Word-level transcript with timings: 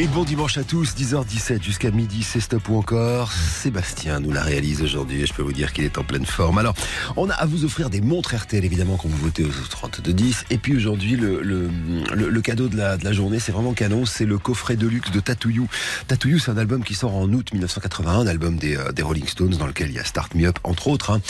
Et 0.00 0.06
bon 0.06 0.24
dimanche 0.24 0.56
à 0.56 0.64
tous, 0.64 0.94
10h17 0.94 1.62
jusqu'à 1.62 1.90
midi, 1.90 2.22
c'est 2.22 2.40
stop 2.40 2.70
ou 2.70 2.78
encore. 2.78 3.30
Sébastien 3.32 4.18
nous 4.18 4.32
la 4.32 4.42
réalise 4.42 4.80
aujourd'hui 4.80 5.20
et 5.20 5.26
je 5.26 5.34
peux 5.34 5.42
vous 5.42 5.52
dire 5.52 5.74
qu'il 5.74 5.84
est 5.84 5.98
en 5.98 6.04
pleine 6.04 6.24
forme. 6.24 6.56
Alors, 6.56 6.74
on 7.18 7.28
a 7.28 7.34
à 7.34 7.44
vous 7.44 7.66
offrir 7.66 7.90
des 7.90 8.00
montres 8.00 8.34
RTL 8.34 8.64
évidemment 8.64 8.96
quand 8.96 9.10
vous 9.10 9.18
votez 9.18 9.44
au 9.44 9.50
32 9.50 10.14
10. 10.14 10.44
Et 10.48 10.56
puis 10.56 10.74
aujourd'hui, 10.74 11.16
le, 11.18 12.40
cadeau 12.40 12.68
de 12.68 12.78
la, 12.78 13.12
journée, 13.12 13.40
c'est 13.40 13.52
vraiment 13.52 13.74
canon, 13.74 14.06
c'est 14.06 14.24
le 14.24 14.38
coffret 14.38 14.76
de 14.76 14.86
luxe 14.86 15.10
de 15.10 15.20
Tatouyou. 15.20 15.68
Tatouyou, 16.06 16.38
c'est 16.38 16.50
un 16.50 16.56
album 16.56 16.82
qui 16.82 16.94
sort 16.94 17.14
en 17.14 17.30
août 17.30 17.52
1981, 17.52 18.20
un 18.20 18.26
album 18.26 18.56
des, 18.56 18.78
euh, 18.78 18.92
des 18.92 19.02
Rolling 19.02 19.26
Stones 19.26 19.56
dans 19.58 19.66
lequel 19.66 19.90
il 19.90 19.96
y 19.96 19.98
a 19.98 20.04
Start 20.04 20.34
Me 20.34 20.46
Up 20.46 20.58
entre 20.64 20.88
autres. 20.88 21.10
Hein. 21.10 21.20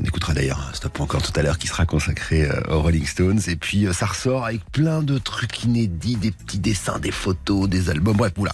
On 0.00 0.04
écoutera 0.04 0.32
d'ailleurs 0.32 0.64
un 0.70 0.74
stop 0.74 0.96
ou 1.00 1.02
encore 1.02 1.22
tout 1.22 1.32
à 1.34 1.42
l'heure 1.42 1.58
qui 1.58 1.66
sera 1.66 1.86
consacré 1.86 2.44
euh, 2.44 2.60
aux 2.70 2.82
Rolling 2.82 3.04
Stones. 3.04 3.40
Et 3.48 3.56
puis 3.56 3.88
euh, 3.88 3.92
ça 3.92 4.06
ressort 4.06 4.44
avec 4.44 4.60
plein 4.70 5.02
de 5.02 5.18
trucs 5.18 5.64
inédits, 5.64 6.14
des 6.14 6.30
petits 6.30 6.60
dessins, 6.60 7.00
des 7.00 7.10
photos, 7.10 7.68
des 7.68 7.90
albums 7.90 8.11
bref, 8.14 8.32
oula. 8.38 8.52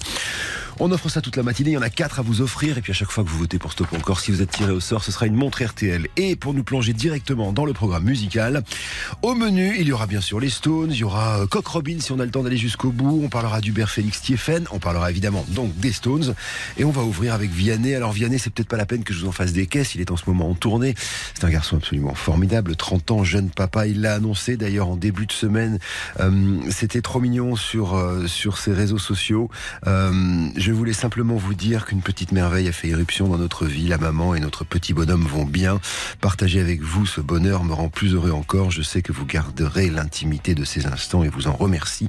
On 0.81 0.93
offre 0.93 1.09
ça 1.09 1.21
toute 1.21 1.35
la 1.35 1.43
matinée. 1.43 1.71
Il 1.71 1.73
y 1.73 1.77
en 1.77 1.83
a 1.83 1.91
quatre 1.91 2.21
à 2.21 2.23
vous 2.23 2.41
offrir. 2.41 2.79
Et 2.79 2.83
puis 2.83 2.93
à 2.93 2.95
chaque 2.95 3.11
fois 3.11 3.25
que 3.25 3.29
vous 3.29 3.39
votez 3.39 3.59
pour 3.59 3.73
Stop 3.73 3.93
Encore, 3.95 4.21
si 4.21 4.31
vous 4.31 4.43
êtes 4.43 4.53
tiré 4.53 4.71
au 4.71 4.79
sort, 4.79 5.03
ce 5.03 5.11
sera 5.11 5.27
une 5.27 5.35
montre 5.35 5.65
RTL. 5.65 6.07
Et 6.17 6.37
pour 6.37 6.55
nous 6.55 6.63
plonger 6.63 6.93
directement 6.93 7.53
dans 7.53 7.65
le 7.65 7.73
programme 7.73 8.05
musical, 8.05 8.63
au 9.23 9.35
menu, 9.35 9.75
il 9.81 9.89
y 9.89 9.93
aura 9.93 10.07
bien 10.07 10.21
sûr 10.21 10.39
les 10.39 10.51
Stones, 10.51 10.93
il 10.93 10.99
y 10.99 11.05
aura 11.05 11.41
euh, 11.41 11.47
Cock 11.49 11.67
Robin 11.67 11.97
si 11.99 12.13
on 12.13 12.21
a 12.21 12.25
le 12.25 12.31
temps 12.31 12.45
d'aller 12.45 12.57
jusqu'au 12.57 12.91
bout. 12.91 13.23
On 13.25 13.29
parlera 13.29 13.61
d'Hubert 13.61 13.91
Félix 13.91 14.23
Thieffen. 14.23 14.67
On 14.71 14.79
parlera 14.79 15.11
évidemment 15.11 15.45
donc 15.49 15.77
des 15.79 15.93
Stones. 15.93 16.35
Et 16.77 16.85
on 16.85 16.93
va 16.93 17.03
ouvrir 17.03 17.35
avec 17.35 17.51
Vianney. 17.51 17.97
Alors 17.97 18.13
Vianney, 18.13 18.39
c'est 18.39 18.51
peut-être 18.51 18.69
pas 18.69 18.77
la 18.77 18.87
peine 18.87 19.03
que 19.03 19.13
je 19.13 19.23
vous 19.23 19.29
en 19.29 19.33
fasse 19.33 19.53
des 19.53 19.67
caisses. 19.67 19.97
Il 19.97 20.01
est 20.01 20.13
en 20.13 20.17
ce 20.17 20.25
moment 20.29 20.49
en 20.49 20.55
tournée. 20.55 20.95
C'est 21.35 21.45
un 21.45 21.51
garçon 21.51 21.77
absolument 21.79 22.15
formidable. 22.15 22.77
30 22.77 23.11
ans, 23.11 23.25
jeune 23.25 23.51
papa. 23.51 23.89
Il 23.89 24.01
l'a 24.03 24.15
annoncé 24.15 24.57
d'ailleurs 24.57 24.89
en 24.89 24.97
début 24.97 25.27
de 25.27 25.33
semaine. 25.33 25.81
Euh, 26.21 26.61
c'était 26.71 27.03
trop 27.03 27.19
mignon 27.19 27.57
sur, 27.57 27.97
euh, 27.97 28.29
sur 28.29 28.59
ses 28.59 28.73
réseaux 28.73 28.99
sociaux. 28.99 29.51
je 29.85 30.68
voulais 30.73 30.93
simplement 30.93 31.37
vous 31.37 31.55
dire 31.55 31.87
qu'une 31.87 32.03
petite 32.03 32.33
merveille 32.33 32.69
a 32.69 32.73
fait 32.73 32.89
éruption 32.89 33.29
dans 33.29 33.39
notre 33.39 33.67
vie. 33.67 33.89
La 33.89 33.99
maman 33.99 34.35
et 34.35 34.41
notre 34.41 34.65
petit 34.65 34.93
bonhomme 34.93 35.27
vont 35.27 35.45
bien. 35.45 35.81
Partager 36.21 36.61
avec 36.61 36.83
vous 36.83 37.07
ce 37.07 37.21
bonheur 37.21 37.65
me 37.65 37.73
rend 37.73 37.89
plus 37.89 38.15
heureux 38.15 38.33
encore. 38.33 38.71
Je 38.71 38.83
sais 38.83 39.03
que 39.03 39.13
vous 39.13 39.25
garderez 39.25 39.91
l'intimité 39.91 40.55
de 40.55 40.65
ces 40.65 40.87
instants 40.87 41.23
et 41.23 41.29
vous 41.29 41.47
en 41.47 41.53
remercie 41.53 42.09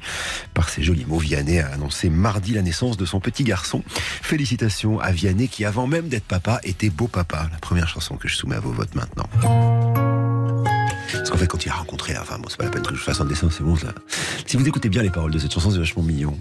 par 0.54 0.70
ces 0.70 0.84
jolis 0.84 1.06
mots. 1.06 1.20
Vianney 1.20 1.60
a 1.60 1.68
annoncé 1.70 2.10
mardi 2.10 2.54
la 2.54 2.62
naissance 2.62 2.98
de 2.98 3.06
son 3.06 3.20
petit 3.20 3.44
garçon. 3.44 3.84
Félicitations 3.88 5.00
à 5.00 5.12
Vianney 5.12 5.48
qui, 5.48 5.66
avant 5.66 5.88
même 5.88 6.08
d'être 6.08 6.26
papa, 6.26 6.60
était 6.64 6.90
beau 6.90 7.08
papa. 7.08 7.50
La 7.52 7.60
première 7.60 7.88
chanson 7.88 8.16
que 8.16 8.28
je 8.28 8.36
soumets 8.36 8.56
à 8.56 8.60
vos 8.60 8.72
votes 8.72 8.96
maintenant. 8.96 9.30
Parce 11.12 11.30
qu'en 11.30 11.38
fait, 11.38 11.48
quand 11.48 11.66
il 11.66 11.70
a 11.70 11.74
rencontré, 11.74 12.18
enfin 12.18 12.38
bon, 12.40 12.50
c'est 12.50 12.58
pas 12.58 12.66
la 12.66 12.72
peine 12.72 12.84
que 12.84 12.96
je 12.96 13.02
fasse 13.02 13.22
un 13.22 13.26
dessin, 13.26 13.50
c'est 13.52 13.64
bon 13.64 13.76
ça. 13.76 13.94
Si 14.46 14.58
vous 14.58 14.68
écoutez 14.68 14.90
bien 14.90 15.02
les 15.02 15.10
paroles 15.10 15.32
de 15.32 15.40
cette 15.40 15.54
chanson, 15.54 15.72
c'est 15.72 15.80
vachement 15.80 16.04
mignon. 16.04 16.38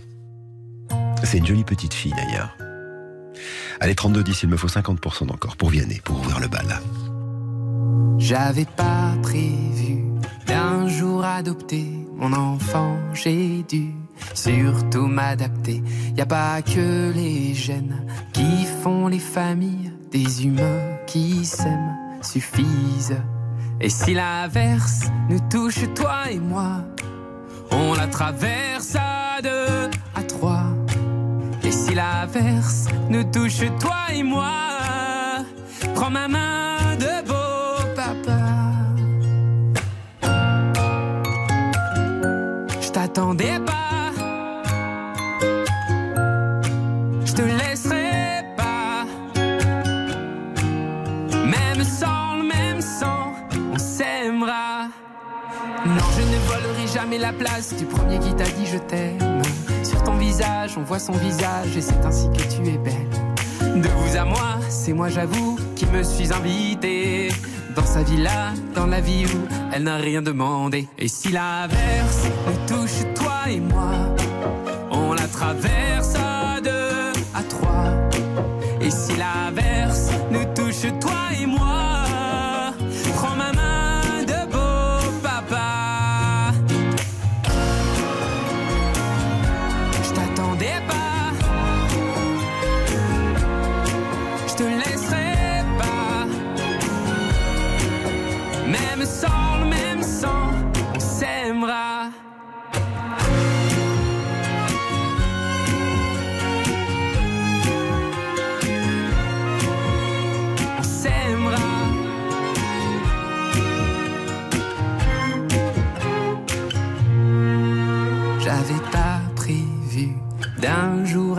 C'est 1.24 1.38
une 1.38 1.46
jolie 1.46 1.64
petite 1.64 1.94
fille 1.94 2.12
d'ailleurs. 2.12 2.56
Allez, 3.80 3.94
32 3.94 4.22
10, 4.22 4.42
il 4.42 4.48
me 4.48 4.56
faut 4.56 4.68
50% 4.68 5.26
d'encore 5.26 5.56
pour 5.56 5.70
Vianney, 5.70 6.00
pour 6.04 6.18
ouvrir 6.18 6.40
le 6.40 6.48
bal. 6.48 6.80
J'avais 8.18 8.64
pas 8.64 9.14
prévu 9.22 10.04
d'un 10.46 10.88
jour 10.88 11.24
adopter 11.24 11.86
mon 12.16 12.32
enfant, 12.32 12.96
j'ai 13.14 13.62
dû 13.62 13.94
surtout 14.34 15.06
m'adapter. 15.06 15.82
Y 16.16 16.20
a 16.20 16.26
pas 16.26 16.62
que 16.62 17.12
les 17.14 17.54
gènes 17.54 18.04
qui 18.32 18.66
font 18.82 19.06
les 19.06 19.20
familles, 19.20 19.92
des 20.10 20.44
humains 20.44 20.96
qui 21.06 21.44
s'aiment 21.44 21.96
suffisent. 22.22 23.22
Et 23.80 23.88
si 23.88 24.14
l'averse 24.14 25.04
nous 25.30 25.40
touche, 25.48 25.80
toi 25.94 26.30
et 26.30 26.40
moi, 26.40 26.84
on 27.70 27.94
la 27.94 28.08
traverse 28.08 28.96
à 28.96 29.40
deux, 29.40 29.90
à 30.16 30.22
trois. 30.24 30.57
Et 31.68 31.70
si 31.70 31.94
l'averse 31.94 32.86
nous 33.10 33.24
touche 33.24 33.60
toi 33.78 33.98
et 34.14 34.22
moi, 34.22 35.44
prends 35.94 36.08
ma 36.08 36.26
main 36.26 36.96
de 36.96 37.26
beau 37.28 37.84
papa. 37.94 38.40
Je 42.80 42.88
t'attendais 42.88 43.60
pas, 43.66 44.12
je 47.26 47.32
te 47.34 47.42
laisserai 47.42 48.46
pas. 48.56 49.04
Même 51.34 51.84
sans 51.84 52.36
le 52.38 52.44
même 52.44 52.80
sang, 52.80 53.34
on 53.74 53.78
s'aimera. 53.78 54.88
Non, 55.84 56.06
je 56.16 56.22
ne 56.22 56.38
volerai 56.48 56.86
jamais 56.86 57.18
la 57.18 57.34
place 57.34 57.74
du 57.74 57.84
premier 57.84 58.18
qui 58.20 58.34
t'a 58.34 58.44
dit 58.44 58.64
je 58.64 58.78
t'aime 58.78 59.27
on 60.76 60.82
voit 60.82 60.98
son 60.98 61.12
visage 61.12 61.76
et 61.76 61.80
c'est 61.80 62.04
ainsi 62.04 62.28
que 62.30 62.42
tu 62.42 62.68
es 62.68 62.78
belle. 62.78 63.80
De 63.80 63.88
vous 63.88 64.16
à 64.16 64.24
moi, 64.24 64.58
c'est 64.68 64.92
moi 64.92 65.08
j'avoue 65.08 65.58
qui 65.74 65.86
me 65.86 66.02
suis 66.02 66.32
invité 66.32 67.28
dans 67.74 67.86
sa 67.86 68.02
villa, 68.02 68.52
dans 68.74 68.86
la 68.86 69.00
vie 69.00 69.24
où 69.26 69.48
elle 69.72 69.84
n'a 69.84 69.96
rien 69.96 70.22
demandé. 70.22 70.86
Et 70.98 71.08
si 71.08 71.30
l'averse 71.30 72.26
nous 72.46 72.76
touche 72.76 73.14
toi 73.14 73.50
et 73.50 73.60
moi, 73.60 73.92
on 74.90 75.14
la 75.14 75.26
traverse 75.28 76.14
à 76.14 76.60
deux, 76.60 77.12
à 77.34 77.42
trois. 77.48 77.84
Et 78.80 78.90
si 78.90 79.16
l'averse 79.16 80.10
nous 80.30 80.44
touche 80.54 80.82
toi 81.00 81.20
et 81.40 81.46
moi, 81.46 81.97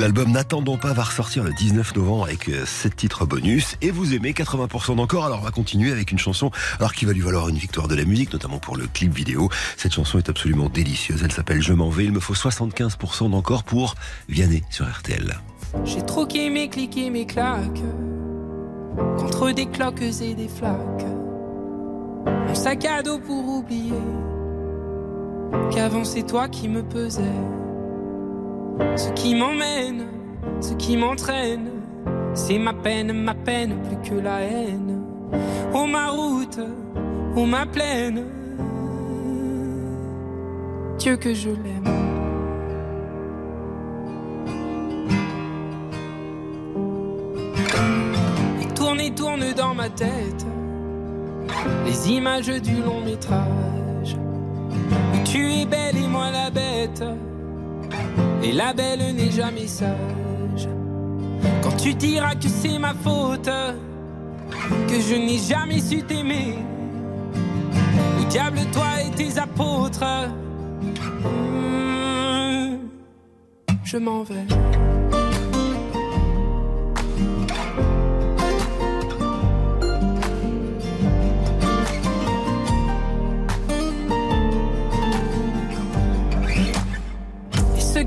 L'album 0.00 0.30
N'attendons 0.30 0.78
pas 0.78 0.94
va 0.94 1.02
ressortir 1.02 1.44
le 1.44 1.52
19 1.52 1.94
novembre 1.96 2.24
avec 2.24 2.44
7 2.44 2.52
euh, 2.54 2.94
titres 2.96 3.26
bonus 3.26 3.76
et 3.82 3.90
vous 3.90 4.14
aimez 4.14 4.32
80% 4.32 4.96
d'encore. 4.96 5.26
Alors 5.26 5.40
on 5.40 5.44
va 5.44 5.50
continuer 5.50 5.92
avec 5.92 6.10
une 6.10 6.18
chanson 6.18 6.50
alors 6.78 6.94
qui 6.94 7.04
va 7.04 7.12
lui 7.12 7.20
valoir 7.20 7.48
une 7.48 7.56
victoire 7.56 7.86
de 7.86 7.94
la 7.94 8.04
musique, 8.04 8.32
notamment 8.32 8.58
pour 8.58 8.76
le 8.76 8.86
clip 8.86 9.12
vidéo. 9.12 9.50
Cette 9.76 9.92
chanson 9.92 10.18
est 10.18 10.30
absolument 10.30 10.70
délicieuse. 10.70 11.22
Elle 11.22 11.32
s'appelle 11.32 11.60
Je 11.60 11.74
m'en 11.74 11.90
vais. 11.90 12.04
Il 12.04 12.12
me 12.12 12.20
faut 12.20 12.34
75% 12.34 13.30
d'encore 13.30 13.64
pour 13.64 13.94
Vianney 14.28 14.62
sur 14.70 14.88
RTL. 14.88 15.38
J'ai 15.84 16.00
trop 16.06 16.26
mes 16.26 16.70
cliquer 16.70 17.10
mes 17.10 17.26
claques. 17.26 17.82
contre 19.18 19.50
des 19.50 19.66
cloques 19.66 20.00
et 20.00 20.34
des 20.34 20.48
flaques. 20.48 21.06
Mon 22.46 22.54
sac 22.54 22.86
à 22.86 23.02
dos 23.02 23.18
pour 23.18 23.46
oublier 23.48 23.92
qu'avant 25.70 26.04
c'est 26.04 26.26
toi 26.26 26.48
qui 26.48 26.68
me 26.68 26.82
pesais. 26.82 27.22
Ce 28.96 29.10
qui 29.10 29.34
m'emmène, 29.34 30.06
ce 30.60 30.74
qui 30.74 30.96
m'entraîne, 30.96 31.70
c'est 32.34 32.58
ma 32.58 32.72
peine, 32.72 33.12
ma 33.12 33.34
peine 33.34 33.76
plus 33.82 34.10
que 34.10 34.14
la 34.14 34.40
haine. 34.40 35.02
Oh 35.74 35.86
ma 35.86 36.08
route, 36.08 36.60
oh 37.36 37.44
ma 37.44 37.66
plaine, 37.66 38.24
Dieu 40.98 41.16
que 41.16 41.34
je 41.34 41.50
l'aime. 41.50 41.84
Et 48.62 48.74
tourne 48.74 49.00
et 49.00 49.14
tourne 49.14 49.52
dans 49.56 49.74
ma 49.74 49.88
tête 49.88 50.46
les 51.84 52.10
images 52.10 52.46
du 52.62 52.76
long 52.82 53.00
métrage. 53.04 54.16
Tu 55.24 55.52
es 55.52 55.66
belle 55.66 55.96
et 55.96 56.06
moi 56.06 56.30
la 56.30 56.50
bête. 56.50 57.04
Et 58.42 58.52
la 58.52 58.72
belle 58.72 59.14
n'est 59.14 59.30
jamais 59.30 59.66
sage. 59.66 60.68
Quand 61.62 61.76
tu 61.76 61.94
diras 61.94 62.34
que 62.34 62.48
c'est 62.48 62.78
ma 62.78 62.94
faute, 62.94 63.50
que 64.88 65.00
je 65.00 65.14
n'ai 65.14 65.38
jamais 65.38 65.80
su 65.80 66.02
t'aimer. 66.02 66.54
Au 68.20 68.24
diable, 68.28 68.60
toi 68.72 69.02
et 69.06 69.10
tes 69.10 69.38
apôtres? 69.38 70.04
Hmm, 71.24 72.76
je 73.84 73.96
m'en 73.98 74.22
vais. 74.22 74.46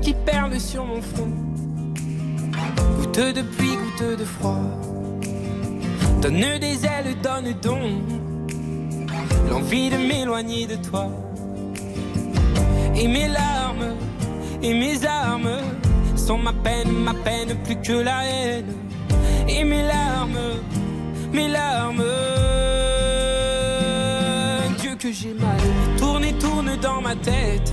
Qui 0.00 0.14
perlent 0.14 0.58
sur 0.58 0.84
mon 0.84 1.00
front, 1.00 1.28
goutte 2.96 3.20
de 3.36 3.42
pluie, 3.42 3.76
goutte 3.76 4.18
de 4.18 4.24
froid. 4.24 4.58
Donne 6.20 6.58
des 6.58 6.84
ailes, 6.84 7.14
donne 7.22 7.52
donc 7.62 8.02
l'envie 9.48 9.90
de 9.90 9.96
m'éloigner 9.98 10.66
de 10.66 10.76
toi. 10.76 11.08
Et 12.96 13.06
mes 13.06 13.28
larmes 13.28 13.94
et 14.62 14.72
mes 14.72 15.04
armes 15.06 15.60
sont 16.16 16.38
ma 16.38 16.54
peine, 16.54 16.90
ma 16.90 17.14
peine 17.14 17.54
plus 17.62 17.76
que 17.76 17.92
la 17.92 18.24
haine. 18.24 18.74
Et 19.46 19.62
mes 19.62 19.82
larmes, 19.82 20.40
mes 21.32 21.48
larmes, 21.48 22.02
Dieu 24.80 24.96
que 24.98 25.12
j'ai 25.12 25.34
mal. 25.34 25.60
Tourne 25.98 26.24
et 26.24 26.32
tourne 26.32 26.76
dans 26.80 27.02
ma 27.02 27.14
tête 27.14 27.72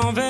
M'en 0.00 0.12
vais. 0.12 0.27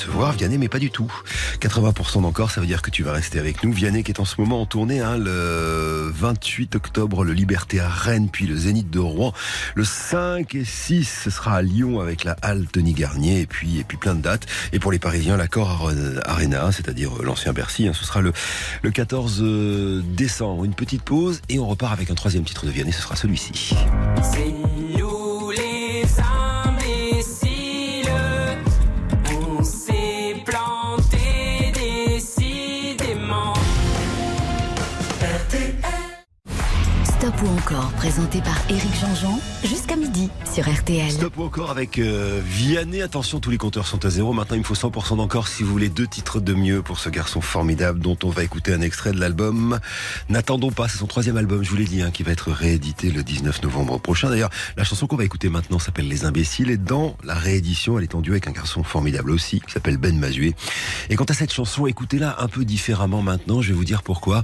Te 0.00 0.06
décevoir, 0.06 0.32
Vianney, 0.32 0.58
mais 0.58 0.68
pas 0.68 0.78
du 0.78 0.90
tout. 0.90 1.12
80% 1.60 2.22
d'encore, 2.22 2.50
ça 2.50 2.60
veut 2.60 2.66
dire 2.66 2.82
que 2.82 2.90
tu 2.90 3.02
vas 3.02 3.12
rester 3.12 3.38
avec 3.38 3.62
nous. 3.62 3.72
Vianney 3.72 4.02
qui 4.02 4.10
est 4.12 4.20
en 4.20 4.24
ce 4.24 4.40
moment 4.40 4.62
en 4.62 4.66
tournée, 4.66 5.00
hein, 5.00 5.16
le 5.18 6.10
28 6.14 6.74
octobre, 6.76 7.24
le 7.24 7.32
Liberté 7.32 7.80
à 7.80 7.88
Rennes, 7.88 8.28
puis 8.30 8.46
le 8.46 8.56
Zénith 8.56 8.90
de 8.90 8.98
Rouen. 8.98 9.32
Le 9.74 9.84
5 9.84 10.54
et 10.54 10.64
6, 10.64 11.22
ce 11.24 11.30
sera 11.30 11.56
à 11.56 11.62
Lyon 11.62 12.00
avec 12.00 12.24
la 12.24 12.36
Halle 12.42 12.66
Tony 12.66 12.92
Garnier, 12.92 13.40
et 13.40 13.46
puis, 13.46 13.78
et 13.78 13.84
plein 13.84 14.14
de 14.14 14.22
dates. 14.22 14.46
Et 14.72 14.78
pour 14.78 14.92
les 14.92 14.98
Parisiens, 14.98 15.36
l'accord 15.36 15.90
Arena, 16.24 16.72
c'est-à-dire 16.72 17.22
l'ancien 17.22 17.52
Bercy, 17.52 17.88
hein, 17.88 17.92
ce 17.92 18.04
sera 18.04 18.20
le, 18.20 18.32
le 18.82 18.90
14 18.90 19.42
décembre. 20.04 20.64
Une 20.64 20.74
petite 20.74 21.02
pause, 21.02 21.42
et 21.48 21.58
on 21.58 21.66
repart 21.66 21.92
avec 21.92 22.10
un 22.10 22.14
troisième 22.14 22.44
titre 22.44 22.64
de 22.64 22.70
Vianney, 22.70 22.92
ce 22.92 23.02
sera 23.02 23.16
celui-ci. 23.16 23.74
Encore, 37.70 37.90
présenté 37.92 38.40
par 38.40 38.56
Éric 38.68 38.94
Jean-Jean, 39.00 39.40
jusqu'à 39.64 39.94
midi 39.94 40.28
sur 40.52 40.68
RTL. 40.68 41.10
Stop 41.10 41.36
ou 41.36 41.44
encore 41.44 41.70
avec 41.70 41.98
euh, 41.98 42.40
Vianney. 42.44 43.02
Attention, 43.02 43.38
tous 43.38 43.50
les 43.50 43.58
compteurs 43.58 43.86
sont 43.86 44.04
à 44.04 44.10
zéro. 44.10 44.32
Maintenant, 44.32 44.56
il 44.56 44.60
me 44.60 44.64
faut 44.64 44.74
100% 44.74 45.16
d'encore 45.16 45.46
si 45.46 45.62
vous 45.62 45.70
voulez 45.70 45.88
deux 45.88 46.06
titres 46.06 46.40
de 46.40 46.52
mieux 46.54 46.82
pour 46.82 46.98
ce 46.98 47.08
garçon 47.10 47.40
formidable 47.40 48.00
dont 48.00 48.16
on 48.24 48.30
va 48.30 48.42
écouter 48.42 48.72
un 48.72 48.80
extrait 48.80 49.12
de 49.12 49.20
l'album. 49.20 49.78
N'attendons 50.28 50.70
pas, 50.70 50.88
c'est 50.88 50.98
son 50.98 51.06
troisième 51.06 51.36
album, 51.36 51.62
je 51.62 51.70
vous 51.70 51.76
l'ai 51.76 51.84
dit, 51.84 52.02
hein, 52.02 52.10
qui 52.10 52.22
va 52.22 52.32
être 52.32 52.50
réédité 52.50 53.10
le 53.10 53.22
19 53.22 53.62
novembre 53.62 54.00
prochain. 54.00 54.30
D'ailleurs, 54.30 54.50
la 54.76 54.84
chanson 54.84 55.06
qu'on 55.06 55.16
va 55.16 55.24
écouter 55.24 55.48
maintenant 55.48 55.78
s'appelle 55.78 56.08
Les 56.08 56.24
Imbéciles 56.24 56.70
et 56.70 56.78
dans 56.78 57.16
la 57.22 57.34
réédition, 57.34 57.98
elle 57.98 58.04
est 58.04 58.14
en 58.14 58.20
duo 58.20 58.32
avec 58.32 58.48
un 58.48 58.52
garçon 58.52 58.82
formidable 58.82 59.30
aussi 59.30 59.60
qui 59.60 59.72
s'appelle 59.72 59.96
Ben 59.96 60.18
Mazué. 60.18 60.54
Et 61.08 61.16
quant 61.16 61.24
à 61.24 61.34
cette 61.34 61.52
chanson, 61.52 61.86
écoutez-la 61.86 62.40
un 62.40 62.48
peu 62.48 62.64
différemment 62.64 63.22
maintenant. 63.22 63.62
Je 63.62 63.68
vais 63.68 63.74
vous 63.74 63.84
dire 63.84 64.02
pourquoi. 64.02 64.42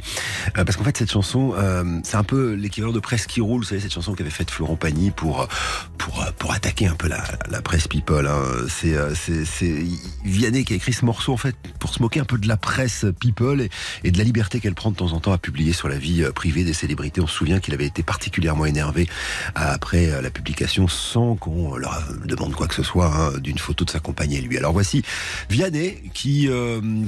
Euh, 0.57 0.65
parce 0.65 0.77
qu'en 0.77 0.85
fait, 0.85 0.97
cette 0.97 1.11
chanson, 1.11 1.55
euh, 1.57 2.01
c'est 2.05 2.17
un 2.17 2.25
peu 2.25 2.53
l'équivalent 2.53 2.93
de 2.93 3.01
Presse 3.17 3.29
qui 3.29 3.41
roule. 3.41 3.63
Vous 3.63 3.69
savez, 3.69 3.81
cette 3.81 3.95
chanson 3.95 4.13
qu'avait 4.13 4.29
faite 4.29 4.51
Florent 4.51 4.77
Pagny 4.77 5.11
pour 5.11 5.49
pour 5.97 6.23
pour 6.39 6.53
attaquer 6.53 6.87
un 6.87 6.95
peu 6.97 7.09
la, 7.09 7.63
presse 7.63 7.89
people. 7.89 8.27
Hein. 8.27 8.43
C'est 8.69 8.93
euh, 8.93 9.15
c'est 9.15 9.47
c'est 9.47 9.75
Vianney 10.23 10.67
qui 10.67 10.75
a 10.75 10.77
écrit 10.77 10.93
ce 10.93 11.03
morceau 11.03 11.33
en 11.33 11.39
fait 11.39 11.57
pour 11.79 11.95
se 11.95 12.03
moquer 12.03 12.21
un 12.21 12.27
peu 12.27 12.37
de 12.37 12.47
la 12.47 12.59
presse 12.59 13.07
people 13.19 13.67
et, 14.05 14.11
de 14.11 14.19
la 14.19 14.25
liberté 14.25 14.61
qu'elle 14.61 14.75
prend 14.75 14.91
de 14.91 14.97
temps 14.97 15.15
en 15.15 15.21
temps 15.21 15.33
à 15.33 15.39
publier 15.39 15.73
sur 15.73 15.89
la 15.89 15.97
vie 15.97 16.25
euh, 16.25 16.31
privée 16.31 16.63
des 16.63 16.75
célébrités. 16.75 17.23
On 17.23 17.27
se 17.27 17.35
souvient 17.35 17.59
qu'il 17.59 17.73
avait 17.73 17.87
été 17.87 18.03
particulièrement 18.03 18.67
énervé 18.67 19.09
après 19.55 20.11
euh, 20.11 20.21
la 20.21 20.29
publication 20.29 20.87
sans 20.87 21.37
qu'on 21.37 21.75
leur 21.75 22.03
demande 22.27 22.55
quoi 22.55 22.69
que 22.69 22.75
ce 22.75 22.83
soit 22.83 23.07
hein, 23.07 23.39
d'une 23.39 23.57
photo 23.57 23.87
de 23.87 23.91
sa 23.91 23.99
compagne 23.99 24.33
et 24.33 24.43
lui. 24.43 24.59
Alors 24.59 24.75
voici 24.75 25.01
Vianney 25.49 26.03
qui 26.13 26.51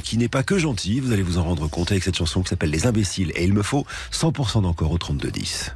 qui 0.04 0.16
n'est 0.16 0.28
pas 0.28 0.42
que 0.42 0.56
gentil. 0.56 1.00
Vous 1.00 1.12
allez 1.12 1.22
vous 1.22 1.36
en 1.36 1.42
rendre 1.42 1.68
compte 1.68 1.90
avec 1.90 2.02
cette 2.02 2.16
chanson 2.16 2.40
qui 2.40 2.48
s'appelle 2.48 2.70
Les 2.70 2.86
Imbéciles 2.86 3.30
et 3.34 3.44
il 3.44 3.52
me 3.52 3.62
faut 3.62 3.84
100% 4.10 4.62
d'encore 4.62 4.92
au 4.92 4.96
32 4.96 5.30
10. 5.30 5.74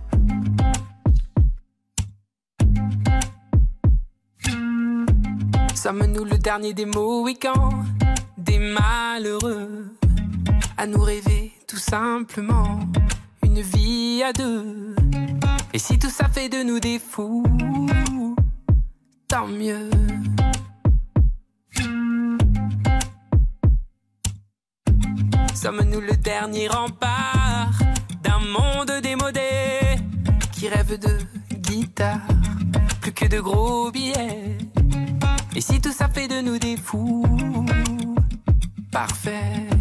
Sommes-nous 5.75 6.25
le 6.25 6.39
dernier 6.39 6.75
des 6.75 6.87
Mohicans, 6.87 7.85
des 8.39 8.61
malheureux, 8.61 9.93
à 10.77 10.87
nous 10.87 11.03
rêver 11.03 11.53
tout 11.67 11.77
simplement 11.77 12.79
une 13.45 13.61
vie 13.61 14.23
à 14.23 14.33
deux? 14.33 14.95
Et 15.75 15.81
si 15.81 15.99
tout 15.99 16.09
ça 16.09 16.29
fait 16.29 16.49
de 16.49 16.63
nous 16.63 16.79
des 16.79 17.01
fous, 17.01 17.43
tant 19.27 19.49
mieux. 19.49 19.91
Sommes-nous 25.53 26.01
le 26.01 26.17
dernier 26.17 26.69
rempart 26.69 27.73
d'un 28.23 28.39
monde 28.39 29.01
démodé? 29.03 29.41
Qui 30.63 30.69
rêve 30.69 30.97
de 30.97 31.19
guitare, 31.57 32.21
plus 33.01 33.13
que 33.13 33.27
de 33.27 33.41
gros 33.41 33.91
billets. 33.91 34.57
Et 35.57 35.61
si 35.61 35.81
tout 35.81 35.91
ça 35.91 36.09
fait 36.09 36.29
de 36.29 36.41
nous 36.41 36.57
des 36.57 36.77
fous, 36.77 37.27
parfait. 38.93 39.72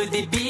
À 0.00 0.04
l'encre 0.04 0.49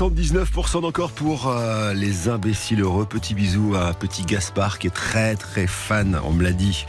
79% 0.00 0.80
d'encore 0.80 1.10
pour 1.10 1.48
euh, 1.48 1.92
les 1.92 2.30
imbéciles 2.30 2.80
heureux. 2.80 3.04
Petit 3.04 3.34
bisou 3.34 3.74
à 3.76 3.92
petit 3.92 4.22
Gaspard 4.22 4.78
qui 4.78 4.86
est 4.86 4.94
très 4.94 5.36
très 5.36 5.66
fan, 5.66 6.18
on 6.24 6.32
me 6.32 6.42
l'a 6.42 6.52
dit, 6.52 6.86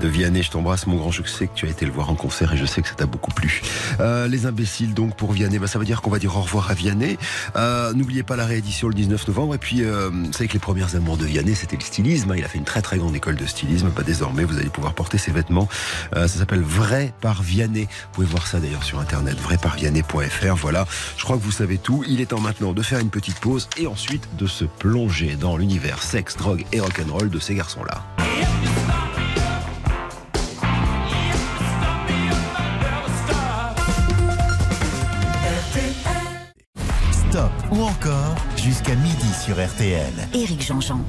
de 0.00 0.08
Vianney. 0.08 0.42
Je 0.42 0.50
t'embrasse 0.50 0.86
mon 0.86 0.96
grand, 0.96 1.10
je 1.10 1.22
sais 1.22 1.46
que 1.46 1.54
tu 1.54 1.66
as 1.66 1.70
été 1.70 1.86
le 1.86 1.92
voir 1.92 2.10
en 2.10 2.14
concert 2.14 2.52
et 2.52 2.56
je 2.56 2.64
sais 2.66 2.82
que 2.82 2.88
ça 2.88 2.94
t'a 2.94 3.06
beaucoup 3.06 3.30
plu. 3.30 3.62
Euh, 4.00 4.28
les 4.28 4.46
imbéciles 4.46 4.94
donc 4.94 5.16
pour 5.16 5.32
Vianney, 5.32 5.58
bah, 5.58 5.66
ça 5.66 5.78
veut 5.78 5.84
dire 5.84 6.02
qu'on 6.02 6.10
va 6.10 6.18
dire 6.18 6.36
au 6.36 6.40
revoir 6.40 6.70
à 6.70 6.74
Vianney. 6.74 7.18
Euh, 7.56 7.92
N'oubliez 7.94 8.22
pas 8.22 8.36
la 8.36 8.46
réédition 8.46 8.88
le 8.88 8.94
19 8.94 9.26
novembre. 9.28 9.54
Et 9.54 9.58
puis, 9.58 9.82
euh, 9.84 10.10
vous 10.12 10.32
savez 10.32 10.48
que 10.48 10.52
les 10.54 10.58
premières 10.58 10.94
amours 10.96 11.16
de 11.16 11.24
Vianney, 11.24 11.54
c'était 11.54 11.76
le 11.76 11.82
stylisme. 11.82 12.30
hein. 12.30 12.34
Il 12.36 12.44
a 12.44 12.48
fait 12.48 12.58
une 12.58 12.64
très 12.64 12.82
très 12.82 12.98
grande 12.98 13.14
école 13.14 13.36
de 13.36 13.46
stylisme. 13.46 13.90
Bah, 13.94 14.02
désormais, 14.04 14.44
vous 14.44 14.58
allez 14.58 14.68
pouvoir 14.70 14.94
porter 14.94 15.18
ses 15.18 15.30
vêtements. 15.32 15.68
Euh, 16.14 16.28
ça 16.28 16.38
s'appelle 16.38 16.62
Vrai 16.62 17.12
par 17.20 17.42
Vianney. 17.42 17.82
Vous 17.84 18.08
pouvez 18.12 18.26
voir 18.26 18.46
ça 18.46 18.58
d'ailleurs 18.60 18.84
sur 18.84 18.98
internet, 18.98 19.36
vraiparvianney.fr. 19.40 20.54
Voilà, 20.56 20.86
je 21.16 21.24
crois 21.24 21.36
que 21.36 21.42
vous 21.42 21.50
savez 21.52 21.78
tout. 21.78 22.04
Il 22.08 22.20
est 22.20 22.26
temps 22.26 22.40
maintenant 22.40 22.72
de 22.72 22.82
faire 22.82 22.98
une 22.98 23.10
petite 23.10 23.38
pause 23.40 23.68
et 23.76 23.86
ensuite 23.86 24.28
de 24.36 24.46
se 24.46 24.64
plonger 24.64 25.36
dans 25.36 25.56
l'univers 25.56 26.02
sexe, 26.02 26.36
drogue 26.36 26.64
et 26.72 26.80
rock'n'roll 26.80 27.30
de 27.30 27.38
ces 27.38 27.54
garçons-là. 27.54 28.04
Ou 37.70 37.82
encore 37.82 38.34
jusqu'à 38.56 38.94
midi 38.94 39.32
sur 39.44 39.54
RTL. 39.54 40.12
Éric 40.34 40.62
Jean-Jean. 40.62 41.00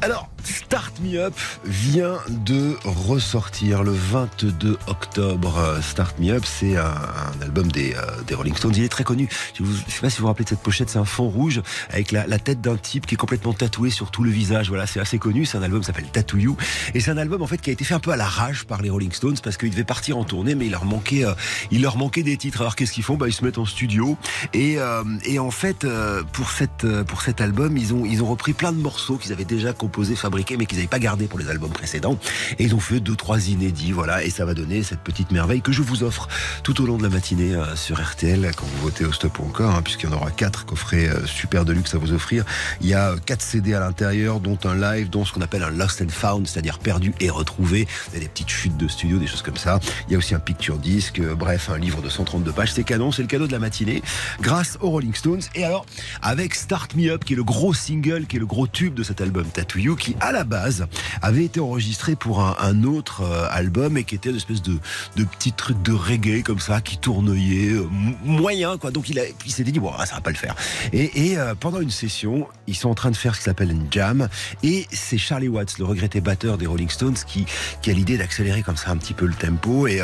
Alors, 0.00 0.28
Start 0.48 1.00
Me 1.00 1.18
Up 1.18 1.34
vient 1.64 2.18
de 2.28 2.76
ressortir 2.84 3.82
le 3.82 3.92
22 3.92 4.78
octobre. 4.86 5.78
Start 5.82 6.18
Me 6.18 6.30
Up, 6.30 6.44
c'est 6.46 6.76
un, 6.76 6.94
album 7.42 7.70
des, 7.70 7.92
euh, 7.94 8.22
des 8.26 8.34
Rolling 8.34 8.56
Stones. 8.56 8.72
Il 8.74 8.82
est 8.82 8.88
très 8.88 9.04
connu. 9.04 9.28
Je 9.54 9.62
ne 9.62 9.68
sais 9.68 10.00
pas 10.00 10.08
si 10.08 10.16
vous 10.16 10.22
vous 10.22 10.28
rappelez 10.28 10.44
de 10.44 10.48
cette 10.48 10.62
pochette, 10.62 10.88
c'est 10.88 10.98
un 10.98 11.04
fond 11.04 11.28
rouge 11.28 11.60
avec 11.90 12.12
la, 12.12 12.38
tête 12.38 12.62
d'un 12.62 12.76
type 12.76 13.06
qui 13.06 13.14
est 13.14 13.18
complètement 13.18 13.52
tatoué 13.52 13.90
sur 13.90 14.10
tout 14.10 14.24
le 14.24 14.30
visage. 14.30 14.68
Voilà, 14.68 14.86
c'est 14.86 15.00
assez 15.00 15.18
connu. 15.18 15.44
C'est 15.44 15.58
un 15.58 15.62
album 15.62 15.80
qui 15.80 15.86
s'appelle 15.86 16.10
Tattoo 16.10 16.38
You. 16.38 16.56
Et 16.94 17.00
c'est 17.00 17.10
un 17.10 17.18
album 17.18 17.42
en 17.42 17.46
fait 17.46 17.58
qui 17.58 17.68
a 17.68 17.72
été 17.74 17.84
fait 17.84 17.94
un 17.94 18.00
peu 18.00 18.12
à 18.12 18.16
la 18.16 18.26
rage 18.26 18.64
par 18.64 18.80
les 18.80 18.88
Rolling 18.88 19.12
Stones 19.12 19.36
parce 19.42 19.58
qu'ils 19.58 19.70
devaient 19.70 19.84
partir 19.84 20.16
en 20.16 20.24
tournée, 20.24 20.54
mais 20.54 20.66
il 20.66 20.72
leur 20.72 20.86
manquait, 20.86 21.26
euh, 21.26 21.34
il 21.70 21.82
leur 21.82 21.98
manquait 21.98 22.22
des 22.22 22.38
titres. 22.38 22.62
Alors 22.62 22.74
qu'est-ce 22.74 22.92
qu'ils 22.92 23.04
font? 23.04 23.16
Bah, 23.16 23.28
Ils 23.28 23.34
se 23.34 23.44
mettent 23.44 23.58
en 23.58 23.66
studio. 23.66 24.16
Et, 24.54 24.78
euh, 24.78 25.04
et 25.24 25.38
en 25.38 25.50
fait, 25.50 25.84
euh, 25.84 26.22
pour 26.32 26.50
cette 26.50 26.86
pour 27.04 27.20
cet 27.20 27.42
album, 27.42 27.76
ils 27.76 27.92
ont, 27.92 28.06
ils 28.06 28.22
ont 28.22 28.26
repris 28.26 28.54
plein 28.54 28.72
de 28.72 28.78
morceaux 28.78 29.16
qu'ils 29.16 29.32
avaient 29.32 29.44
déjà 29.44 29.72
composés, 29.72 30.16
fabriqués, 30.16 30.37
mais 30.56 30.66
qu'ils 30.66 30.78
n'avaient 30.78 30.88
pas 30.88 30.98
gardés 30.98 31.26
pour 31.26 31.38
les 31.38 31.48
albums 31.48 31.72
précédents. 31.72 32.18
Et 32.58 32.64
ils 32.64 32.74
ont 32.74 32.80
fait 32.80 33.00
deux, 33.00 33.16
trois 33.16 33.48
inédits, 33.48 33.92
voilà. 33.92 34.24
Et 34.24 34.30
ça 34.30 34.44
va 34.44 34.54
donner 34.54 34.82
cette 34.82 35.00
petite 35.00 35.30
merveille 35.30 35.62
que 35.62 35.72
je 35.72 35.82
vous 35.82 36.02
offre 36.02 36.28
tout 36.62 36.80
au 36.82 36.86
long 36.86 36.96
de 36.96 37.02
la 37.02 37.08
matinée 37.08 37.54
euh, 37.54 37.76
sur 37.76 38.00
RTL 38.00 38.50
quand 38.56 38.66
vous 38.66 38.82
votez 38.82 39.04
au 39.04 39.12
stop 39.12 39.38
ou 39.38 39.44
encore, 39.44 39.74
hein, 39.74 39.82
puisqu'il 39.82 40.08
y 40.08 40.12
en 40.12 40.16
aura 40.16 40.30
quatre 40.30 40.66
coffrets 40.66 41.08
euh, 41.08 41.26
super 41.26 41.64
de 41.64 41.72
luxe 41.72 41.94
à 41.94 41.98
vous 41.98 42.12
offrir. 42.12 42.44
Il 42.80 42.86
y 42.86 42.94
a 42.94 43.14
quatre 43.26 43.42
CD 43.42 43.74
à 43.74 43.80
l'intérieur, 43.80 44.40
dont 44.40 44.58
un 44.64 44.74
live, 44.74 45.10
dont 45.10 45.24
ce 45.24 45.32
qu'on 45.32 45.40
appelle 45.40 45.62
un 45.62 45.70
lost 45.70 46.02
and 46.02 46.10
found, 46.10 46.46
c'est-à-dire 46.46 46.78
perdu 46.78 47.14
et 47.20 47.30
retrouvé. 47.30 47.86
Il 48.08 48.14
y 48.14 48.16
a 48.18 48.20
des 48.20 48.28
petites 48.28 48.50
chutes 48.50 48.76
de 48.76 48.88
studio, 48.88 49.18
des 49.18 49.26
choses 49.26 49.42
comme 49.42 49.56
ça. 49.56 49.80
Il 50.08 50.12
y 50.12 50.14
a 50.14 50.18
aussi 50.18 50.34
un 50.34 50.40
picture 50.40 50.78
disc, 50.78 51.20
bref, 51.20 51.70
un 51.70 51.78
livre 51.78 52.02
de 52.02 52.08
132 52.08 52.52
pages. 52.52 52.72
C'est 52.72 52.84
canon, 52.84 53.12
c'est 53.12 53.22
le 53.22 53.28
cadeau 53.28 53.46
de 53.46 53.52
la 53.52 53.58
matinée, 53.58 54.02
grâce 54.40 54.78
aux 54.80 54.90
Rolling 54.90 55.14
Stones. 55.14 55.42
Et 55.54 55.64
alors, 55.64 55.86
avec 56.22 56.54
Start 56.54 56.94
Me 56.94 57.10
Up, 57.10 57.24
qui 57.24 57.34
est 57.34 57.36
le 57.36 57.44
gros 57.44 57.74
single, 57.74 58.26
qui 58.26 58.36
est 58.36 58.40
le 58.40 58.46
gros 58.46 58.66
tube 58.66 58.94
de 58.94 59.02
cet 59.02 59.20
album 59.20 59.46
Tattoo 59.46 59.78
You, 59.78 59.96
qui 59.96 60.16
à 60.28 60.32
la 60.32 60.44
base 60.44 60.86
avait 61.22 61.44
été 61.44 61.58
enregistré 61.58 62.14
pour 62.14 62.42
un, 62.42 62.84
autre 62.84 63.22
euh, 63.22 63.48
album 63.50 63.96
et 63.96 64.04
qui 64.04 64.14
était 64.14 64.28
une 64.28 64.36
espèce 64.36 64.60
de, 64.60 64.78
de 65.16 65.24
petit 65.24 65.52
truc 65.52 65.80
de 65.82 65.92
reggae 65.92 66.42
comme 66.42 66.58
ça, 66.58 66.82
qui 66.82 66.98
tournoyait 66.98 67.72
euh, 67.72 67.86
moyen, 68.24 68.76
quoi. 68.76 68.90
Donc 68.90 69.08
il, 69.08 69.18
a, 69.18 69.22
il 69.46 69.50
s'était 69.50 69.72
dit, 69.72 69.80
bon, 69.80 69.90
ça 70.04 70.16
va 70.16 70.20
pas 70.20 70.30
le 70.30 70.36
faire. 70.36 70.54
Et, 70.92 71.30
et 71.30 71.38
euh, 71.38 71.54
pendant 71.54 71.80
une 71.80 71.90
session, 71.90 72.46
ils 72.66 72.76
sont 72.76 72.90
en 72.90 72.94
train 72.94 73.10
de 73.10 73.16
faire 73.16 73.34
ce 73.34 73.40
qui 73.40 73.44
s'appelle 73.44 73.70
une 73.70 73.86
jam. 73.90 74.28
Et 74.62 74.86
c'est 74.92 75.18
Charlie 75.18 75.48
Watts, 75.48 75.78
le 75.78 75.86
regretté 75.86 76.20
batteur 76.20 76.58
des 76.58 76.66
Rolling 76.66 76.90
Stones, 76.90 77.16
qui, 77.26 77.46
qui 77.80 77.90
a 77.90 77.94
l'idée 77.94 78.18
d'accélérer 78.18 78.62
comme 78.62 78.76
ça 78.76 78.90
un 78.90 78.98
petit 78.98 79.14
peu 79.14 79.26
le 79.26 79.34
tempo. 79.34 79.86
Et, 79.86 80.02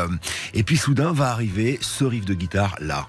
et 0.54 0.62
puis 0.62 0.78
soudain 0.78 1.12
va 1.12 1.30
arriver 1.30 1.78
ce 1.82 2.04
riff 2.04 2.24
de 2.24 2.34
guitare 2.34 2.76
là. 2.80 3.06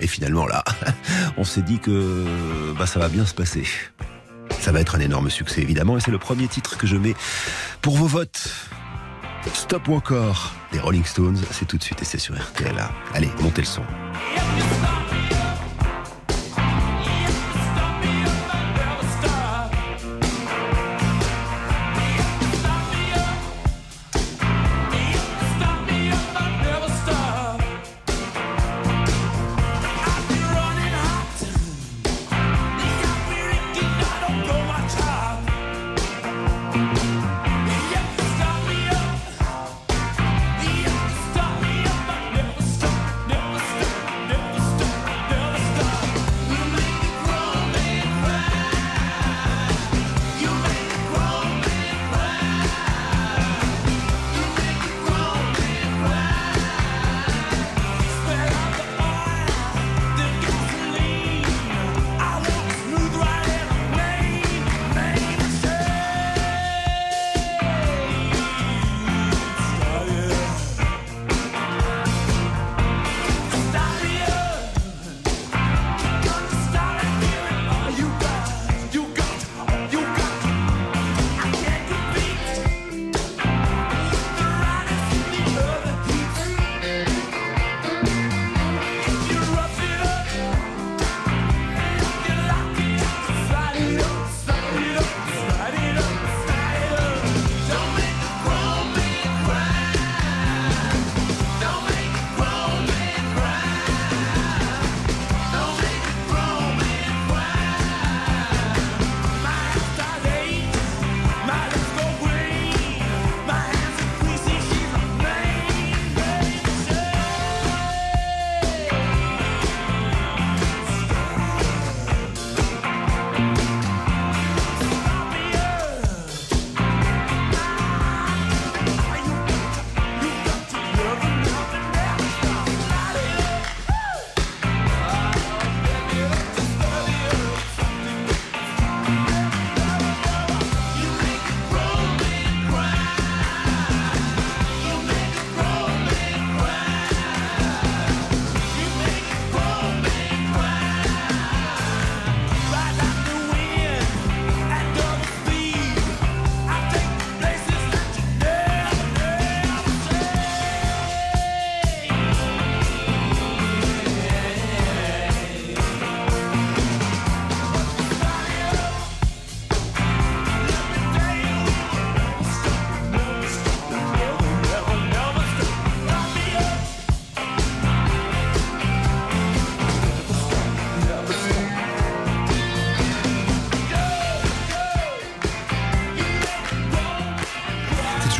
Et 0.00 0.06
finalement 0.06 0.46
là, 0.46 0.62
on 1.38 1.44
s'est 1.44 1.62
dit 1.62 1.78
que 1.78 2.24
bah, 2.78 2.86
ça 2.86 3.00
va 3.00 3.08
bien 3.08 3.24
se 3.24 3.34
passer. 3.34 3.64
Ça 4.60 4.72
va 4.72 4.80
être 4.80 4.96
un 4.96 5.00
énorme 5.00 5.30
succès 5.30 5.60
évidemment 5.62 5.96
et 5.96 6.00
c'est 6.00 6.10
le 6.10 6.18
premier 6.18 6.48
titre 6.48 6.76
que 6.76 6.86
je 6.86 6.96
mets 6.96 7.14
pour 7.82 7.96
vos 7.96 8.06
votes. 8.06 8.48
Stop 9.54 9.88
ou 9.88 9.94
encore 9.94 10.54
Les 10.72 10.80
Rolling 10.80 11.04
Stones, 11.04 11.38
c'est 11.52 11.66
tout 11.66 11.78
de 11.78 11.82
suite 11.82 12.02
et 12.02 12.04
c'est 12.04 12.18
sur 12.18 12.34
RTL. 12.34 12.74
Allez, 13.14 13.30
montez 13.40 13.62
le 13.62 13.66
son. 13.66 13.82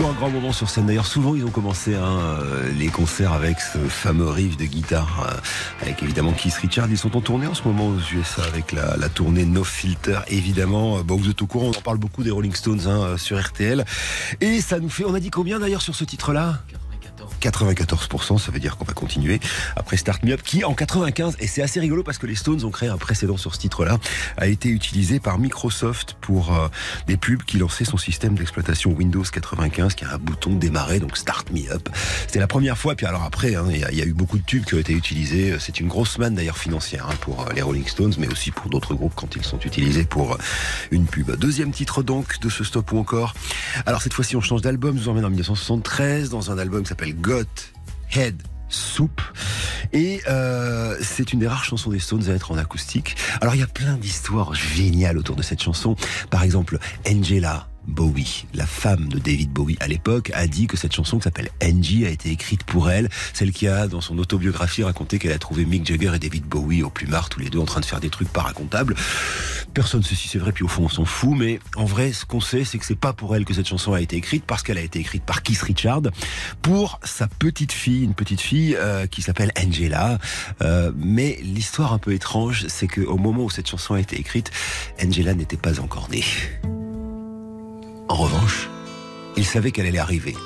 Grand 0.02 0.30
moment 0.30 0.52
sur 0.52 0.68
scène. 0.68 0.86
D'ailleurs, 0.86 1.06
souvent, 1.06 1.34
ils 1.34 1.44
ont 1.44 1.50
commencé 1.50 1.94
hein, 1.94 2.18
euh, 2.18 2.70
les 2.78 2.88
concerts 2.88 3.32
avec 3.32 3.60
ce 3.60 3.78
fameux 3.78 4.28
riff 4.28 4.56
de 4.58 4.64
guitare, 4.64 5.26
euh, 5.26 5.82
avec 5.82 6.02
évidemment 6.02 6.32
Keith 6.32 6.54
Richard. 6.54 6.88
Ils 6.90 6.98
sont 6.98 7.16
en 7.16 7.22
tournée 7.22 7.46
en 7.46 7.54
ce 7.54 7.62
moment 7.62 7.88
aux 7.88 7.98
USA 8.14 8.42
avec 8.44 8.72
la, 8.72 9.08
tournée 9.08 9.46
No 9.46 9.64
Filter, 9.64 10.18
évidemment. 10.28 11.02
Bon, 11.02 11.16
vous 11.16 11.30
êtes 11.30 11.40
au 11.40 11.46
courant, 11.46 11.66
on 11.74 11.78
en 11.78 11.82
parle 11.82 11.96
beaucoup 11.96 12.22
des 12.22 12.30
Rolling 12.30 12.54
Stones 12.54 12.86
hein, 12.86 13.16
sur 13.16 13.42
RTL. 13.42 13.84
Et 14.42 14.60
ça 14.60 14.80
nous 14.80 14.90
fait, 14.90 15.04
on 15.04 15.14
a 15.14 15.20
dit 15.20 15.30
combien 15.30 15.58
d'ailleurs 15.58 15.82
sur 15.82 15.94
ce 15.94 16.04
titre-là? 16.04 16.60
94%, 17.40 18.38
ça 18.38 18.52
veut 18.52 18.58
dire 18.58 18.76
qu'on 18.76 18.84
va 18.84 18.92
continuer 18.92 19.40
après 19.76 19.96
Start 19.96 20.22
Me 20.24 20.32
Up, 20.32 20.42
qui 20.42 20.64
en 20.64 20.74
95, 20.74 21.36
et 21.40 21.46
c'est 21.46 21.62
assez 21.62 21.80
rigolo 21.80 22.02
parce 22.02 22.18
que 22.18 22.26
les 22.26 22.34
Stones 22.34 22.64
ont 22.64 22.70
créé 22.70 22.88
un 22.88 22.96
précédent 22.96 23.36
sur 23.36 23.54
ce 23.54 23.60
titre-là, 23.60 23.98
a 24.36 24.46
été 24.46 24.68
utilisé 24.68 25.20
par 25.20 25.38
Microsoft 25.38 26.16
pour 26.20 26.54
euh, 26.54 26.68
des 27.06 27.16
pubs 27.16 27.42
qui 27.42 27.58
lançaient 27.58 27.84
son 27.84 27.96
système 27.96 28.34
d'exploitation 28.34 28.92
Windows 28.92 29.22
95, 29.22 29.94
qui 29.94 30.04
a 30.04 30.14
un 30.14 30.18
bouton 30.18 30.54
démarrer, 30.54 31.00
donc 31.00 31.16
Start 31.16 31.50
Me 31.50 31.70
Up. 31.70 31.88
C'était 32.26 32.40
la 32.40 32.46
première 32.46 32.78
fois, 32.78 32.94
puis 32.94 33.06
alors 33.06 33.22
après, 33.22 33.54
hein, 33.54 33.66
il 33.70 33.78
y, 33.78 34.02
a 34.02 34.04
eu 34.04 34.12
beaucoup 34.12 34.38
de 34.38 34.44
tubes 34.44 34.64
qui 34.64 34.74
ont 34.74 34.78
été 34.78 34.92
utilisés. 34.92 35.56
C'est 35.58 35.80
une 35.80 35.88
grosse 35.88 36.18
manne 36.18 36.34
d'ailleurs 36.34 36.58
financière 36.58 37.06
hein, 37.08 37.14
pour 37.20 37.42
euh, 37.42 37.52
les 37.54 37.62
Rolling 37.62 37.86
Stones, 37.86 38.14
mais 38.18 38.28
aussi 38.28 38.50
pour 38.50 38.70
d'autres 38.70 38.94
groupes 38.94 39.14
quand 39.14 39.36
ils 39.36 39.44
sont 39.44 39.58
utilisés 39.60 40.04
pour 40.04 40.34
euh, 40.34 40.38
une 40.90 41.06
pub. 41.06 41.30
Deuxième 41.36 41.70
titre 41.70 42.02
donc 42.02 42.40
de 42.40 42.48
ce 42.48 42.64
stop 42.64 42.92
ou 42.92 42.98
encore. 42.98 43.34
Alors 43.86 44.02
cette 44.02 44.14
fois-ci, 44.14 44.36
on 44.36 44.40
change 44.40 44.62
d'album, 44.62 44.96
nous 44.96 45.08
emmène 45.08 45.24
en 45.24 45.30
1973 45.30 46.30
dans 46.30 46.50
un 46.50 46.58
album 46.58 46.82
qui 46.82 46.88
s'appelle 46.88 47.05
God 47.12 47.46
Head 48.14 48.42
Soup. 48.68 49.20
Et 49.92 50.20
euh, 50.28 50.96
c'est 51.00 51.32
une 51.32 51.38
des 51.38 51.46
rares 51.46 51.64
chansons 51.64 51.90
des 51.90 51.98
Stones 51.98 52.28
à 52.28 52.32
être 52.32 52.50
en 52.50 52.58
acoustique. 52.58 53.16
Alors 53.40 53.54
il 53.54 53.60
y 53.60 53.64
a 53.64 53.68
plein 53.68 53.94
d'histoires 53.94 54.54
géniales 54.54 55.18
autour 55.18 55.36
de 55.36 55.42
cette 55.42 55.62
chanson. 55.62 55.96
Par 56.30 56.42
exemple, 56.42 56.78
Angela, 57.08 57.68
Bowie, 57.86 58.46
la 58.54 58.66
femme 58.66 59.08
de 59.08 59.18
David 59.18 59.50
Bowie 59.50 59.76
à 59.80 59.88
l'époque, 59.88 60.30
a 60.34 60.46
dit 60.46 60.66
que 60.66 60.76
cette 60.76 60.92
chanson 60.92 61.18
qui 61.18 61.24
s'appelle 61.24 61.50
Angie 61.62 62.06
a 62.06 62.10
été 62.10 62.30
écrite 62.30 62.64
pour 62.64 62.90
elle, 62.90 63.08
celle 63.32 63.52
qui 63.52 63.68
a 63.68 63.86
dans 63.86 64.00
son 64.00 64.18
autobiographie 64.18 64.82
raconté 64.82 65.18
qu'elle 65.18 65.32
a 65.32 65.38
trouvé 65.38 65.64
Mick 65.64 65.86
Jagger 65.86 66.12
et 66.14 66.18
David 66.18 66.44
Bowie 66.44 66.82
au 66.82 66.90
plumard 66.90 67.28
tous 67.28 67.40
les 67.40 67.48
deux 67.48 67.58
en 67.58 67.64
train 67.64 67.80
de 67.80 67.84
faire 67.84 68.00
des 68.00 68.10
trucs 68.10 68.28
pas 68.28 68.42
racontables. 68.42 68.94
Personne 69.74 70.00
ne 70.00 70.04
sait 70.04 70.14
si 70.14 70.28
c'est 70.28 70.38
vrai, 70.38 70.52
puis 70.52 70.64
au 70.64 70.68
fond 70.68 70.84
on 70.84 70.88
s'en 70.88 71.04
fout, 71.04 71.36
mais 71.36 71.60
en 71.76 71.84
vrai 71.84 72.12
ce 72.12 72.24
qu'on 72.24 72.40
sait 72.40 72.64
c'est 72.64 72.78
que 72.78 72.84
c'est 72.84 72.94
pas 72.94 73.12
pour 73.12 73.34
elle 73.36 73.44
que 73.44 73.54
cette 73.54 73.68
chanson 73.68 73.92
a 73.92 74.00
été 74.00 74.16
écrite, 74.16 74.44
parce 74.44 74.62
qu'elle 74.62 74.78
a 74.78 74.82
été 74.82 74.98
écrite 74.98 75.24
par 75.24 75.42
Keith 75.42 75.62
Richard, 75.62 76.02
pour 76.62 77.00
sa 77.04 77.28
petite 77.28 77.72
fille, 77.72 78.04
une 78.04 78.14
petite 78.14 78.40
fille 78.40 78.76
euh, 78.76 79.06
qui 79.06 79.22
s'appelle 79.22 79.52
Angela. 79.58 80.18
Euh, 80.62 80.92
mais 80.96 81.38
l'histoire 81.42 81.92
un 81.92 81.98
peu 81.98 82.12
étrange, 82.12 82.66
c'est 82.68 82.88
qu'au 82.88 83.16
moment 83.16 83.44
où 83.44 83.50
cette 83.50 83.68
chanson 83.68 83.94
a 83.94 84.00
été 84.00 84.18
écrite, 84.18 84.50
Angela 85.02 85.34
n'était 85.34 85.56
pas 85.56 85.80
encore 85.80 86.08
née. 86.10 86.24
En 88.08 88.14
revanche, 88.14 88.68
il 89.36 89.44
savait 89.44 89.72
qu'elle 89.72 89.86
allait 89.86 89.98
arriver. 89.98 90.36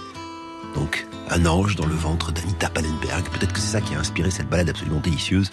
Donc, 0.74 1.06
un 1.28 1.46
ange 1.46 1.76
dans 1.76 1.86
le 1.86 1.94
ventre 1.94 2.32
d'Anita 2.32 2.70
Pallenberg. 2.70 3.28
Peut-être 3.30 3.52
que 3.52 3.60
c'est 3.60 3.72
ça 3.72 3.80
qui 3.80 3.94
a 3.94 3.98
inspiré 3.98 4.30
cette 4.30 4.48
balade 4.48 4.70
absolument 4.70 5.00
délicieuse 5.00 5.50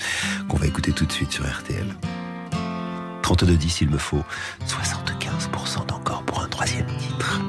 qu'on 0.47 0.57
va 0.57 0.67
écouter 0.67 0.91
tout 0.91 1.05
de 1.05 1.11
suite 1.11 1.31
sur 1.31 1.45
RTL. 1.45 1.95
32-10, 3.23 3.79
il 3.81 3.89
me 3.89 3.97
faut 3.97 4.23
75% 4.65 5.85
d'encore 5.87 6.23
pour 6.23 6.41
un 6.41 6.47
troisième 6.47 6.87
titre. 6.97 7.41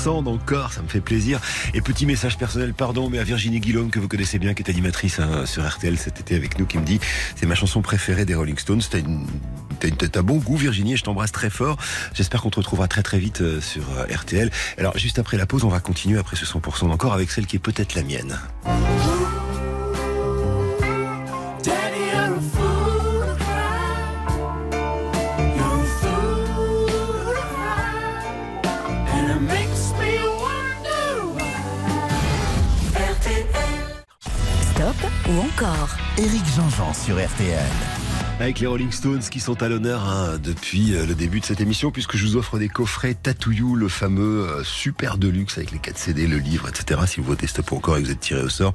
100% 0.00 0.24
d'encore, 0.24 0.72
ça 0.72 0.80
me 0.80 0.88
fait 0.88 1.00
plaisir. 1.00 1.40
Et 1.74 1.82
petit 1.82 2.06
message 2.06 2.38
personnel, 2.38 2.72
pardon, 2.72 3.10
mais 3.10 3.18
à 3.18 3.24
Virginie 3.24 3.60
Guillaume, 3.60 3.90
que 3.90 3.98
vous 3.98 4.08
connaissez 4.08 4.38
bien, 4.38 4.54
qui 4.54 4.62
est 4.62 4.70
animatrice 4.70 5.20
hein, 5.20 5.44
sur 5.44 5.68
RTL 5.68 5.98
cet 5.98 6.20
été 6.20 6.34
avec 6.34 6.58
nous, 6.58 6.64
qui 6.64 6.78
me 6.78 6.84
dit 6.84 6.98
c'est 7.36 7.46
ma 7.46 7.54
chanson 7.54 7.82
préférée 7.82 8.24
des 8.24 8.34
Rolling 8.34 8.56
Stones. 8.56 8.80
T'as 8.90 8.98
une, 8.98 9.26
un 10.14 10.22
bon 10.22 10.38
goût, 10.38 10.56
Virginie, 10.56 10.94
et 10.94 10.96
je 10.96 11.04
t'embrasse 11.04 11.32
très 11.32 11.50
fort. 11.50 11.76
J'espère 12.14 12.40
qu'on 12.40 12.50
te 12.50 12.56
retrouvera 12.56 12.88
très 12.88 13.02
très 13.02 13.18
vite 13.18 13.42
euh, 13.42 13.60
sur 13.60 13.82
euh, 13.90 14.06
RTL. 14.14 14.50
Alors, 14.78 14.96
juste 14.96 15.18
après 15.18 15.36
la 15.36 15.44
pause, 15.44 15.64
on 15.64 15.68
va 15.68 15.80
continuer 15.80 16.18
après 16.18 16.36
ce 16.36 16.46
100% 16.46 16.88
d'encore 16.88 17.12
avec 17.12 17.30
celle 17.30 17.46
qui 17.46 17.56
est 17.56 17.60
peut-être 17.60 17.94
la 17.94 18.02
mienne. 18.02 18.38
Éric 36.18 36.42
Jean-Jean 36.56 36.92
sur 36.92 37.24
RTL. 37.24 37.58
Avec 38.40 38.58
les 38.58 38.66
Rolling 38.66 38.90
Stones 38.90 39.20
qui 39.20 39.38
sont 39.38 39.62
à 39.62 39.68
l'honneur 39.68 40.08
hein, 40.08 40.38
depuis 40.42 40.94
euh, 40.94 41.06
le 41.06 41.14
début 41.14 41.40
de 41.40 41.44
cette 41.44 41.60
émission, 41.60 41.90
puisque 41.90 42.16
je 42.16 42.26
vous 42.26 42.36
offre 42.36 42.58
des 42.58 42.68
coffrets 42.68 43.14
Tatouillou, 43.14 43.76
le 43.76 43.88
fameux 43.88 44.48
euh, 44.48 44.64
super 44.64 45.18
deluxe 45.18 45.56
avec 45.56 45.70
les 45.70 45.78
4 45.78 45.96
CD, 45.96 46.26
le 46.26 46.38
livre, 46.38 46.68
etc. 46.68 47.00
Si 47.06 47.20
vous 47.20 47.26
votez 47.26 47.46
Stop 47.46 47.72
encore 47.72 47.96
et 47.96 48.00
que 48.00 48.06
vous 48.06 48.12
êtes 48.12 48.20
tiré 48.20 48.42
au 48.42 48.48
sort, 48.48 48.72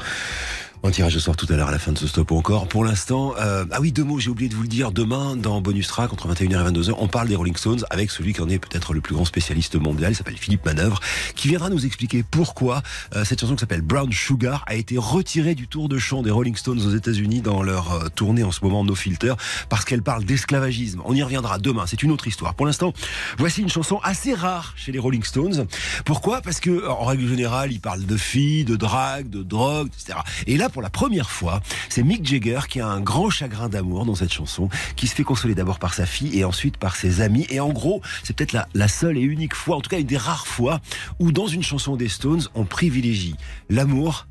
on 0.85 0.91
tirage 0.91 1.15
de 1.15 1.19
sort 1.19 1.35
tout 1.35 1.47
à 1.49 1.55
l'heure 1.55 1.69
à 1.69 1.71
la 1.71 1.79
fin 1.79 1.91
de 1.91 1.97
ce 1.97 2.05
stop 2.05 2.31
encore. 2.31 2.67
Pour 2.67 2.85
l'instant, 2.85 3.33
euh, 3.39 3.65
ah 3.71 3.81
oui, 3.81 3.91
deux 3.91 4.03
mots, 4.03 4.19
j'ai 4.19 4.29
oublié 4.29 4.49
de 4.49 4.55
vous 4.55 4.61
le 4.61 4.67
dire. 4.67 4.91
Demain, 4.91 5.35
dans 5.35 5.59
Bonus 5.59 5.87
Track, 5.87 6.13
entre 6.13 6.31
21h 6.31 6.61
et 6.61 6.71
22h, 6.71 6.93
on 6.99 7.07
parle 7.07 7.27
des 7.27 7.35
Rolling 7.35 7.55
Stones 7.55 7.83
avec 7.89 8.11
celui 8.11 8.33
qui 8.33 8.41
en 8.41 8.49
est 8.49 8.59
peut-être 8.59 8.93
le 8.93 9.01
plus 9.01 9.15
grand 9.15 9.25
spécialiste 9.25 9.77
mondial, 9.77 10.11
il 10.11 10.15
s'appelle 10.15 10.37
Philippe 10.37 10.63
Manœuvre, 10.63 10.99
qui 11.35 11.47
viendra 11.47 11.71
nous 11.71 11.87
expliquer 11.87 12.23
pourquoi 12.29 12.83
euh, 13.15 13.25
cette 13.25 13.41
chanson 13.41 13.55
qui 13.55 13.61
s'appelle 13.61 13.81
Brown 13.81 14.11
Sugar 14.11 14.63
a 14.67 14.75
été 14.75 14.99
retirée 14.99 15.55
du 15.55 15.67
tour 15.67 15.89
de 15.89 15.97
chant 15.97 16.21
des 16.21 16.29
Rolling 16.29 16.55
Stones 16.55 16.79
aux 16.85 16.95
États-Unis 16.95 17.41
dans 17.41 17.63
leur 17.63 17.91
euh, 17.91 18.07
tournée 18.13 18.43
en 18.43 18.51
ce 18.51 18.63
moment 18.63 18.83
No 18.83 18.93
Filter, 18.93 19.33
parce 19.69 19.85
qu'elle 19.85 20.03
parle 20.03 20.23
d'esclavagisme. 20.23 21.01
On 21.05 21.15
y 21.15 21.23
reviendra 21.23 21.57
demain, 21.57 21.85
c'est 21.87 22.03
une 22.03 22.11
autre 22.11 22.27
histoire. 22.27 22.53
Pour 22.53 22.67
l'instant, 22.67 22.93
voici 23.39 23.63
une 23.63 23.69
chanson 23.69 23.99
assez 24.03 24.35
rare 24.35 24.75
chez 24.77 24.91
les 24.91 24.99
Rolling 24.99 25.23
Stones. 25.23 25.65
Pourquoi? 26.05 26.41
Parce 26.41 26.59
que, 26.59 26.87
en 26.87 27.05
règle 27.05 27.27
générale, 27.27 27.71
ils 27.71 27.81
parlent 27.81 28.05
de 28.05 28.17
filles, 28.17 28.65
de 28.65 28.75
drague, 28.75 29.31
de 29.31 29.41
drogue, 29.41 29.87
etc. 29.87 30.19
Et 30.45 30.57
là, 30.57 30.69
pour 30.75 30.81
la 30.81 30.89
première 30.89 31.29
fois, 31.29 31.61
c'est 31.87 32.03
Mick 32.03 32.27
Jagger 32.27 32.59
qui 32.67 32.81
a 32.81 32.87
un 32.87 32.99
grand 32.99 33.29
chagrin 33.29 33.69
d'amour 33.69 34.05
dans 34.05 34.15
cette 34.15 34.33
chanson, 34.33 34.67
qui 34.97 35.07
se 35.07 35.15
fait 35.15 35.23
consoler 35.23 35.55
d'abord 35.55 35.79
par 35.79 35.93
sa 35.93 36.05
fille 36.05 36.37
et 36.37 36.43
ensuite 36.43 36.75
par 36.75 36.97
ses 36.97 37.21
amis. 37.21 37.47
Et 37.49 37.61
en 37.61 37.69
gros, 37.69 38.01
c'est 38.23 38.35
peut-être 38.35 38.51
la, 38.73 38.87
seule 38.89 39.17
et 39.17 39.21
unique 39.21 39.55
fois, 39.55 39.77
en 39.77 39.81
tout 39.81 39.89
cas 39.89 39.99
une 39.99 40.05
des 40.05 40.17
rares 40.17 40.47
fois, 40.47 40.81
où 41.17 41.31
dans 41.31 41.47
une 41.47 41.63
chanson 41.63 41.95
des 41.95 42.09
Stones, 42.09 42.41
on 42.55 42.65
privilégie 42.65 43.35
l'amour 43.69 44.27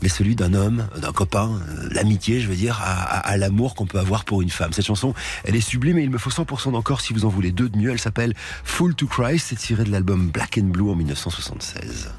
mais 0.00 0.08
celui 0.08 0.36
d'un 0.36 0.54
homme, 0.54 0.86
d'un 1.00 1.12
copain, 1.12 1.58
euh, 1.68 1.88
l'amitié, 1.90 2.38
je 2.38 2.48
veux 2.48 2.56
dire, 2.56 2.80
à, 2.82 3.36
l'amour 3.36 3.74
qu'on 3.74 3.86
peut 3.86 3.98
avoir 3.98 4.24
pour 4.24 4.42
une 4.42 4.50
femme. 4.50 4.72
Cette 4.72 4.84
chanson, 4.84 5.14
elle 5.44 5.56
est 5.56 5.60
sublime 5.60 5.98
et 5.98 6.02
il 6.02 6.10
me 6.10 6.18
faut 6.18 6.30
100% 6.30 6.72
d'encore 6.72 7.00
si 7.00 7.14
vous 7.14 7.24
en 7.24 7.28
voulez 7.28 7.52
deux 7.52 7.70
de 7.70 7.78
mieux. 7.78 7.90
Elle 7.90 8.00
s'appelle 8.00 8.34
Full 8.64 8.94
to 8.94 9.06
Christ, 9.06 9.46
c'est 9.48 9.56
tiré 9.56 9.82
de 9.82 9.90
l'album 9.90 10.28
Black 10.30 10.58
and 10.58 10.66
Blue 10.66 10.90
en 10.90 10.94
1976. 10.94 12.10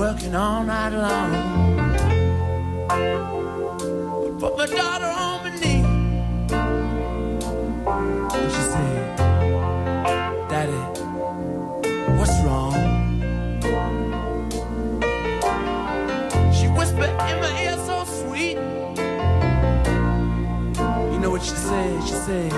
Working 0.00 0.34
all 0.34 0.64
night 0.64 0.94
long. 0.94 1.30
Put 4.40 4.56
my 4.56 4.64
daughter 4.64 5.10
on 5.24 5.44
my 5.44 5.50
knee. 5.60 5.84
And 8.34 8.50
she 8.54 8.62
said, 8.72 9.16
Daddy, 10.48 10.80
what's 12.16 12.36
wrong? 12.44 12.74
She 16.56 16.66
whispered 16.68 17.14
in 17.28 17.36
my 17.44 17.52
ear 17.64 17.76
so 17.84 18.04
sweet. 18.20 18.56
You 21.12 21.18
know 21.20 21.30
what 21.30 21.42
she 21.42 21.54
said? 21.54 22.02
She 22.04 22.14
said, 22.14 22.50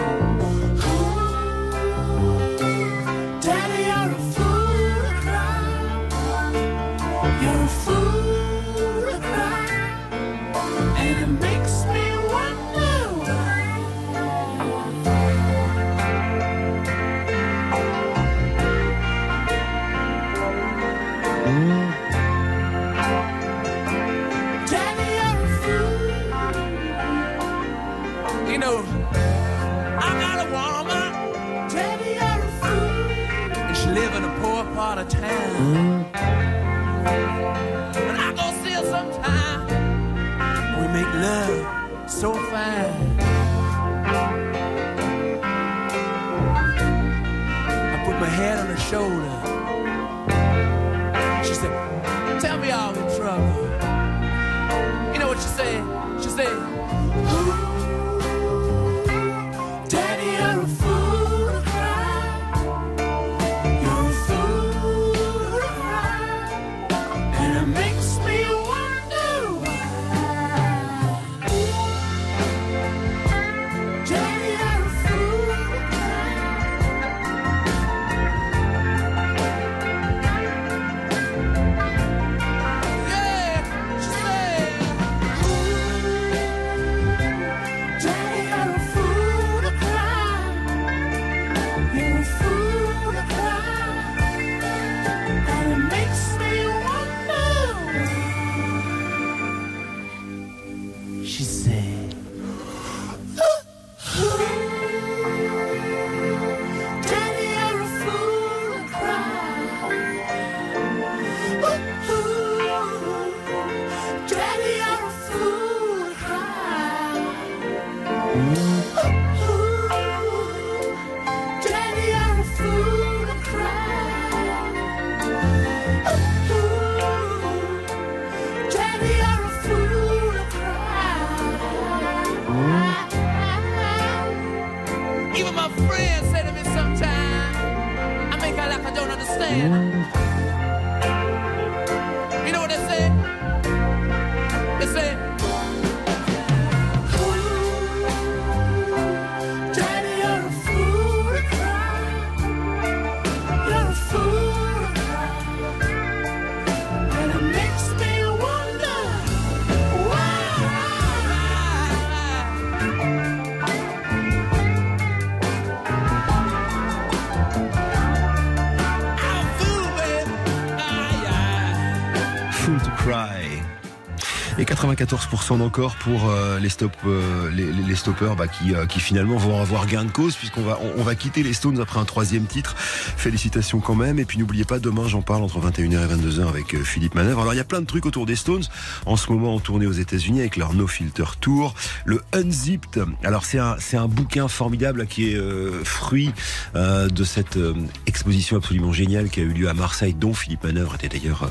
94% 174.95 175.59
d'encore 175.59 175.97
pour 175.97 176.29
euh, 176.29 176.59
les, 176.59 176.69
stop, 176.69 176.93
euh, 177.07 177.95
stoppers 177.95 178.37
bah, 178.37 178.49
qui, 178.49 178.75
euh, 178.75 178.87
qui 178.87 179.01
finalement 179.01 179.37
vont 179.37 179.61
avoir 179.61 179.87
gain 179.87 180.05
de 180.05 180.11
cause 180.11 180.37
puisqu'on 180.37 180.63
va, 180.63 181.15
quitter 181.15 181.43
les 181.43 181.53
Stones 181.53 181.81
après 181.81 182.01
un 182.01 182.05
troisième 182.05 182.45
titre. 182.47 182.75
Félicitations 182.77 183.81
quand 183.81 183.95
même. 183.95 184.19
Et 184.19 184.25
puis 184.25 184.39
n'oubliez 184.39 184.65
pas, 184.65 184.79
demain 184.79 185.09
j'en 185.09 185.23
parle 185.23 185.43
entre 185.43 185.61
21h 185.61 185.93
et 185.93 186.15
22h 186.15 186.49
avec 186.49 186.83
Philippe 186.83 187.15
Manœuvre. 187.15 187.41
Alors 187.41 187.55
il 187.55 187.59
y 187.59 187.61
a 187.61 187.65
plein 187.65 187.81
de 187.81 187.87
trucs 187.87 188.07
autour 188.07 188.27
des 188.27 188.37
Stones. 188.37 188.65
En 189.07 189.17
ce 189.17 189.31
moment 189.31 189.55
en 189.55 189.61
tournée 189.61 189.87
aux 189.87 189.93
États-Unis 189.93 190.41
avec 190.41 190.57
leur 190.57 190.75
No 190.75 190.87
Filter 190.87 191.25
Tour. 191.41 191.75
Le 192.05 192.23
Unzipped. 192.33 193.05
Alors 193.25 193.45
c'est 193.45 193.59
un, 193.59 194.09
bouquin 194.09 194.49
formidable 194.49 195.07
qui 195.07 195.31
est 195.31 195.41
fruit 195.85 196.33
de 196.75 197.25
cette 197.25 197.59
exposition 198.07 198.57
absolument 198.57 198.93
géniale 198.93 199.31
qui 199.31 199.41
a 199.41 199.43
eu 199.45 199.53
lieu 199.53 199.69
à 199.69 199.75
Marseille 199.75 200.15
dont 200.15 200.35
Philippe 200.35 200.65
Manœuvre 200.65 200.97
était 200.97 201.09
d'ailleurs 201.09 201.51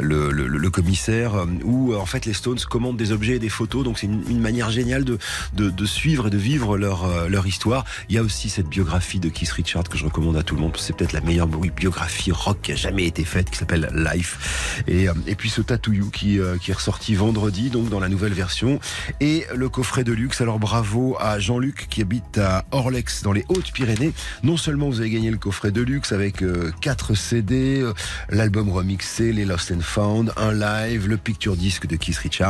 le, 0.00 0.30
le, 0.30 0.46
le, 0.46 0.70
commissaire 0.70 1.46
où 1.64 1.94
en 1.94 2.06
fait 2.06 2.26
les 2.26 2.32
Stones 2.32 2.58
commandent 2.66 2.96
des 2.96 3.12
objets 3.12 3.36
et 3.36 3.38
des 3.38 3.48
photos. 3.48 3.84
Donc 3.84 3.98
c'est 3.98 4.06
une, 4.06 4.40
manière 4.40 4.70
géniale 4.70 5.04
de, 5.04 5.18
de, 5.54 5.86
suivre 5.86 6.26
et 6.26 6.30
de 6.30 6.38
vivre 6.38 6.76
leur, 6.76 7.04
euh, 7.04 7.28
leur 7.28 7.46
histoire. 7.46 7.84
Il 8.08 8.14
y 8.14 8.18
a 8.18 8.22
aussi 8.22 8.48
cette 8.48 8.68
biographie 8.68 9.20
de 9.20 9.28
Keith 9.28 9.52
Richard 9.52 9.84
que 9.84 9.96
je 9.96 10.04
recommande 10.04 10.36
à 10.36 10.42
tout 10.42 10.54
le 10.56 10.60
monde. 10.60 10.76
C'est 10.76 10.96
peut-être 10.96 11.12
la 11.12 11.20
meilleure 11.20 11.46
biographie 11.46 12.32
rock 12.32 12.58
qui 12.62 12.72
a 12.72 12.76
jamais 12.76 13.04
été 13.04 13.24
faite, 13.24 13.50
qui 13.50 13.58
s'appelle 13.58 13.90
Life. 13.94 14.82
Et, 14.86 15.08
euh, 15.08 15.12
et 15.26 15.34
puis 15.34 15.50
ce 15.50 15.62
Tattoo 15.62 15.92
qui, 16.12 16.38
euh, 16.38 16.56
qui 16.58 16.70
est 16.70 16.74
ressorti 16.74 17.14
vendredi, 17.14 17.70
donc 17.70 17.88
dans 17.88 18.00
la 18.00 18.08
nouvelle 18.08 18.32
version. 18.32 18.80
Et 19.20 19.46
le 19.54 19.68
coffret 19.68 20.04
de 20.04 20.12
luxe. 20.12 20.40
Alors 20.40 20.58
bravo 20.58 21.16
à 21.20 21.38
Jean-Luc 21.38 21.86
qui 21.88 22.00
habite 22.00 22.38
à 22.38 22.64
Orlex 22.70 23.22
dans 23.22 23.32
les 23.32 23.44
Hautes-Pyrénées. 23.48 24.12
Non 24.42 24.56
seulement 24.56 24.88
vous 24.88 25.00
avez 25.00 25.10
gagné 25.10 25.30
le 25.30 25.38
coffret 25.38 25.70
de 25.70 25.82
luxe 25.82 26.12
avec 26.12 26.44
4 26.80 27.14
CD, 27.14 27.84
l'album 28.28 28.70
remixé, 28.70 29.32
les 29.32 29.44
Lost 29.44 29.72
and 29.72 29.80
Found, 29.80 30.32
un 30.36 30.52
live, 30.52 31.08
le 31.08 31.16
picture 31.16 31.56
disc 31.56 31.86
de 31.86 31.96
Keith 31.96 32.18
Richard. 32.18 32.41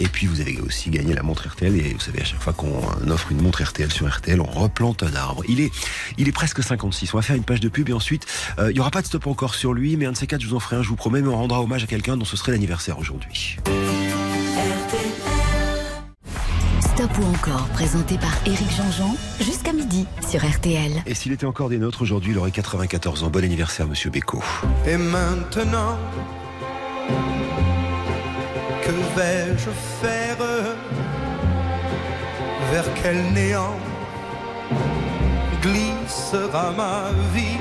Et 0.00 0.08
puis 0.08 0.26
vous 0.26 0.40
avez 0.40 0.58
aussi 0.60 0.90
gagné 0.90 1.14
la 1.14 1.22
montre 1.22 1.48
RTL. 1.48 1.74
Et 1.76 1.94
vous 1.94 2.00
savez, 2.00 2.20
à 2.20 2.24
chaque 2.24 2.40
fois 2.40 2.52
qu'on 2.52 3.10
offre 3.10 3.32
une 3.32 3.40
montre 3.40 3.62
RTL 3.62 3.90
sur 3.92 4.08
RTL, 4.08 4.40
on 4.40 4.44
replante 4.44 5.02
un 5.02 5.14
arbre. 5.14 5.42
Il 5.48 5.60
est, 5.60 5.70
il 6.16 6.28
est 6.28 6.32
presque 6.32 6.62
56. 6.62 7.14
On 7.14 7.18
va 7.18 7.22
faire 7.22 7.36
une 7.36 7.44
page 7.44 7.60
de 7.60 7.68
pub 7.68 7.88
et 7.88 7.92
ensuite, 7.92 8.26
euh, 8.58 8.70
il 8.70 8.74
n'y 8.74 8.80
aura 8.80 8.90
pas 8.90 9.02
de 9.02 9.06
stop 9.06 9.26
encore 9.26 9.54
sur 9.54 9.72
lui, 9.72 9.96
mais 9.96 10.06
un 10.06 10.12
de 10.12 10.16
ces 10.16 10.26
quatre, 10.26 10.40
je 10.40 10.48
vous 10.48 10.56
en 10.56 10.60
ferai 10.60 10.76
un, 10.76 10.82
je 10.82 10.88
vous 10.88 10.96
promets, 10.96 11.20
mais 11.20 11.28
on 11.28 11.36
rendra 11.36 11.60
hommage 11.62 11.84
à 11.84 11.86
quelqu'un 11.86 12.16
dont 12.16 12.24
ce 12.24 12.36
serait 12.36 12.52
l'anniversaire 12.52 12.98
aujourd'hui. 12.98 13.56
Stop 16.80 17.10
ou 17.18 17.24
encore, 17.26 17.68
présenté 17.68 18.18
par 18.18 18.34
Éric 18.46 18.70
Jean-Jean, 18.76 19.16
jusqu'à 19.40 19.72
midi 19.72 20.06
sur 20.28 20.44
RTL. 20.44 21.02
Et 21.06 21.14
s'il 21.14 21.32
était 21.32 21.46
encore 21.46 21.68
des 21.68 21.78
nôtres 21.78 22.02
aujourd'hui, 22.02 22.32
il 22.32 22.38
aurait 22.38 22.50
94 22.50 23.22
ans. 23.22 23.30
Bon 23.30 23.44
anniversaire, 23.44 23.86
monsieur 23.86 24.10
Beko. 24.10 24.42
Et 24.86 24.96
maintenant 24.96 25.96
que 28.88 28.92
vais-je 29.18 29.70
faire 30.00 30.44
Vers 32.72 32.88
quel 33.02 33.20
néant 33.34 33.76
glissera 35.60 36.72
ma 36.82 37.10
vie 37.34 37.60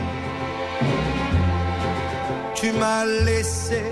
Tu 2.56 2.72
m'as 2.72 3.06
laissé 3.28 3.84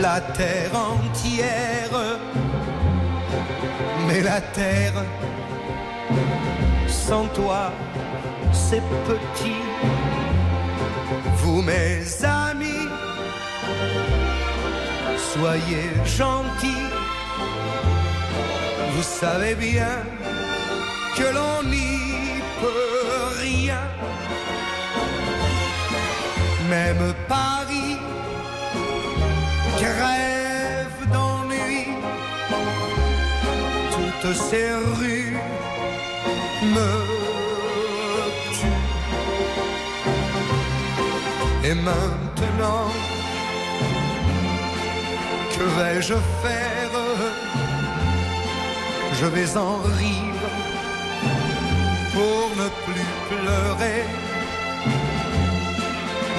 la 0.00 0.20
terre 0.38 0.74
entière, 0.94 1.96
mais 4.06 4.22
la 4.22 4.40
terre 4.40 5.04
sans 6.88 7.26
toi, 7.38 7.72
c'est 8.52 8.82
petit. 9.10 9.62
Vous, 11.40 11.60
mes 11.60 12.02
amis, 12.24 12.88
soyez 15.32 15.90
gentils. 16.18 16.88
Vous 18.92 19.02
savez 19.02 19.54
bien 19.54 19.94
que 21.16 21.26
l'on 21.36 21.62
n'y 21.74 22.40
peut 22.60 23.40
rien. 23.40 23.82
Même 26.68 27.14
Paris 27.28 27.96
crève 29.78 31.00
d'ennui. 31.12 31.82
Toutes 33.94 34.36
ces 34.36 34.70
rues 34.98 35.36
me 36.74 36.90
tuent. 38.54 38.90
Et 41.68 41.74
maintenant, 41.74 42.88
que 45.60 45.66
vais-je 45.78 46.14
faire? 46.42 46.94
Je 49.20 49.26
vais 49.26 49.56
en 49.58 49.76
rire 50.00 50.44
pour 52.14 52.44
ne 52.60 52.68
plus 52.84 53.10
pleurer. 53.30 54.02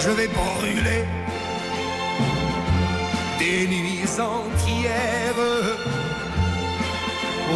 Je 0.03 0.09
vais 0.17 0.29
brûler 0.39 1.03
des 3.41 3.67
nuits 3.67 4.15
entières. 4.35 5.43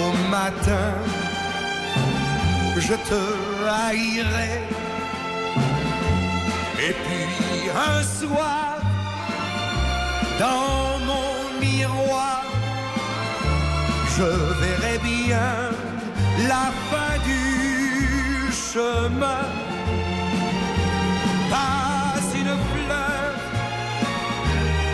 Au 0.04 0.12
matin, 0.38 0.90
je 2.78 2.96
te 3.10 3.22
haïrai. 3.78 4.56
Et 6.88 6.94
puis 7.04 7.62
un 7.90 8.02
soir, 8.20 8.78
dans 10.40 11.00
mon 11.10 11.25
miroir, 11.60 12.44
je 14.18 14.30
verrai 14.62 14.98
bien 15.00 15.52
la 16.48 16.66
fin 16.90 17.14
du 17.24 18.52
chemin. 18.52 19.46
Pas 21.50 22.20
une 22.42 22.56
fleur 22.72 23.32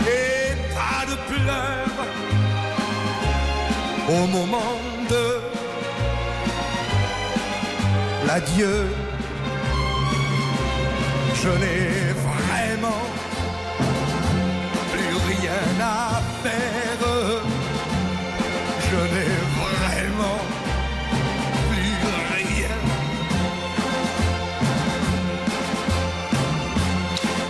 et 0.08 0.56
pas 0.76 1.04
de 1.12 1.16
pleurs 1.32 2.00
au 4.10 4.28
moment 4.28 4.78
de 5.10 5.26
l'adieu. 8.28 8.88
Je 11.44 11.50
n'ai 11.50 12.11
rien 15.72 15.86
à 15.86 16.22
faire. 16.44 16.98
Je 18.90 18.96
n'ai 18.96 19.32
vraiment 19.60 20.40
plus 21.70 21.96
rien. 22.36 22.76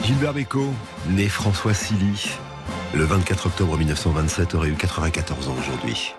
Gilbert 0.03 0.33
Bécaud, 0.33 0.73
né 1.09 1.27
François 1.27 1.73
Silly, 1.73 2.31
le 2.93 3.03
24 3.05 3.47
octobre 3.47 3.77
1927, 3.77 4.55
aurait 4.55 4.69
eu 4.69 4.75
94 4.75 5.47
ans 5.47 5.55
aujourd'hui. 5.59 6.13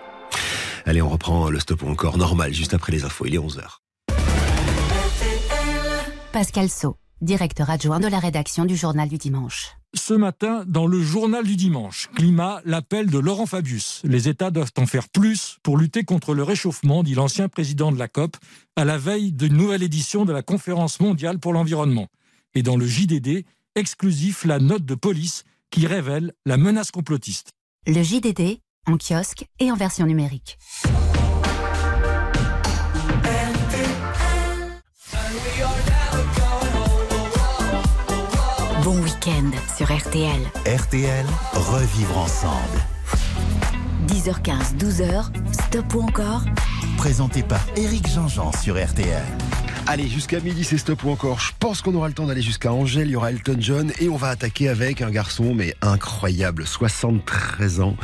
Allez, 0.85 1.01
on 1.01 1.09
reprend 1.09 1.49
le 1.49 1.59
stop 1.59 1.83
encore 1.83 2.17
normal 2.17 2.53
juste 2.53 2.73
après 2.73 2.91
les 2.91 3.05
infos. 3.05 3.25
Il 3.25 3.35
est 3.35 3.39
11h. 3.39 3.79
Pascal 6.33 6.67
Sceaux, 6.67 6.97
directeur 7.21 7.69
adjoint 7.69 7.99
de 7.99 8.07
la 8.07 8.19
rédaction 8.19 8.65
du 8.65 8.75
Journal 8.75 9.07
du 9.07 9.17
Dimanche. 9.17 9.77
Ce 9.95 10.15
matin, 10.15 10.63
dans 10.65 10.87
le 10.87 10.99
journal 11.01 11.45
du 11.45 11.55
dimanche, 11.55 12.09
climat, 12.15 12.61
l'appel 12.65 13.11
de 13.11 13.19
Laurent 13.19 13.45
Fabius. 13.45 14.01
Les 14.03 14.27
États 14.27 14.49
doivent 14.49 14.71
en 14.77 14.87
faire 14.87 15.07
plus 15.07 15.59
pour 15.61 15.77
lutter 15.77 16.03
contre 16.03 16.33
le 16.33 16.41
réchauffement, 16.41 17.03
dit 17.03 17.13
l'ancien 17.13 17.47
président 17.47 17.91
de 17.91 17.99
la 17.99 18.07
COP, 18.07 18.35
à 18.75 18.85
la 18.85 18.97
veille 18.97 19.31
d'une 19.31 19.55
nouvelle 19.55 19.83
édition 19.83 20.25
de 20.25 20.33
la 20.33 20.41
conférence 20.41 20.99
mondiale 20.99 21.37
pour 21.37 21.53
l'environnement. 21.53 22.07
Et 22.55 22.63
dans 22.63 22.75
le 22.75 22.87
JDD, 22.87 23.45
exclusif 23.75 24.45
la 24.45 24.57
note 24.57 24.83
de 24.83 24.95
police 24.95 25.43
qui 25.69 25.85
révèle 25.85 26.33
la 26.47 26.57
menace 26.57 26.89
complotiste. 26.89 27.51
Le 27.85 28.01
JDD, 28.01 28.61
en 28.87 28.97
kiosque 28.97 29.45
et 29.59 29.71
en 29.71 29.75
version 29.75 30.07
numérique. 30.07 30.57
Bon 38.83 38.97
week-end 38.97 39.51
sur 39.77 39.85
RTL. 39.85 40.41
RTL, 40.65 41.25
revivre 41.53 42.17
ensemble. 42.17 42.79
10h15, 44.07 44.75
12h, 44.77 45.27
stop 45.53 45.93
ou 45.95 46.01
encore? 46.01 46.41
Présenté 46.97 47.43
par 47.43 47.61
Éric 47.77 48.09
Jean-Jean 48.09 48.51
sur 48.51 48.75
RTL. 48.75 49.23
Allez, 49.85 50.07
jusqu'à 50.07 50.39
midi, 50.39 50.63
c'est 50.63 50.77
stop 50.77 51.03
ou 51.03 51.09
encore. 51.09 51.39
Je 51.39 51.51
pense 51.59 51.81
qu'on 51.81 51.93
aura 51.93 52.07
le 52.07 52.13
temps 52.13 52.25
d'aller 52.25 52.41
jusqu'à 52.41 52.71
Angèle. 52.71 53.07
Il 53.07 53.11
y 53.11 53.15
aura 53.15 53.31
Elton 53.31 53.57
John 53.59 53.91
et 53.99 54.07
on 54.07 54.15
va 54.15 54.29
attaquer 54.29 54.69
avec 54.69 55.01
un 55.01 55.09
garçon, 55.09 55.53
mais 55.53 55.75
incroyable, 55.81 56.65
73 56.65 57.81
ans. 57.81 57.97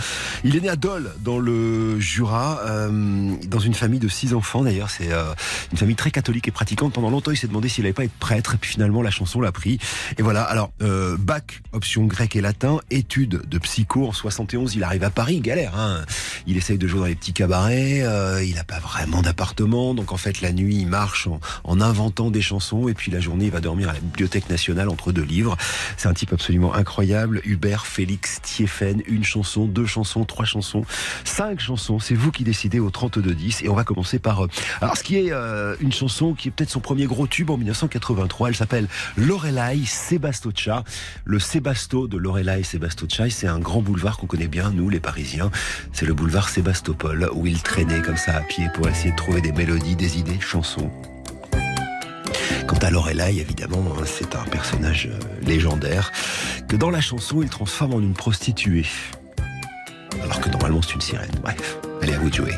Il 0.43 0.57
est 0.57 0.59
né 0.59 0.69
à 0.69 0.75
Dole, 0.75 1.11
dans 1.21 1.39
le 1.39 1.97
Jura, 1.99 2.59
euh, 2.65 3.33
dans 3.47 3.59
une 3.59 3.73
famille 3.73 3.99
de 3.99 4.09
six 4.09 4.33
enfants. 4.33 4.63
D'ailleurs, 4.63 4.89
c'est 4.89 5.11
euh, 5.11 5.33
une 5.71 5.77
famille 5.77 5.95
très 5.95 6.11
catholique 6.11 6.47
et 6.49 6.51
pratiquante. 6.51 6.93
Pendant 6.93 7.09
longtemps, 7.09 7.31
il 7.31 7.37
s'est 7.37 7.47
demandé 7.47 7.69
s'il 7.69 7.85
n'allait 7.85 7.93
pas 7.93 8.03
être 8.03 8.19
prêtre. 8.19 8.55
Et 8.55 8.57
puis 8.57 8.71
finalement, 8.71 9.01
la 9.01 9.11
chanson 9.11 9.39
l'a 9.39 9.53
pris. 9.53 9.79
Et 10.17 10.21
voilà. 10.21 10.43
Alors, 10.43 10.71
euh, 10.81 11.15
bac, 11.17 11.61
option 11.71 12.05
grec 12.05 12.35
et 12.35 12.41
latin, 12.41 12.79
études 12.91 13.41
de 13.47 13.57
psycho 13.57 14.05
en 14.05 14.11
71. 14.11 14.75
Il 14.75 14.83
arrive 14.83 15.05
à 15.05 15.11
Paris, 15.11 15.39
galère. 15.39 15.79
Hein. 15.79 16.01
Il 16.45 16.57
essaye 16.57 16.77
de 16.77 16.87
jouer 16.87 16.99
dans 16.99 17.05
les 17.05 17.15
petits 17.15 17.33
cabarets. 17.33 18.01
Euh, 18.03 18.43
il 18.43 18.55
n'a 18.55 18.65
pas 18.65 18.79
vraiment 18.79 19.21
d'appartement, 19.21 19.93
donc 19.93 20.11
en 20.11 20.17
fait, 20.17 20.41
la 20.41 20.51
nuit, 20.51 20.75
il 20.75 20.87
marche 20.87 21.27
en 21.27 21.39
en 21.68 21.68
inventant 21.81 22.31
des 22.31 22.41
chansons 22.41 22.87
et 22.87 22.93
puis 22.93 23.11
la 23.11 23.19
journée 23.19 23.45
il 23.45 23.51
va 23.51 23.61
dormir 23.61 23.89
à 23.89 23.93
la 23.93 23.99
Bibliothèque 23.99 24.49
nationale 24.49 24.89
entre 24.89 25.11
deux 25.11 25.23
livres. 25.23 25.57
C'est 25.97 26.07
un 26.07 26.13
type 26.13 26.33
absolument 26.33 26.73
incroyable. 26.73 27.41
Hubert 27.45 27.85
Félix 27.85 28.41
Thieffen, 28.41 29.01
une 29.07 29.23
chanson, 29.23 29.65
deux 29.65 29.85
chansons, 29.85 30.25
trois 30.25 30.45
chansons, 30.45 30.83
cinq 31.23 31.59
chansons. 31.59 31.99
C'est 31.99 32.15
vous 32.15 32.31
qui 32.31 32.43
décidez 32.43 32.79
au 32.79 32.89
32-10 32.89 33.65
et 33.65 33.69
on 33.69 33.75
va 33.75 33.83
commencer 33.83 34.19
par... 34.19 34.45
Euh, 34.45 34.49
alors 34.81 34.97
ce 34.97 35.03
qui 35.03 35.17
est 35.17 35.31
euh, 35.31 35.75
une 35.79 35.91
chanson 35.91 36.33
qui 36.33 36.47
est 36.47 36.51
peut-être 36.51 36.69
son 36.69 36.79
premier 36.79 37.05
gros 37.05 37.27
tube 37.27 37.49
en 37.49 37.57
1983. 37.57 38.49
Elle 38.49 38.55
s'appelle 38.55 38.87
Lorelai 39.17 39.85
Sebastoccia. 39.85 40.83
Le 41.25 41.39
Sébasto 41.39 42.07
de 42.07 42.17
Lorelai 42.17 42.63
Sebastoccia, 42.63 43.29
c'est 43.29 43.47
un 43.47 43.59
grand 43.59 43.81
boulevard 43.81 44.17
qu'on 44.17 44.27
connaît 44.27 44.47
bien, 44.47 44.71
nous 44.71 44.89
les 44.89 44.99
Parisiens. 44.99 45.51
C'est 45.93 46.05
le 46.05 46.13
boulevard 46.13 46.49
Sébastopol 46.49 47.29
où 47.33 47.45
il 47.45 47.61
traînait 47.61 48.01
comme 48.01 48.17
ça 48.17 48.35
à 48.35 48.41
pied 48.41 48.67
pour 48.73 48.87
essayer 48.87 49.11
de 49.11 49.15
trouver 49.15 49.41
des 49.41 49.51
mélodies, 49.51 49.95
des 49.95 50.19
idées, 50.19 50.39
chansons. 50.39 50.91
Quant 52.69 52.77
à 52.83 52.91
Lorelai, 52.91 53.39
évidemment, 53.39 53.83
hein, 53.97 54.03
c'est 54.05 54.35
un 54.35 54.43
personnage 54.43 55.09
euh, 55.11 55.17
légendaire 55.41 56.11
que 56.67 56.75
dans 56.75 56.91
la 56.91 57.01
chanson, 57.01 57.41
il 57.41 57.49
transforme 57.49 57.95
en 57.95 57.99
une 57.99 58.13
prostituée. 58.13 58.85
Alors 60.21 60.39
que 60.39 60.49
normalement, 60.49 60.79
c'est 60.83 60.93
une 60.93 61.01
sirène. 61.01 61.31
Bref, 61.41 61.79
allez 62.03 62.13
à 62.13 62.19
vous 62.19 62.29
de 62.29 62.35
jouer. 62.35 62.53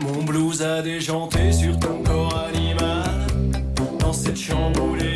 Mon 0.00 0.24
blues 0.24 0.62
a 0.62 0.80
déjanté 0.80 1.52
sur 1.52 1.78
ton 1.78 2.02
corps. 2.02 2.43
Dans 4.48 4.74
cette 4.74 4.76
chambre 4.76 5.13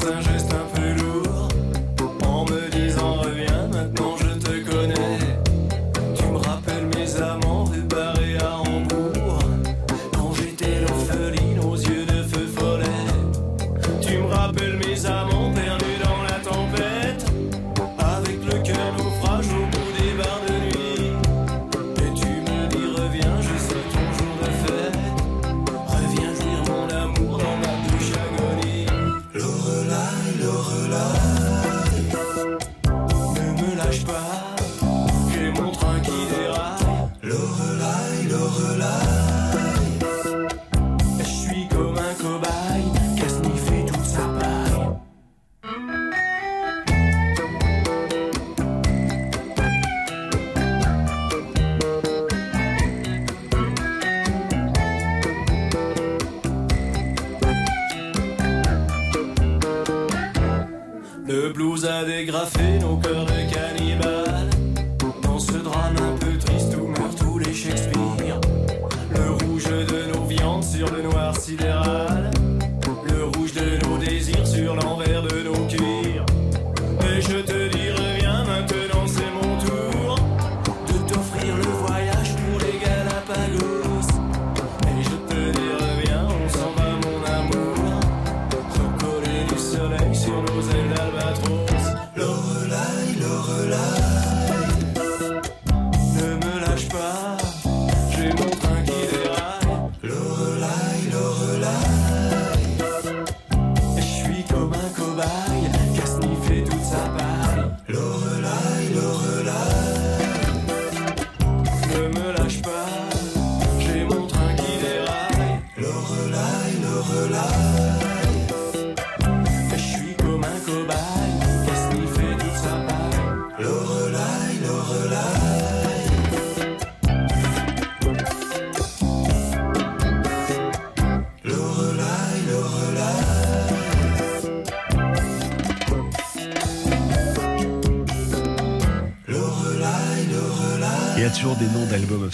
over 0.00 0.27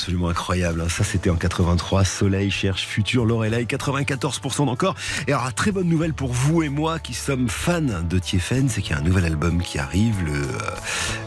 absolument 0.05 0.29
incroyables. 0.29 0.83
hein. 0.83 0.89
Ça, 0.91 1.03
c'était 1.03 1.31
en 1.31 1.37
83. 1.37 2.05
Soleil 2.05 2.51
cherche 2.51 2.87
futur. 2.87 3.25
Lorelai, 3.25 3.65
94% 3.65 4.67
d'encore. 4.67 4.95
Et 5.27 5.33
alors, 5.33 5.51
très 5.55 5.73
bonne 5.73 5.89
nouvelle 5.89 6.13
pour 6.13 6.31
vous 6.31 6.63
et 6.63 6.69
moi 6.69 6.99
qui 6.99 7.15
sommes 7.15 7.49
fans 7.49 7.81
de 7.81 8.19
Tiefen, 8.19 8.69
c'est 8.69 8.83
qu'il 8.83 8.91
y 8.93 8.95
a 8.95 8.99
un 8.99 9.03
nouvel 9.05 9.25
album 9.25 9.63
qui 9.63 9.79
arrive 9.79 10.17
le, 10.23 10.43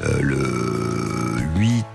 euh, 0.08 0.20
le 0.22 0.77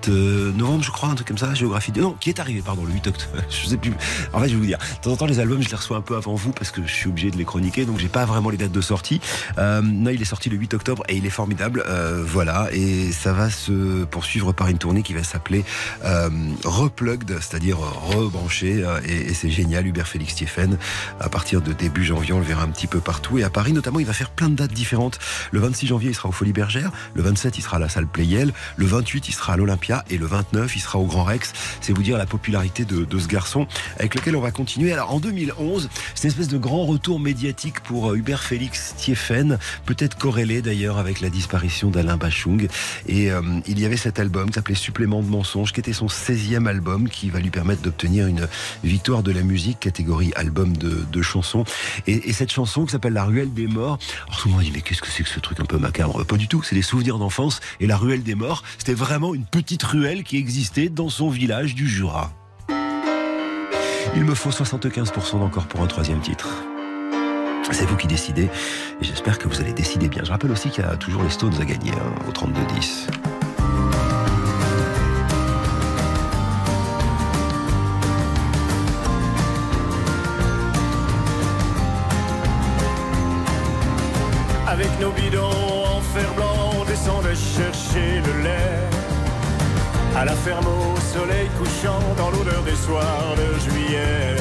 8 0.06 0.08
euh, 0.08 0.52
novembre, 0.52 0.82
je 0.84 0.90
crois, 0.90 1.08
un 1.08 1.14
truc 1.14 1.28
comme 1.28 1.38
ça, 1.38 1.54
géographie. 1.54 1.92
Non, 1.96 2.16
qui 2.18 2.30
est 2.30 2.40
arrivé, 2.40 2.62
pardon, 2.64 2.84
le 2.84 2.92
8 2.92 3.06
octobre. 3.08 3.32
Je 3.50 3.68
sais 3.68 3.76
plus. 3.76 3.92
En 4.32 4.40
fait, 4.40 4.48
je 4.48 4.54
vais 4.54 4.60
vous 4.60 4.66
dire, 4.66 4.78
de 4.78 5.04
temps 5.04 5.12
en 5.12 5.16
temps, 5.16 5.26
les 5.26 5.40
albums, 5.40 5.62
je 5.62 5.68
les 5.68 5.76
reçois 5.76 5.96
un 5.96 6.00
peu 6.00 6.16
avant 6.16 6.34
vous 6.34 6.52
parce 6.52 6.70
que 6.70 6.82
je 6.86 6.92
suis 6.92 7.08
obligé 7.08 7.30
de 7.30 7.36
les 7.36 7.44
chroniquer, 7.44 7.84
donc 7.84 7.98
j'ai 7.98 8.08
pas 8.08 8.24
vraiment 8.24 8.50
les 8.50 8.56
dates 8.56 8.72
de 8.72 8.80
sortie. 8.80 9.20
Euh, 9.58 9.82
non, 9.82 10.10
il 10.10 10.20
est 10.20 10.26
sorti 10.26 10.48
le 10.50 10.56
8 10.56 10.74
octobre 10.74 11.02
et 11.08 11.16
il 11.16 11.26
est 11.26 11.30
formidable. 11.30 11.84
Euh, 11.86 12.22
voilà, 12.26 12.68
et 12.72 13.12
ça 13.12 13.32
va 13.32 13.50
se 13.50 14.04
poursuivre 14.04 14.52
par 14.52 14.68
une 14.68 14.78
tournée 14.78 15.02
qui 15.02 15.12
va 15.14 15.22
s'appeler 15.22 15.64
euh, 16.04 16.30
Replugged, 16.64 17.38
c'est-à-dire 17.40 17.78
rebranché. 17.78 18.82
euh, 18.84 19.00
et 19.06 19.32
et 19.32 19.34
c'est 19.34 19.50
génial, 19.50 19.86
Hubert 19.86 20.08
Félix 20.08 20.32
Stephen. 20.32 20.78
À 21.20 21.28
partir 21.28 21.60
de 21.62 21.72
début 21.72 22.04
janvier, 22.04 22.32
on 22.32 22.38
le 22.38 22.44
verra 22.44 22.62
un 22.62 22.68
petit 22.68 22.86
peu 22.86 23.00
partout. 23.00 23.38
Et 23.38 23.44
à 23.44 23.50
Paris, 23.50 23.72
notamment, 23.72 24.00
il 24.00 24.06
va 24.06 24.12
faire 24.12 24.30
plein 24.30 24.48
de 24.48 24.54
dates 24.54 24.72
différentes. 24.72 25.18
Le 25.52 25.60
26 25.60 25.86
janvier, 25.86 26.10
il 26.10 26.14
sera 26.14 26.28
au 26.28 26.32
Folie 26.32 26.52
Bergère. 26.52 26.90
Le 27.14 27.22
27, 27.22 27.58
il 27.58 27.62
sera 27.62 27.76
à 27.76 27.80
la 27.80 27.88
salle 27.88 28.06
Playel. 28.06 28.52
Le 28.76 28.86
28, 28.86 29.28
il 29.28 29.32
sera 29.32 29.54
à 29.54 29.56
l'Olympia. 29.56 29.91
Et 30.10 30.18
le 30.18 30.26
29, 30.26 30.74
il 30.76 30.80
sera 30.80 30.98
au 30.98 31.06
Grand 31.06 31.24
Rex. 31.24 31.52
C'est 31.80 31.92
vous 31.92 32.02
dire 32.02 32.18
la 32.18 32.26
popularité 32.26 32.84
de, 32.84 33.18
ce 33.18 33.28
garçon 33.28 33.66
avec 33.98 34.14
lequel 34.14 34.36
on 34.36 34.40
va 34.40 34.50
continuer. 34.50 34.92
Alors, 34.92 35.12
en 35.12 35.20
2011, 35.20 35.88
c'est 36.14 36.24
une 36.24 36.30
espèce 36.30 36.48
de 36.48 36.58
grand 36.58 36.84
retour 36.86 37.20
médiatique 37.20 37.80
pour 37.80 38.10
euh, 38.10 38.16
Hubert 38.16 38.42
Félix 38.42 38.94
Thieffen, 38.96 39.58
peut-être 39.86 40.16
corrélé 40.16 40.62
d'ailleurs 40.62 40.98
avec 40.98 41.20
la 41.20 41.30
disparition 41.30 41.90
d'Alain 41.90 42.16
Bachung. 42.16 42.68
Et 43.06 43.30
euh, 43.30 43.42
il 43.66 43.78
y 43.78 43.84
avait 43.84 43.96
cet 43.96 44.18
album 44.18 44.48
qui 44.48 44.54
s'appelait 44.54 44.74
Supplément 44.74 45.22
de 45.22 45.28
mensonges, 45.28 45.72
qui 45.72 45.80
était 45.80 45.92
son 45.92 46.06
16e 46.06 46.66
album, 46.66 47.08
qui 47.08 47.30
va 47.30 47.38
lui 47.38 47.50
permettre 47.50 47.82
d'obtenir 47.82 48.26
une 48.26 48.48
victoire 48.82 49.22
de 49.22 49.30
la 49.30 49.42
musique, 49.42 49.78
catégorie 49.80 50.32
album 50.34 50.76
de, 50.76 51.22
chansons. 51.22 51.64
Et, 52.08 52.28
et 52.28 52.32
cette 52.32 52.50
chanson 52.50 52.84
qui 52.84 52.92
s'appelle 52.92 53.12
La 53.12 53.24
Ruelle 53.24 53.52
des 53.52 53.68
Morts. 53.68 53.98
Alors 54.26 54.40
tout 54.40 54.48
le 54.48 54.54
monde 54.54 54.64
dit, 54.64 54.72
mais 54.72 54.80
qu'est-ce 54.80 55.00
que 55.00 55.08
c'est 55.08 55.22
que 55.22 55.28
ce 55.28 55.38
truc 55.38 55.60
un 55.60 55.64
peu 55.64 55.78
macabre? 55.78 56.24
Pas 56.24 56.36
du 56.36 56.48
tout, 56.48 56.62
c'est 56.62 56.74
des 56.74 56.82
souvenirs 56.82 57.18
d'enfance. 57.18 57.60
Et 57.78 57.86
La 57.86 57.96
Ruelle 57.96 58.22
des 58.22 58.34
Morts, 58.34 58.64
c'était 58.78 58.94
vraiment 58.94 59.34
une 59.34 59.44
petite 59.44 59.81
ruelle 59.84 60.22
qui 60.22 60.36
existait 60.36 60.88
dans 60.88 61.08
son 61.08 61.28
village 61.28 61.74
du 61.74 61.88
Jura. 61.88 62.32
Il 64.14 64.24
me 64.24 64.34
faut 64.34 64.50
75% 64.50 65.38
d'encore 65.38 65.66
pour 65.66 65.80
un 65.80 65.86
troisième 65.86 66.20
titre. 66.20 66.48
C'est 67.70 67.86
vous 67.86 67.96
qui 67.96 68.06
décidez, 68.06 68.44
et 69.00 69.04
j'espère 69.04 69.38
que 69.38 69.48
vous 69.48 69.60
allez 69.60 69.72
décider 69.72 70.08
bien. 70.08 70.22
Je 70.24 70.30
rappelle 70.30 70.50
aussi 70.50 70.68
qu'il 70.68 70.84
y 70.84 70.86
a 70.86 70.96
toujours 70.96 71.22
les 71.22 71.30
Stones 71.30 71.54
à 71.60 71.64
gagner 71.64 71.92
hein, 71.92 72.14
au 72.28 72.32
32-10. 72.32 73.06
Avec 84.66 85.00
nos 85.00 85.12
bidons 85.12 85.40
en 85.48 86.00
fer 86.00 86.34
blanc, 86.34 86.84
descendait 86.86 87.34
chercher 87.34 88.20
le 88.20 88.42
lait. 88.42 88.81
À 90.14 90.24
la 90.24 90.32
ferme 90.32 90.66
au 90.66 91.00
soleil 91.00 91.48
couchant, 91.58 91.98
dans 92.16 92.30
l'odeur 92.30 92.62
des 92.62 92.76
soirs 92.76 93.34
de 93.36 93.58
juillet. 93.58 94.36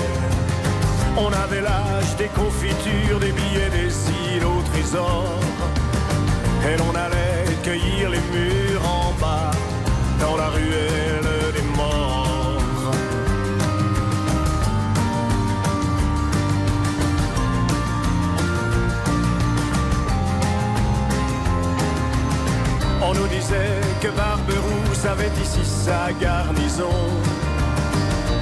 On 1.18 1.28
avait 1.28 1.62
l'âge 1.62 2.16
des 2.18 2.28
confitures, 2.28 3.20
des 3.20 3.32
billets, 3.32 3.70
des 3.70 3.94
îles 4.36 4.46
au 4.46 4.62
trésor. 4.72 5.40
Et 6.68 6.78
l'on 6.78 6.94
allait 6.94 7.56
cueillir 7.64 8.10
les 8.10 8.20
murs 8.34 8.86
en 8.86 9.14
bas, 9.20 9.52
dans 10.20 10.36
la 10.38 10.50
ruelle 10.50 11.54
des 11.56 11.62
morts. 11.76 12.62
On 23.04 23.14
nous 23.14 23.28
disait 23.28 23.82
que 24.02 24.08
Barberousse 24.10 24.91
avait 25.06 25.32
ici 25.42 25.64
sa 25.64 26.12
garnison. 26.14 26.98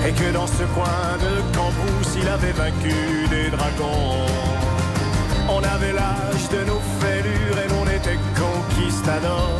Et 0.08 0.12
que 0.12 0.32
dans 0.32 0.48
ce 0.48 0.64
coin 0.76 1.18
de 1.20 1.56
Cambrousse, 1.56 2.16
il 2.22 2.28
avait 2.28 2.52
vaincu 2.52 2.96
des 3.30 3.50
dragons. 3.50 4.26
On 5.50 5.60
avait 5.60 5.94
l'âge 5.94 6.48
de 6.52 6.64
nos 6.66 6.82
fêlures 7.00 7.58
et 7.64 7.68
l'on 7.70 7.86
était 7.86 8.20
conquistadors. 8.36 9.60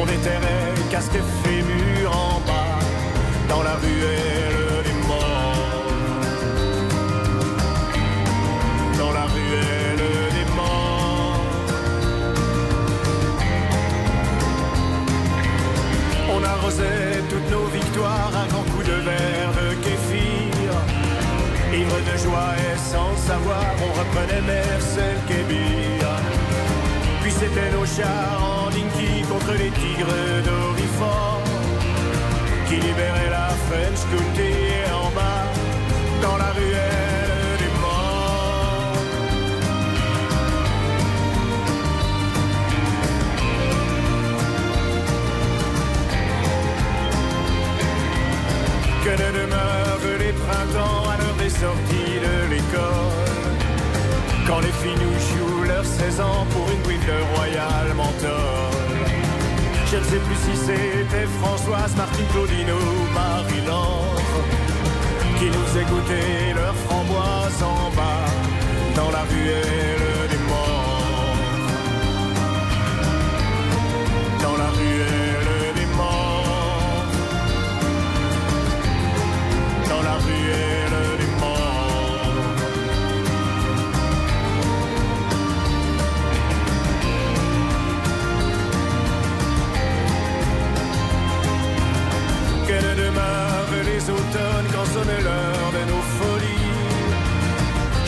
On 0.00 0.04
déterrait 0.04 0.74
casque 0.90 1.14
et 1.14 1.48
fémur 1.48 2.10
en 2.10 2.40
bas, 2.40 2.78
dans 3.48 3.62
la 3.62 3.74
ruelle 3.74 4.82
des 4.84 5.06
morts. 5.06 5.92
Dans 8.98 9.12
la 9.12 9.24
ruelle 9.24 9.87
on 24.18 24.22
reprenait 24.22 24.42
Mercel. 24.42 25.16
Puis 27.22 27.32
c'était 27.32 27.70
nos 27.72 27.84
chars 27.84 28.66
en 28.66 28.70
dinky 28.70 29.22
contre 29.28 29.52
les 29.52 29.70
tigres 29.70 30.42
d'Orifort 30.44 31.42
qui 32.66 32.74
libéraient 32.74 33.30
la 33.30 33.48
French 33.68 34.00
County 34.10 34.54
en 34.92 35.10
bas 35.10 35.46
dans 36.22 36.36
la 36.36 36.50
ruelle 36.52 37.58
des 37.58 37.72
morts. 37.80 38.92
Que 49.04 49.10
ne 49.10 49.28
demeurent 49.40 50.18
les 50.18 50.32
printemps 50.32 51.10
à 51.10 51.16
l'heure 51.18 51.36
des 51.38 51.50
sorties 51.50 52.20
de 52.20 52.54
l'école? 52.54 53.07
Quand 54.48 54.60
les 54.60 54.72
filles 54.72 54.96
nous 54.96 55.18
jouent 55.28 55.64
leurs 55.64 55.84
16 55.84 56.20
ans 56.22 56.46
pour 56.50 56.70
une 56.70 56.80
bouille 56.80 56.96
Royal 57.34 57.94
Menthol 57.94 58.72
Je 59.92 59.96
ne 59.98 60.02
sais 60.04 60.16
plus 60.16 60.36
si 60.36 60.56
c'était 60.56 61.26
Françoise, 61.42 61.94
Martine, 61.94 62.24
Claudine 62.32 62.70
ou 62.70 63.12
Marie-Laure 63.12 64.22
Qui 65.38 65.44
nous 65.44 65.80
écoutaient 65.82 66.54
leurs 66.54 66.74
framboises 66.74 67.62
en 67.62 67.90
bas 67.94 68.24
Dans 68.96 69.10
la 69.10 69.24
ruelle 69.24 70.07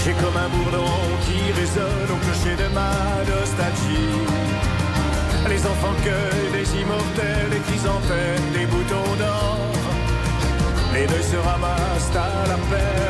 J'ai 0.02 0.12
comme 0.12 0.36
un 0.36 0.48
bourdon 0.48 0.86
qui 1.24 1.52
résonne 1.52 2.10
au 2.10 2.16
clocher 2.24 2.56
de 2.56 2.68
ma 2.74 2.90
nostalgie. 3.28 4.16
Les 5.48 5.66
enfants 5.66 5.96
cueillent 6.02 6.52
des 6.52 6.80
immortels, 6.80 7.50
des 7.50 7.60
chrysanthèmes, 7.60 8.50
des 8.54 8.66
boutons 8.66 9.14
d'or. 9.18 9.58
Les 10.94 11.06
deux 11.06 11.22
se 11.22 11.36
ramassent 11.36 12.16
à 12.16 12.48
l'appel 12.48 13.09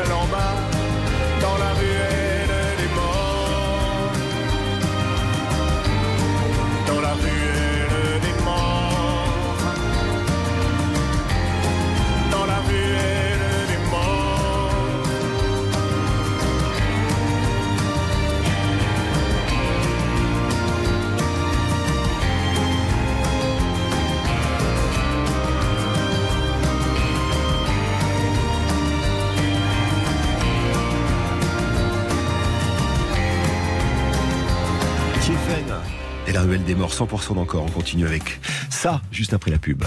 la 36.41 36.47
ruelle 36.47 36.63
des 36.63 36.75
morts, 36.75 36.91
100% 36.91 37.35
d'encore. 37.35 37.63
On 37.63 37.69
continue 37.69 38.05
avec 38.05 38.39
ça 38.69 39.01
juste 39.11 39.33
après 39.33 39.51
la 39.51 39.59
pub. 39.59 39.83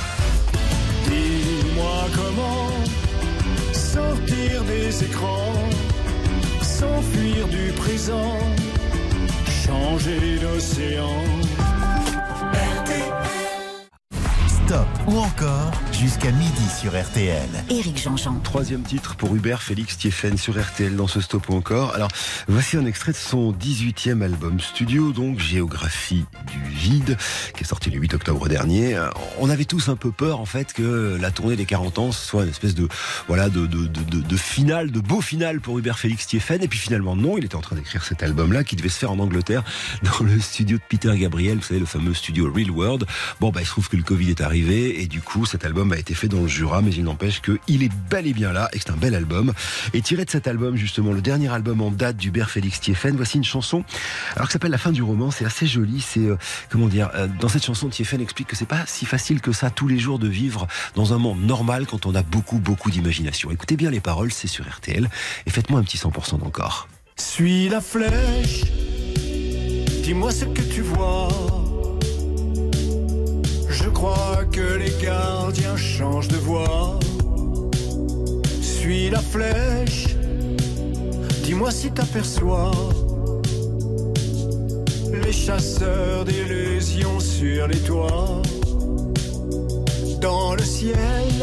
Dis-moi 1.04 2.06
comment 2.14 2.70
sortir 3.72 4.62
des 4.64 5.04
écrans, 5.04 5.52
s'enfuir 6.62 7.48
du 7.48 7.72
présent, 7.72 8.38
changer 9.66 10.38
d'océan. 10.38 11.24
Stop 14.74 14.88
ou 15.06 15.18
encore 15.18 15.70
jusqu'à 15.92 16.32
midi 16.32 16.68
sur 16.80 17.00
RTL. 17.00 17.48
Éric 17.70 18.02
Jean-Jean. 18.02 18.40
Troisième 18.42 18.82
titre 18.82 19.14
pour 19.14 19.36
Hubert 19.36 19.62
Félix 19.62 19.96
Thieffen 19.96 20.36
sur 20.36 20.60
RTL 20.60 20.96
dans 20.96 21.06
ce 21.06 21.20
stop 21.20 21.48
ou 21.48 21.54
encore. 21.54 21.94
Alors, 21.94 22.08
voici 22.48 22.76
un 22.76 22.84
extrait 22.84 23.12
de 23.12 23.16
son 23.16 23.52
18e 23.52 24.22
album 24.22 24.58
studio, 24.58 25.12
donc 25.12 25.38
Géographie 25.38 26.24
du 26.50 26.60
vide, 26.70 27.16
qui 27.54 27.62
est 27.62 27.66
sorti 27.66 27.90
le 27.90 28.00
8 28.00 28.14
octobre 28.14 28.48
dernier. 28.48 29.00
On 29.38 29.48
avait 29.48 29.64
tous 29.64 29.88
un 29.88 29.96
peu 29.96 30.10
peur, 30.10 30.40
en 30.40 30.44
fait, 30.44 30.72
que 30.72 31.16
la 31.20 31.30
tournée 31.30 31.54
des 31.54 31.66
40 31.66 32.00
ans 32.00 32.10
soit 32.10 32.42
une 32.42 32.50
espèce 32.50 32.74
de, 32.74 32.88
voilà, 33.28 33.48
de, 33.50 33.66
de, 33.66 33.86
de, 33.86 34.20
de 34.22 34.36
finale, 34.36 34.90
de 34.90 34.98
beau 34.98 35.20
final 35.20 35.60
pour 35.60 35.78
Hubert 35.78 36.00
Félix 36.00 36.26
Thieffen. 36.26 36.62
Et 36.62 36.68
puis 36.68 36.80
finalement, 36.80 37.14
non, 37.14 37.38
il 37.38 37.44
était 37.44 37.56
en 37.56 37.60
train 37.60 37.76
d'écrire 37.76 38.02
cet 38.02 38.24
album-là 38.24 38.64
qui 38.64 38.74
devait 38.74 38.88
se 38.88 38.98
faire 38.98 39.12
en 39.12 39.20
Angleterre 39.20 39.62
dans 40.02 40.24
le 40.24 40.40
studio 40.40 40.78
de 40.78 40.82
Peter 40.88 41.16
Gabriel, 41.16 41.58
vous 41.58 41.62
savez, 41.62 41.80
le 41.80 41.86
fameux 41.86 42.14
studio 42.14 42.50
Real 42.52 42.72
World. 42.72 43.04
Bon, 43.40 43.50
bah, 43.50 43.60
il 43.60 43.66
se 43.66 43.70
trouve 43.70 43.88
que 43.88 43.96
le 43.96 44.02
Covid 44.02 44.30
est 44.30 44.40
arrivé 44.40 44.63
et 44.72 45.06
du 45.06 45.20
coup 45.20 45.44
cet 45.46 45.64
album 45.64 45.92
a 45.92 45.98
été 45.98 46.14
fait 46.14 46.28
dans 46.28 46.40
le 46.40 46.48
Jura 46.48 46.80
mais 46.80 46.90
il 46.90 47.04
n'empêche 47.04 47.42
qu'il 47.42 47.82
est 47.82 47.92
bel 48.10 48.26
et 48.26 48.32
bien 48.32 48.52
là 48.52 48.68
et 48.72 48.78
que 48.78 48.84
c'est 48.86 48.92
un 48.92 48.96
bel 48.96 49.14
album. 49.14 49.52
Et 49.92 50.00
tiré 50.00 50.24
de 50.24 50.30
cet 50.30 50.48
album 50.48 50.76
justement 50.76 51.12
le 51.12 51.20
dernier 51.20 51.48
album 51.52 51.80
en 51.82 51.90
date 51.90 52.16
d'Hubert 52.16 52.50
Félix 52.50 52.80
Thieffen 52.80 53.16
voici 53.16 53.36
une 53.36 53.44
chanson 53.44 53.84
alors 54.36 54.48
qui 54.48 54.52
s'appelle 54.52 54.70
La 54.70 54.78
fin 54.78 54.92
du 54.92 55.02
roman 55.02 55.30
c'est 55.30 55.44
assez 55.44 55.66
joli 55.66 56.00
c'est 56.00 56.20
euh, 56.20 56.36
comment 56.70 56.88
dire 56.88 57.10
euh, 57.14 57.28
dans 57.40 57.48
cette 57.48 57.64
chanson 57.64 57.88
Thieffen 57.88 58.20
explique 58.20 58.48
que 58.48 58.56
c'est 58.56 58.64
pas 58.64 58.84
si 58.86 59.04
facile 59.06 59.40
que 59.40 59.52
ça 59.52 59.70
tous 59.70 59.88
les 59.88 59.98
jours 59.98 60.18
de 60.18 60.28
vivre 60.28 60.66
dans 60.94 61.12
un 61.12 61.18
monde 61.18 61.42
normal 61.42 61.86
quand 61.86 62.06
on 62.06 62.14
a 62.14 62.22
beaucoup 62.22 62.58
beaucoup 62.58 62.90
d'imagination. 62.90 63.50
Écoutez 63.50 63.76
bien 63.76 63.90
les 63.90 64.00
paroles 64.00 64.32
c'est 64.32 64.48
sur 64.48 64.64
RTL 64.66 65.10
et 65.46 65.50
faites-moi 65.50 65.80
un 65.80 65.84
petit 65.84 65.98
100% 65.98 66.38
d'encore. 66.38 66.88
Suis 67.16 67.68
la 67.68 67.80
flèche, 67.80 68.64
dis-moi 70.02 70.32
ce 70.32 70.46
que 70.46 70.62
tu 70.62 70.80
vois. 70.80 71.63
Je 73.82 73.88
crois 73.88 74.44
que 74.52 74.78
les 74.78 74.92
gardiens 75.02 75.76
changent 75.76 76.28
de 76.28 76.36
voix. 76.36 76.98
Suis 78.62 79.10
la 79.10 79.20
flèche, 79.20 80.16
dis-moi 81.42 81.70
si 81.70 81.90
t'aperçois 81.90 82.70
les 85.22 85.32
chasseurs 85.32 86.24
d'illusions 86.24 87.18
sur 87.18 87.66
les 87.66 87.80
toits. 87.80 88.42
Dans 90.20 90.54
le 90.54 90.62
ciel, 90.62 91.34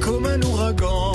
comme 0.00 0.26
un 0.26 0.40
ouragan, 0.42 1.12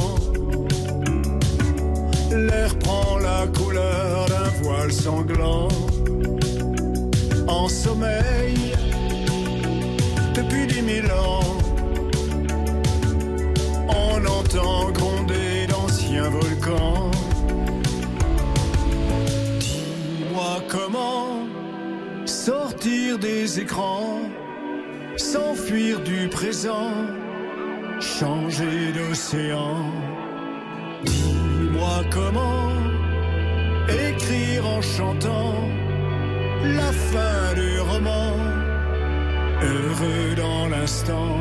l'air 2.32 2.78
prend 2.80 3.18
la 3.18 3.48
couleur 3.48 4.28
d'un 4.28 4.50
voile 4.62 4.92
sanglant. 4.92 5.68
En 7.48 7.68
sommeil, 7.68 8.74
depuis 10.48 10.68
dix 10.68 10.82
mille 10.82 11.12
ans, 11.12 11.58
on 13.90 14.26
entend 14.26 14.92
gronder 14.92 15.68
d'anciens 15.68 16.30
volcans. 16.30 17.12
Dis-moi 19.60 20.64
comment 20.70 21.46
sortir 22.26 23.18
des 23.20 23.60
écrans, 23.60 24.22
s'enfuir 25.18 26.00
du 26.02 26.30
présent, 26.30 26.92
changer 28.00 28.92
d'océan. 28.94 29.92
Dis-moi 31.04 32.04
comment 32.12 32.72
écrire 33.90 34.66
en 34.68 34.82
chantant 34.82 35.56
la 36.64 36.92
fin 36.92 37.54
du 37.56 37.80
roman 37.80 38.34
heureux 39.62 40.36
dans 40.36 40.68
l'instant. 40.70 41.38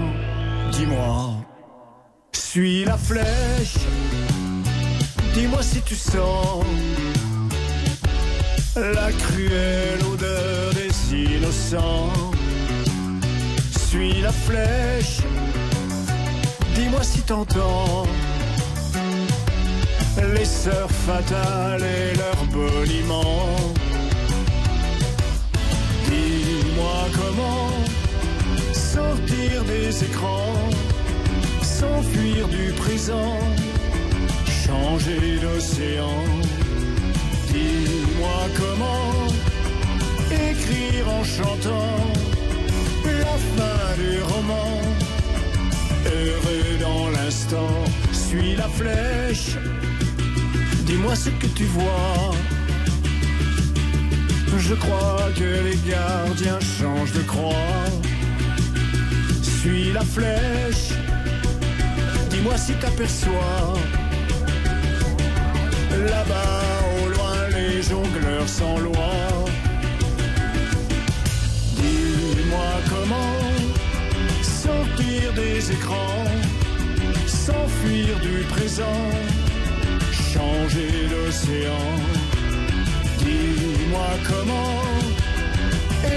Dis-moi, 0.72 1.34
suis 2.32 2.84
la 2.84 2.96
flèche. 2.96 3.78
Dis-moi 5.34 5.62
si 5.62 5.82
tu 5.82 5.94
sens 5.94 6.64
la 8.76 9.10
cruelle 9.12 10.02
odeur 10.12 10.72
des 10.74 11.14
innocents. 11.14 12.12
Suis 13.88 14.20
la 14.20 14.32
flèche. 14.32 15.20
Dis-moi 16.74 17.02
si 17.02 17.22
t'entends 17.22 18.06
les 20.34 20.44
sœurs 20.44 20.90
fatales 20.90 21.82
et 21.82 22.16
leurs 22.16 22.44
boniments. 22.52 23.74
Dis-moi 26.08 26.98
comment 27.18 27.65
sortir 29.06 29.64
des 29.64 30.04
écrans, 30.04 30.70
s'enfuir 31.62 32.48
du 32.48 32.72
présent, 32.72 33.38
changer 34.64 35.38
d'océan. 35.42 36.22
Dis-moi 37.52 38.40
comment 38.60 39.12
écrire 40.50 41.04
en 41.18 41.24
chantant 41.36 42.00
la 43.24 43.36
fin 43.54 43.82
du 44.02 44.12
roman. 44.32 44.72
Heureux 46.18 46.70
dans 46.86 47.10
l'instant, 47.16 47.74
suis 48.12 48.56
la 48.56 48.68
flèche. 48.78 49.56
Dis-moi 50.88 51.14
ce 51.14 51.30
que 51.30 51.48
tu 51.58 51.64
vois. 51.64 52.32
Je 54.58 54.74
crois 54.74 55.28
que 55.38 55.48
les 55.66 55.78
gardiens 55.90 56.58
changent 56.78 57.12
de 57.12 57.22
croix. 57.22 58.05
Suis 59.66 59.90
la 59.92 60.02
flèche. 60.02 60.90
Dis-moi 62.30 62.56
si 62.56 62.72
t'aperçois. 62.74 63.74
Là-bas, 65.90 66.62
au 67.02 67.08
loin, 67.08 67.36
les 67.50 67.82
jongleurs 67.82 68.48
sans 68.48 68.78
loi. 68.78 69.12
Dis-moi 71.82 72.70
comment 72.92 73.42
sortir 74.40 75.32
des 75.34 75.72
écrans, 75.72 76.24
s'enfuir 77.26 78.20
du 78.20 78.44
présent, 78.54 79.02
changer 80.32 80.92
d'océan. 81.10 81.88
Dis-moi 83.18 84.10
comment 84.30 84.82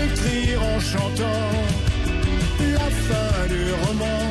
écrire 0.04 0.62
en 0.62 0.80
chantant 0.80 1.89
du 3.50 3.74
roman, 3.84 4.22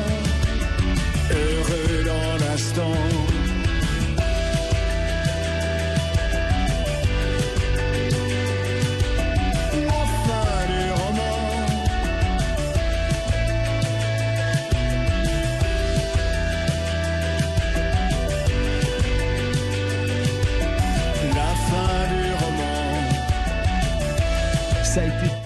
heureux 1.31 2.03
dans 2.05 2.45
l'instant. 2.45 3.28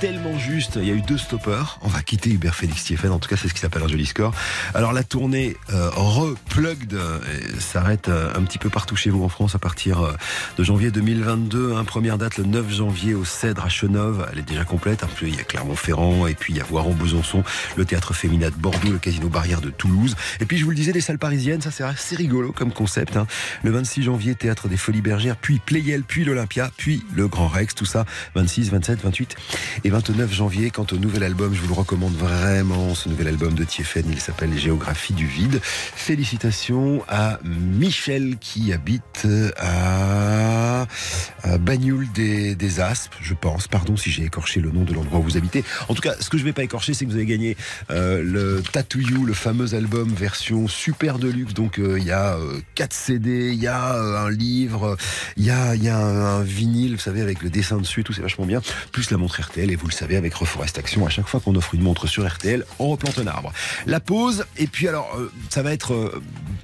Tellement 0.04 0.38
juste. 0.38 0.74
Il 0.76 0.86
y 0.86 0.92
a 0.92 0.94
eu 0.96 1.02
deux 1.02 1.18
stoppers. 1.18 1.80
On 1.82 1.88
va 1.88 2.02
quitter 2.02 2.30
Hubert 2.30 2.56
Félix 2.56 2.84
Thieffen. 2.84 3.10
En 3.10 3.20
tout 3.20 3.30
cas, 3.30 3.38
c'est 3.38 3.48
ce 3.48 3.54
qui 3.54 3.62
s'appelle 3.62 3.84
un 3.84 3.88
joli 3.88 4.06
score. 4.06 4.34
Alors, 4.74 4.92
la 4.92 5.02
tournée 5.02 5.56
euh, 5.72 5.90
Replugged 5.94 6.94
euh, 6.94 7.20
s'arrête 7.58 8.10
euh, 8.10 8.34
un 8.36 8.42
petit 8.42 8.58
peu 8.58 8.70
partout 8.70 8.98
chez 8.98 9.10
vous 9.10 9.24
en 9.24 9.30
France 9.30 9.56
à 9.56 9.60
partir 9.60 10.02
euh, 10.02 10.12
de 10.58 10.64
janvier 10.66 10.92
2022. 10.92 11.76
Hein, 11.76 11.86
première 11.86 12.18
date 12.18 12.38
le 12.38 12.44
9 12.44 12.70
janvier 12.70 13.14
au 13.14 13.24
Cèdre 13.24 13.64
à 13.64 13.70
Chenove. 13.70 14.28
Elle 14.34 14.40
est 14.40 14.50
déjà 14.50 14.66
complète. 14.66 15.06
Un 15.06 15.08
peu, 15.08 15.26
il 15.26 15.38
y 15.38 15.40
a 15.40 15.44
Clermont-Ferrand 15.44 16.28
et 16.28 16.34
puis 16.34 16.52
il 16.52 16.58
y 16.58 16.60
a 16.60 16.66
Voiron, 16.66 16.94
Besançon, 16.94 17.46
le 17.78 17.86
Théâtre 17.86 18.14
Féminin 18.14 18.50
de 18.50 18.56
Bordeaux, 18.56 18.92
le 18.92 19.00
Casino 19.00 19.30
Barrière 19.30 19.62
de 19.62 19.70
Toulouse. 19.70 20.18
Et 20.42 20.46
puis, 20.46 20.58
je 20.58 20.66
vous 20.66 20.72
le 20.72 20.76
disais, 20.76 20.92
les 20.92 21.00
salles 21.00 21.18
parisiennes, 21.18 21.62
ça 21.62 21.72
c'est 21.72 21.86
assez 21.86 22.18
rigolo 22.18 22.52
comme 22.52 22.74
concept. 22.74 23.16
Hein. 23.16 23.26
Le 23.64 23.72
26 23.72 24.04
janvier, 24.04 24.36
Théâtre 24.36 24.68
des 24.68 24.76
Folies 24.76 25.02
Bergères, 25.02 25.38
puis 25.38 25.60
Playel, 25.60 26.04
puis 26.04 26.26
l'Olympia, 26.26 26.72
puis 26.76 27.06
le 27.16 27.30
Grand 27.30 27.48
Rex. 27.48 27.74
Tout 27.74 27.86
ça, 27.86 28.04
26, 28.36 28.70
27, 28.70 29.02
28 29.02 29.38
et 29.86 29.93
29 29.94 30.34
janvier. 30.34 30.72
Quant 30.72 30.88
au 30.92 30.96
nouvel 30.96 31.22
album, 31.22 31.54
je 31.54 31.62
vous 31.62 31.68
le 31.68 31.76
recommande 31.76 32.16
vraiment, 32.16 32.96
ce 32.96 33.10
nouvel 33.10 33.28
album 33.28 33.54
de 33.54 33.64
Tiefen, 33.64 34.04
il 34.10 34.20
s'appelle 34.20 34.58
Géographie 34.58 35.14
du 35.14 35.28
vide. 35.28 35.60
Félicitations 35.62 37.04
à 37.08 37.40
Michel 37.44 38.38
qui 38.40 38.74
habite 38.74 39.28
à, 39.58 40.88
à 41.44 41.58
Bagnoul 41.60 42.12
des, 42.12 42.56
des 42.56 42.80
Aspes, 42.80 43.14
je 43.22 43.36
pense. 43.36 43.68
Pardon 43.68 43.96
si 43.96 44.10
j'ai 44.10 44.24
écorché 44.24 44.62
le 44.62 44.72
nom 44.72 44.84
de 44.84 44.96
l'endroit 44.96 45.20
où 45.20 45.24
vous 45.24 45.38
habitez. 45.38 45.64
En 45.90 45.94
tout 45.94 46.02
cas, 46.02 46.16
ce 46.20 46.28
que 46.28 46.40
je 46.40 46.44
vais 46.44 46.54
pas 46.54 46.64
écorcher, 46.64 46.96
c'est 46.96 47.06
que 47.06 47.12
vous 47.12 47.18
avez 47.18 47.28
gagné 47.28 47.56
euh, 47.92 48.24
le 48.24 48.64
Tattoo 48.64 49.00
You, 49.00 49.26
le 49.26 49.36
fameux 49.36 49.76
album 49.76 50.12
version 50.12 50.68
super 50.68 51.20
deluxe. 51.20 51.54
Donc 51.54 51.78
euh, 51.78 52.00
il 52.00 52.06
y 52.06 52.12
a 52.12 52.38
euh, 52.38 52.60
4 52.74 52.94
CD, 52.94 53.52
il 53.54 53.62
y 53.62 53.68
a 53.68 53.94
euh, 53.94 54.26
un 54.26 54.32
livre, 54.32 54.98
il 55.38 55.46
y 55.46 55.52
a, 55.52 55.76
y 55.76 55.88
a 55.88 55.98
un, 56.00 56.40
un 56.40 56.42
vinyle, 56.42 56.94
vous 56.94 57.00
savez, 57.00 57.22
avec 57.22 57.44
le 57.44 57.52
dessin 57.52 57.78
dessus 57.78 58.04
tout, 58.04 58.14
c'est 58.14 58.24
vachement 58.24 58.48
bien. 58.48 58.64
Plus 58.92 59.12
la 59.12 59.18
montre 59.18 59.40
RTL, 59.40 59.70
et 59.70 59.83
vous 59.84 59.90
le 59.90 59.94
savez, 59.94 60.16
avec 60.16 60.34
Reforest 60.34 60.78
Action, 60.78 61.06
à 61.06 61.10
chaque 61.10 61.28
fois 61.28 61.42
qu'on 61.42 61.56
offre 61.56 61.76
une 61.76 61.82
montre 61.82 62.08
sur 62.08 62.26
RTL, 62.26 62.66
on 62.80 62.88
replante 62.88 63.20
un 63.20 63.28
arbre. 63.28 63.52
La 63.86 64.00
pause, 64.00 64.46
et 64.58 64.66
puis 64.66 64.88
alors, 64.88 65.14
euh, 65.18 65.30
ça 65.50 65.62
va 65.62 65.74
être, 65.74 65.94
euh, 65.94 66.24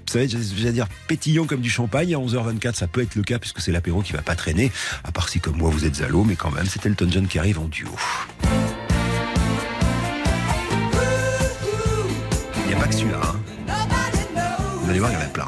ça 0.09 0.20
va 0.20 0.24
être, 0.24 0.38
j'allais 0.55 0.72
dire, 0.72 0.88
pétillant 1.09 1.45
comme 1.45 1.59
du 1.59 1.70
champagne. 1.70 2.15
À 2.15 2.17
11h24, 2.17 2.76
ça 2.76 2.88
peut 2.88 3.01
être 3.01 3.15
le 3.15 3.24
cas, 3.24 3.38
puisque 3.38 3.59
c'est 3.59 3.74
l'apéro 3.74 4.01
qui 4.01 4.13
va 4.13 4.22
pas 4.22 4.36
traîner. 4.36 4.72
À 5.03 5.11
part 5.11 5.28
si, 5.28 5.41
comme 5.41 5.57
moi, 5.57 5.70
vous 5.70 5.84
êtes 5.84 6.01
à 6.01 6.07
l'eau, 6.07 6.24
mais 6.24 6.38
quand 6.38 6.51
même, 6.51 6.65
c'est 6.65 6.86
Elton 6.86 7.09
John 7.11 7.28
qui 7.28 7.39
arrive 7.39 7.59
en 7.59 7.65
duo. 7.65 7.93
Il 12.63 12.67
n'y 12.67 12.74
a 12.74 12.78
pas 12.78 12.88
que 12.88 12.95
celui-là. 12.95 13.36
Vous 14.82 14.89
allez 14.89 14.99
voir, 14.99 15.11
il 15.11 15.15
y 15.15 15.17
en 15.17 15.26
a 15.26 15.26
plein. 15.26 15.47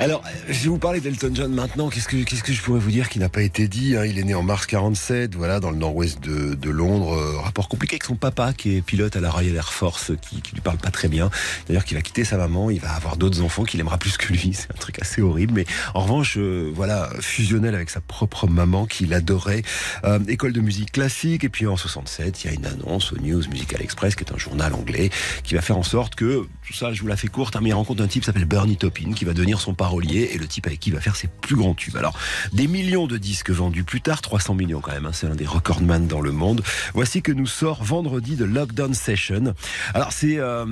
Alors, 0.00 0.22
je 0.48 0.62
vais 0.62 0.68
vous 0.70 0.78
parler 0.78 1.02
d'Elton 1.02 1.30
John 1.34 1.52
maintenant. 1.52 1.90
Qu'est-ce 1.90 2.08
que, 2.08 2.16
qu'est-ce 2.16 2.42
que 2.42 2.54
je 2.54 2.62
pourrais 2.62 2.80
vous 2.80 2.90
dire 2.90 3.10
qui 3.10 3.18
n'a 3.18 3.28
pas 3.28 3.42
été 3.42 3.68
dit 3.68 3.98
hein? 3.98 4.06
Il 4.06 4.18
est 4.18 4.24
né 4.24 4.34
en 4.34 4.42
mars 4.42 4.64
47, 4.64 5.34
voilà, 5.34 5.60
dans 5.60 5.70
le 5.70 5.76
nord-ouest 5.76 6.20
de, 6.20 6.54
de 6.54 6.70
Londres. 6.70 7.12
Euh, 7.12 7.38
rapport 7.38 7.68
compliqué 7.68 7.96
avec 7.96 8.04
son 8.04 8.14
papa, 8.14 8.54
qui 8.54 8.76
est 8.76 8.80
pilote 8.80 9.14
à 9.16 9.20
la 9.20 9.30
Royal 9.30 9.54
Air 9.54 9.74
Force, 9.74 10.12
qui, 10.22 10.40
qui 10.40 10.54
lui 10.54 10.62
parle 10.62 10.78
pas 10.78 10.90
très 10.90 11.08
bien. 11.08 11.28
D'ailleurs, 11.68 11.84
qu'il 11.84 11.98
va 11.98 12.02
quitter 12.02 12.24
sa 12.24 12.38
maman, 12.38 12.70
il 12.70 12.80
va 12.80 12.92
avoir 12.92 13.18
d'autres 13.18 13.42
enfants 13.42 13.64
qu'il 13.64 13.78
aimera 13.78 13.98
plus 13.98 14.16
que 14.16 14.32
lui. 14.32 14.52
C'est 14.54 14.72
un 14.72 14.78
truc 14.78 14.98
assez 15.02 15.20
horrible. 15.20 15.52
Mais 15.52 15.66
en 15.92 16.00
revanche, 16.00 16.38
euh, 16.38 16.72
voilà, 16.74 17.10
fusionnel 17.20 17.74
avec 17.74 17.90
sa 17.90 18.00
propre 18.00 18.46
maman, 18.46 18.86
qu'il 18.86 19.12
adorait. 19.12 19.64
Euh, 20.04 20.18
école 20.28 20.54
de 20.54 20.62
musique 20.62 20.92
classique. 20.92 21.44
Et 21.44 21.50
puis 21.50 21.66
en 21.66 21.76
67, 21.76 22.42
il 22.42 22.46
y 22.46 22.50
a 22.50 22.54
une 22.54 22.64
annonce 22.64 23.12
au 23.12 23.18
News 23.18 23.42
Musical 23.50 23.82
Express, 23.82 24.14
qui 24.14 24.24
est 24.24 24.32
un 24.32 24.38
journal 24.38 24.72
anglais, 24.72 25.10
qui 25.44 25.56
va 25.56 25.60
faire 25.60 25.76
en 25.76 25.82
sorte 25.82 26.14
que, 26.14 26.46
tout 26.66 26.72
ça, 26.72 26.94
je 26.94 27.02
vous 27.02 27.06
la 27.06 27.18
fais 27.18 27.28
courte, 27.28 27.54
hein, 27.54 27.60
mais 27.62 27.68
il 27.68 27.74
rencontre 27.74 28.02
un 28.02 28.06
type 28.06 28.22
qui 28.22 28.26
s'appelle 28.26 28.46
Bernie 28.46 28.78
Taupin, 28.78 29.12
qui 29.12 29.26
va 29.26 29.34
devenir 29.34 29.60
son 29.60 29.74
et 30.32 30.38
le 30.38 30.46
type 30.46 30.66
avec 30.66 30.80
qui 30.80 30.90
il 30.90 30.94
va 30.94 31.00
faire 31.00 31.16
ses 31.16 31.28
plus 31.28 31.56
grands 31.56 31.74
tubes. 31.74 31.96
Alors, 31.96 32.18
des 32.52 32.66
millions 32.66 33.06
de 33.06 33.16
disques 33.16 33.50
vendus 33.50 33.84
plus 33.84 34.00
tard, 34.00 34.20
300 34.22 34.54
millions 34.54 34.80
quand 34.80 34.92
même, 34.92 35.06
hein, 35.06 35.12
c'est 35.12 35.26
un 35.26 35.34
des 35.34 35.46
recordman 35.46 36.06
dans 36.06 36.20
le 36.20 36.32
monde. 36.32 36.62
Voici 36.94 37.22
que 37.22 37.32
nous 37.32 37.46
sort 37.46 37.84
vendredi 37.84 38.36
de 38.36 38.44
Lockdown 38.44 38.94
Session. 38.94 39.54
Alors, 39.94 40.12
c'est 40.12 40.38
euh, 40.38 40.64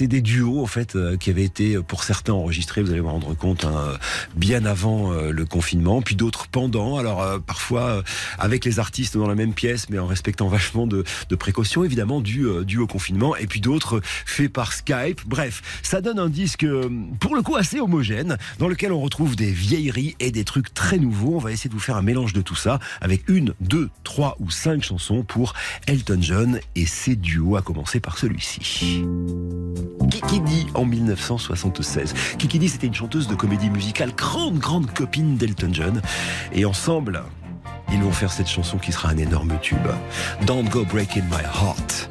des 0.00 0.20
duos, 0.20 0.62
en 0.62 0.66
fait, 0.66 0.96
euh, 0.96 1.16
qui 1.16 1.30
avaient 1.30 1.44
été, 1.44 1.78
pour 1.82 2.04
certains, 2.04 2.32
enregistrés, 2.32 2.82
vous 2.82 2.90
allez 2.90 3.00
vous 3.00 3.08
rendre 3.08 3.34
compte, 3.34 3.64
hein, 3.64 3.98
bien 4.36 4.64
avant 4.64 5.12
euh, 5.12 5.30
le 5.30 5.44
confinement, 5.44 6.02
puis 6.02 6.16
d'autres 6.16 6.48
pendant. 6.48 6.96
Alors, 6.98 7.22
euh, 7.22 7.38
parfois, 7.38 7.82
euh, 7.82 8.02
avec 8.38 8.64
les 8.64 8.78
artistes 8.78 9.16
dans 9.16 9.26
la 9.26 9.34
même 9.34 9.54
pièce, 9.54 9.88
mais 9.90 9.98
en 9.98 10.06
respectant 10.06 10.48
vachement 10.48 10.86
de, 10.86 11.04
de 11.28 11.36
précautions, 11.36 11.84
évidemment, 11.84 12.20
dû, 12.20 12.44
euh, 12.44 12.64
dû 12.64 12.78
au 12.78 12.86
confinement, 12.86 13.36
et 13.36 13.46
puis 13.46 13.60
d'autres 13.60 14.00
faits 14.26 14.52
par 14.52 14.72
Skype. 14.72 15.22
Bref, 15.26 15.62
ça 15.82 16.00
donne 16.00 16.18
un 16.18 16.28
disque, 16.28 16.64
euh, 16.64 16.88
pour 17.20 17.34
le 17.34 17.42
coup, 17.42 17.56
assez 17.56 17.80
homogène, 17.80 18.36
dans 18.58 18.68
lequel 18.68 18.92
on 18.92 19.00
retrouve 19.00 19.36
des 19.36 19.50
vieilleries 19.50 20.16
et 20.20 20.30
des 20.30 20.44
trucs 20.44 20.72
très 20.74 20.98
nouveaux. 20.98 21.36
On 21.36 21.38
va 21.38 21.52
essayer 21.52 21.68
de 21.68 21.74
vous 21.74 21.80
faire 21.80 21.96
un 21.96 22.02
mélange 22.02 22.32
de 22.32 22.42
tout 22.42 22.54
ça, 22.54 22.78
avec 23.00 23.28
une, 23.28 23.54
deux, 23.60 23.90
trois 24.02 24.36
ou 24.40 24.50
cinq 24.50 24.82
chansons 24.82 25.22
pour 25.22 25.54
Elton 25.86 26.18
John 26.20 26.60
et 26.74 26.86
ses 26.86 27.16
duos, 27.16 27.56
à 27.56 27.62
commencer 27.62 28.00
par 28.00 28.18
celui-ci. 28.18 29.04
Kikidi 30.10 30.66
en 30.74 30.84
1976. 30.84 32.14
Kikidi, 32.38 32.68
c'était 32.68 32.86
une 32.86 32.94
chanteuse 32.94 33.28
de 33.28 33.34
comédie 33.34 33.70
musicale, 33.70 34.12
grande, 34.14 34.58
grande 34.58 34.92
copine 34.92 35.36
d'Elton 35.36 35.70
John. 35.72 36.02
Et 36.52 36.64
ensemble, 36.64 37.22
ils 37.92 38.02
vont 38.02 38.12
faire 38.12 38.32
cette 38.32 38.48
chanson 38.48 38.78
qui 38.78 38.92
sera 38.92 39.10
un 39.10 39.16
énorme 39.16 39.58
tube. 39.60 39.86
Don't 40.46 40.68
go 40.68 40.84
breaking 40.84 41.24
my 41.24 41.42
heart. 41.42 42.10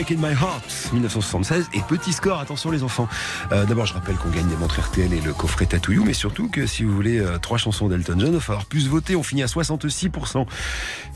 Breaking 0.00 0.26
My 0.26 0.32
Heart, 0.32 0.92
1976. 0.94 1.68
Et 1.74 1.80
petit 1.82 2.14
score, 2.14 2.40
attention 2.40 2.70
les 2.70 2.82
enfants. 2.82 3.06
Euh, 3.52 3.66
D'abord, 3.66 3.84
je 3.84 3.92
rappelle 3.92 4.16
qu'on 4.16 4.30
gagne 4.30 4.46
des 4.48 4.56
montres 4.56 4.80
RTL 4.80 5.12
et 5.12 5.20
le 5.20 5.34
coffret 5.34 5.66
Tatouillou, 5.66 6.04
mais 6.06 6.14
surtout 6.14 6.48
que 6.48 6.64
si 6.64 6.84
vous 6.84 6.94
voulez 6.94 7.18
euh, 7.18 7.36
trois 7.36 7.58
chansons 7.58 7.86
d'Elton 7.86 8.16
John, 8.18 8.28
il 8.28 8.34
va 8.34 8.40
falloir 8.40 8.64
plus 8.64 8.88
voter. 8.88 9.14
On 9.14 9.22
finit 9.22 9.42
à 9.42 9.46
66% 9.46 10.46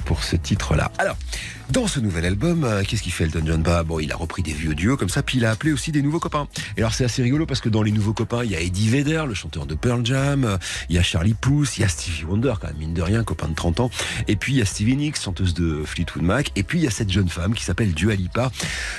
pour 0.05 0.23
ce 0.23 0.37
titre-là. 0.37 0.93
Alors, 0.99 1.17
dans 1.71 1.87
ce 1.89 1.99
nouvel 1.99 2.25
album, 2.27 2.63
euh, 2.65 2.83
qu'est-ce 2.87 3.03
qu'il 3.03 3.11
fait 3.13 3.25
Elton 3.25 3.43
John 3.47 3.63
Bah 3.63 3.83
bon, 3.83 3.99
il 3.99 4.13
a 4.13 4.17
repris 4.17 4.43
des 4.43 4.53
vieux 4.53 4.75
duos 4.75 4.97
comme 4.97 5.09
ça, 5.09 5.23
puis 5.23 5.39
il 5.39 5.45
a 5.45 5.51
appelé 5.51 5.73
aussi 5.73 5.91
des 5.93 6.03
nouveaux 6.03 6.21
copains. 6.21 6.47
Et 6.77 6.81
alors 6.81 6.93
c'est 6.95 7.05
assez 7.05 7.23
rigolo 7.23 7.47
parce 7.47 7.61
que 7.61 7.69
dans 7.69 7.83
les 7.83 7.91
nouveaux 7.91 8.13
copains, 8.13 8.45
il 8.45 8.51
y 8.51 8.55
a 8.57 8.61
Eddie 8.61 8.89
Vedder, 8.91 9.25
le 9.27 9.35
chanteur 9.35 9.67
de 9.67 9.75
Pearl 9.75 10.05
Jam, 10.05 10.45
euh, 10.45 10.57
il 10.89 10.97
y 10.97 10.99
a 10.99 11.03
Charlie 11.03 11.35
Puth, 11.35 11.77
il 11.79 11.81
y 11.81 11.85
a 11.85 11.89
Stevie 11.89 12.25
Wonder, 12.25 12.55
quand 12.61 12.69
même 12.69 12.77
mine 12.77 12.95
de 12.95 13.03
rien, 13.03 13.25
copain 13.25 13.49
de 13.49 13.55
30 13.55 13.81
ans, 13.81 13.91
et 14.29 14.37
puis 14.37 14.53
il 14.53 14.59
y 14.59 14.63
a 14.63 14.65
Stevie 14.67 14.97
Nicks, 14.97 15.21
chanteuse 15.21 15.55
de 15.55 15.83
Fleetwood 15.85 16.23
Mac, 16.23 16.53
et 16.55 16.63
puis 16.63 16.79
il 16.79 16.85
y 16.85 16.87
a 16.87 16.91
cette 16.91 17.11
jeune 17.11 17.29
femme 17.29 17.55
qui 17.55 17.65
s'appelle 17.65 17.93
Dua 17.95 18.15
Lipa. 18.15 18.53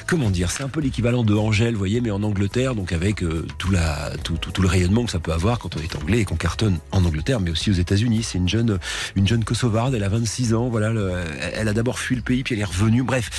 Comment 0.07 0.29
dire 0.29 0.51
C'est 0.51 0.63
un 0.63 0.69
peu 0.69 0.81
l'équivalent 0.81 1.23
de 1.23 1.33
Angèle, 1.35 1.73
vous 1.73 1.79
voyez, 1.79 2.01
mais 2.01 2.11
en 2.11 2.23
Angleterre, 2.23 2.75
donc 2.75 2.91
avec 2.91 3.23
euh, 3.23 3.45
tout, 3.57 3.71
le 3.71 4.67
rayonnement 4.67 5.05
que 5.05 5.11
ça 5.11 5.19
peut 5.19 5.33
avoir 5.33 5.59
quand 5.59 5.77
on 5.77 5.79
est 5.79 5.95
anglais 5.95 6.19
et 6.19 6.25
qu'on 6.25 6.35
cartonne 6.35 6.79
en 6.91 7.05
Angleterre, 7.05 7.39
mais 7.39 7.51
aussi 7.51 7.69
aux 7.69 7.73
États-Unis. 7.75 8.23
C'est 8.23 8.37
une 8.39 8.49
jeune, 8.49 8.79
une 9.15 9.27
jeune 9.27 9.43
kosovarde, 9.45 9.93
elle 9.93 10.03
a 10.03 10.09
26 10.09 10.53
ans, 10.55 10.67
voilà, 10.69 10.89
le- 10.91 11.13
elle 11.53 11.67
a 11.67 11.73
d'abord 11.73 11.99
fui 11.99 12.15
le 12.15 12.21
pays, 12.21 12.43
puis 12.43 12.55
elle 12.55 12.61
est 12.61 12.64
Bref, 13.03 13.29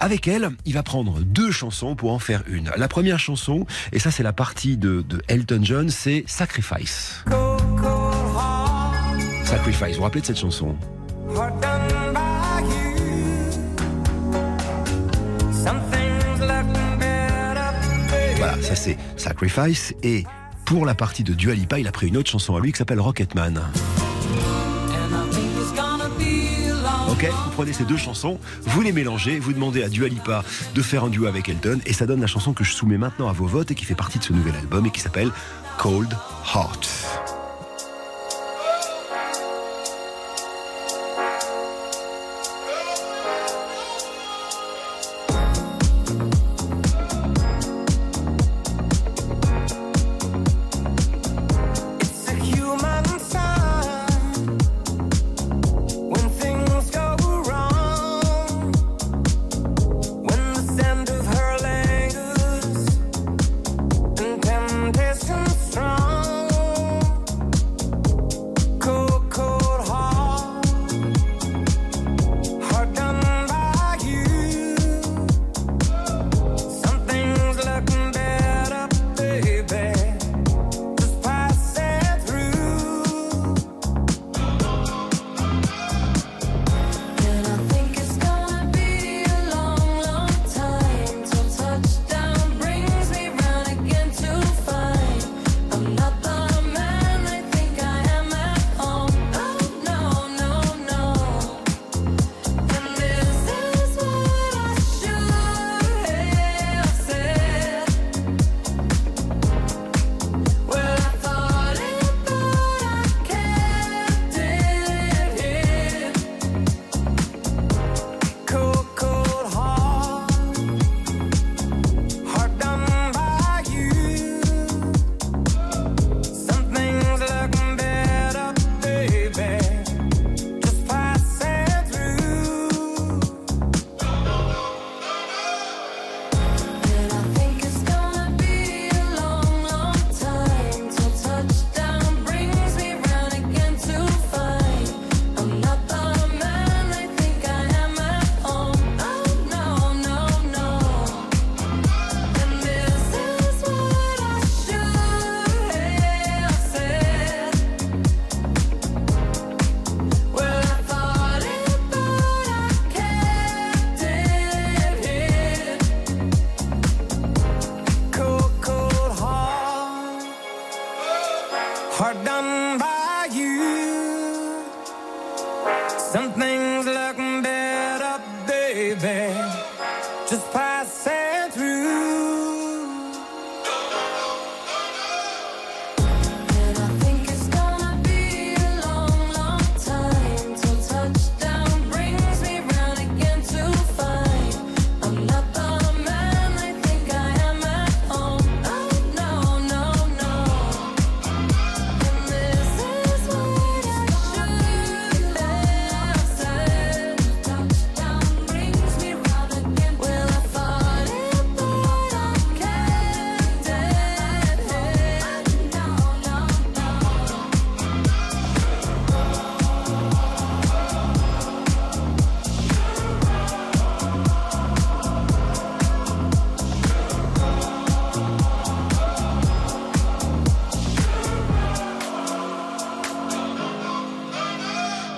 avec 0.00 0.28
elle, 0.28 0.50
il 0.64 0.74
va 0.74 0.82
prendre 0.82 1.20
deux 1.20 1.50
chansons 1.50 1.94
pour 1.94 2.12
en 2.12 2.18
faire 2.18 2.42
une. 2.46 2.70
La 2.76 2.88
première 2.88 3.18
chanson, 3.18 3.66
et 3.92 3.98
ça 3.98 4.10
c'est 4.10 4.22
la 4.22 4.32
partie 4.32 4.76
de, 4.76 5.04
Elton 5.28 5.60
John, 5.62 5.90
c'est 5.90 6.24
Sacrifice. 6.26 7.24
Sacrifice, 9.44 9.90
vous 9.90 9.96
vous 9.96 10.02
rappelez 10.02 10.20
de 10.20 10.26
cette 10.26 10.38
chanson? 10.38 10.76
Voilà, 18.36 18.62
ça 18.62 18.74
c'est 18.74 18.96
Sacrifice. 19.16 19.94
Et 20.02 20.24
pour 20.64 20.86
la 20.86 20.94
partie 20.94 21.24
de 21.24 21.34
Dua 21.34 21.54
Lipa, 21.54 21.78
il 21.78 21.88
a 21.88 21.92
pris 21.92 22.08
une 22.08 22.16
autre 22.16 22.30
chanson 22.30 22.56
à 22.56 22.60
lui 22.60 22.72
qui 22.72 22.78
s'appelle 22.78 23.00
Rocketman. 23.00 23.62
Vous 27.30 27.50
prenez 27.50 27.72
ces 27.72 27.84
deux 27.84 27.96
chansons, 27.96 28.38
vous 28.62 28.82
les 28.82 28.92
mélangez, 28.92 29.38
vous 29.38 29.52
demandez 29.52 29.82
à 29.82 29.88
Dua 29.88 30.08
Lipa 30.08 30.44
de 30.74 30.82
faire 30.82 31.04
un 31.04 31.08
duo 31.08 31.26
avec 31.26 31.48
Elton, 31.48 31.80
et 31.86 31.92
ça 31.92 32.06
donne 32.06 32.20
la 32.20 32.26
chanson 32.26 32.52
que 32.52 32.64
je 32.64 32.72
soumets 32.72 32.98
maintenant 32.98 33.28
à 33.28 33.32
vos 33.32 33.46
votes 33.46 33.70
et 33.70 33.74
qui 33.74 33.84
fait 33.84 33.94
partie 33.94 34.18
de 34.18 34.24
ce 34.24 34.32
nouvel 34.32 34.54
album 34.56 34.86
et 34.86 34.90
qui 34.90 35.00
s'appelle 35.00 35.30
Cold 35.78 36.12
Heart. 36.54 37.33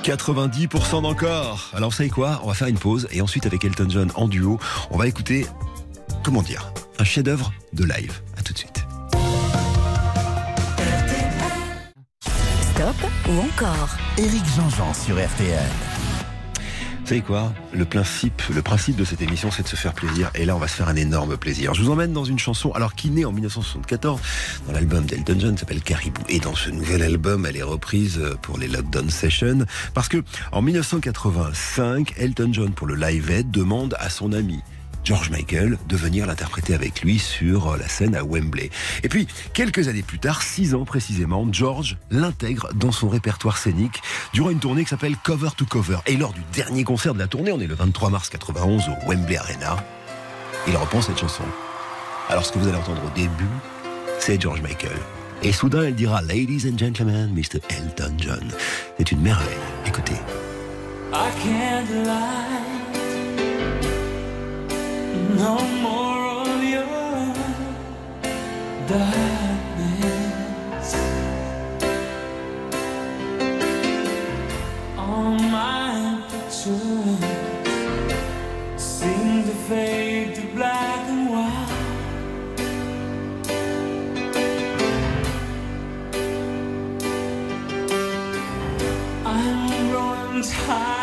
90% 0.06 1.02
d'encore. 1.02 1.70
Alors 1.74 1.90
vous 1.90 1.96
savez 1.96 2.10
quoi? 2.10 2.40
On 2.44 2.46
va 2.46 2.54
faire 2.54 2.68
une 2.68 2.78
pause 2.78 3.08
et 3.10 3.20
ensuite 3.20 3.44
avec 3.44 3.64
Elton 3.64 3.88
John 3.88 4.12
en 4.14 4.28
duo, 4.28 4.60
on 4.92 4.98
va 4.98 5.08
écouter, 5.08 5.46
comment 6.22 6.42
dire, 6.42 6.72
un 7.00 7.04
chef-d'œuvre 7.04 7.52
de 7.72 7.82
live. 7.82 8.20
À 8.38 8.42
tout 8.42 8.52
de 8.52 8.58
suite. 8.58 8.86
Stop 12.20 13.10
ou 13.28 13.40
encore? 13.40 13.88
Éric 14.16 14.44
Jean-Jean 14.56 14.94
sur 14.94 15.16
RTL. 15.16 15.95
Vous 17.06 17.10
savez 17.10 17.22
quoi? 17.22 17.52
Le 17.72 17.84
principe, 17.84 18.42
le 18.52 18.62
principe 18.62 18.96
de 18.96 19.04
cette 19.04 19.22
émission, 19.22 19.52
c'est 19.52 19.62
de 19.62 19.68
se 19.68 19.76
faire 19.76 19.92
plaisir. 19.92 20.28
Et 20.34 20.44
là, 20.44 20.56
on 20.56 20.58
va 20.58 20.66
se 20.66 20.74
faire 20.74 20.88
un 20.88 20.96
énorme 20.96 21.36
plaisir. 21.36 21.72
Je 21.72 21.82
vous 21.82 21.90
emmène 21.92 22.12
dans 22.12 22.24
une 22.24 22.40
chanson, 22.40 22.72
alors 22.72 22.96
qui 22.96 23.10
naît 23.10 23.24
en 23.24 23.30
1974 23.30 24.20
dans 24.66 24.72
l'album 24.72 25.06
d'Elton 25.06 25.36
John, 25.38 25.56
s'appelle 25.56 25.82
Caribou. 25.82 26.20
Et 26.28 26.40
dans 26.40 26.56
ce 26.56 26.68
nouvel 26.68 27.02
album, 27.02 27.46
elle 27.46 27.58
est 27.58 27.62
reprise 27.62 28.20
pour 28.42 28.58
les 28.58 28.66
Lockdown 28.66 29.08
Sessions, 29.08 29.66
parce 29.94 30.08
que 30.08 30.24
en 30.50 30.62
1985, 30.62 32.14
Elton 32.16 32.48
John 32.50 32.72
pour 32.72 32.88
le 32.88 32.96
Live 32.96 33.30
Aid 33.30 33.52
demande 33.52 33.94
à 34.00 34.10
son 34.10 34.32
ami 34.32 34.64
George 35.06 35.30
Michael 35.30 35.78
de 35.88 35.96
venir 35.96 36.26
l'interpréter 36.26 36.74
avec 36.74 37.02
lui 37.02 37.20
sur 37.20 37.76
la 37.76 37.86
scène 37.86 38.16
à 38.16 38.24
Wembley. 38.24 38.70
Et 39.04 39.08
puis, 39.08 39.28
quelques 39.54 39.86
années 39.86 40.02
plus 40.02 40.18
tard, 40.18 40.42
six 40.42 40.74
ans 40.74 40.84
précisément, 40.84 41.46
George 41.52 41.96
l'intègre 42.10 42.74
dans 42.74 42.90
son 42.90 43.08
répertoire 43.08 43.56
scénique 43.56 44.02
durant 44.32 44.50
une 44.50 44.58
tournée 44.58 44.82
qui 44.82 44.90
s'appelle 44.90 45.14
Cover 45.22 45.50
to 45.56 45.64
Cover. 45.64 45.98
Et 46.06 46.16
lors 46.16 46.32
du 46.32 46.40
dernier 46.52 46.82
concert 46.82 47.14
de 47.14 47.20
la 47.20 47.28
tournée, 47.28 47.52
on 47.52 47.60
est 47.60 47.68
le 47.68 47.76
23 47.76 48.10
mars 48.10 48.28
91 48.30 48.88
au 48.88 49.08
Wembley 49.08 49.36
Arena, 49.36 49.76
il 50.66 50.76
reprend 50.76 51.00
cette 51.00 51.20
chanson. 51.20 51.44
Alors, 52.28 52.44
ce 52.44 52.50
que 52.50 52.58
vous 52.58 52.66
allez 52.66 52.76
entendre 52.76 53.02
au 53.06 53.16
début, 53.16 53.30
c'est 54.18 54.42
George 54.42 54.60
Michael. 54.60 54.98
Et 55.44 55.52
soudain, 55.52 55.84
elle 55.84 55.94
dira 55.94 56.20
Ladies 56.22 56.68
and 56.68 56.78
gentlemen, 56.78 57.32
Mr. 57.32 57.60
Elton 57.68 58.12
John. 58.18 58.48
C'est 58.98 59.12
une 59.12 59.20
merveille. 59.20 59.46
Écoutez. 59.86 60.16
I 61.12 61.30
can't 61.40 62.04
lie. 62.04 62.65
No 65.36 65.58
more 65.82 66.24
of 66.48 66.64
your 66.64 66.86
darkness. 68.88 70.08
All 74.96 75.34
my 75.34 76.22
pictures 76.30 77.20
seem 78.76 79.44
to 79.44 79.54
fade 79.68 80.36
to 80.36 80.42
black 80.54 81.06
and 81.06 81.28
white. 81.28 81.72
I'm 89.26 89.90
growing 89.90 90.42
tired, 90.42 90.95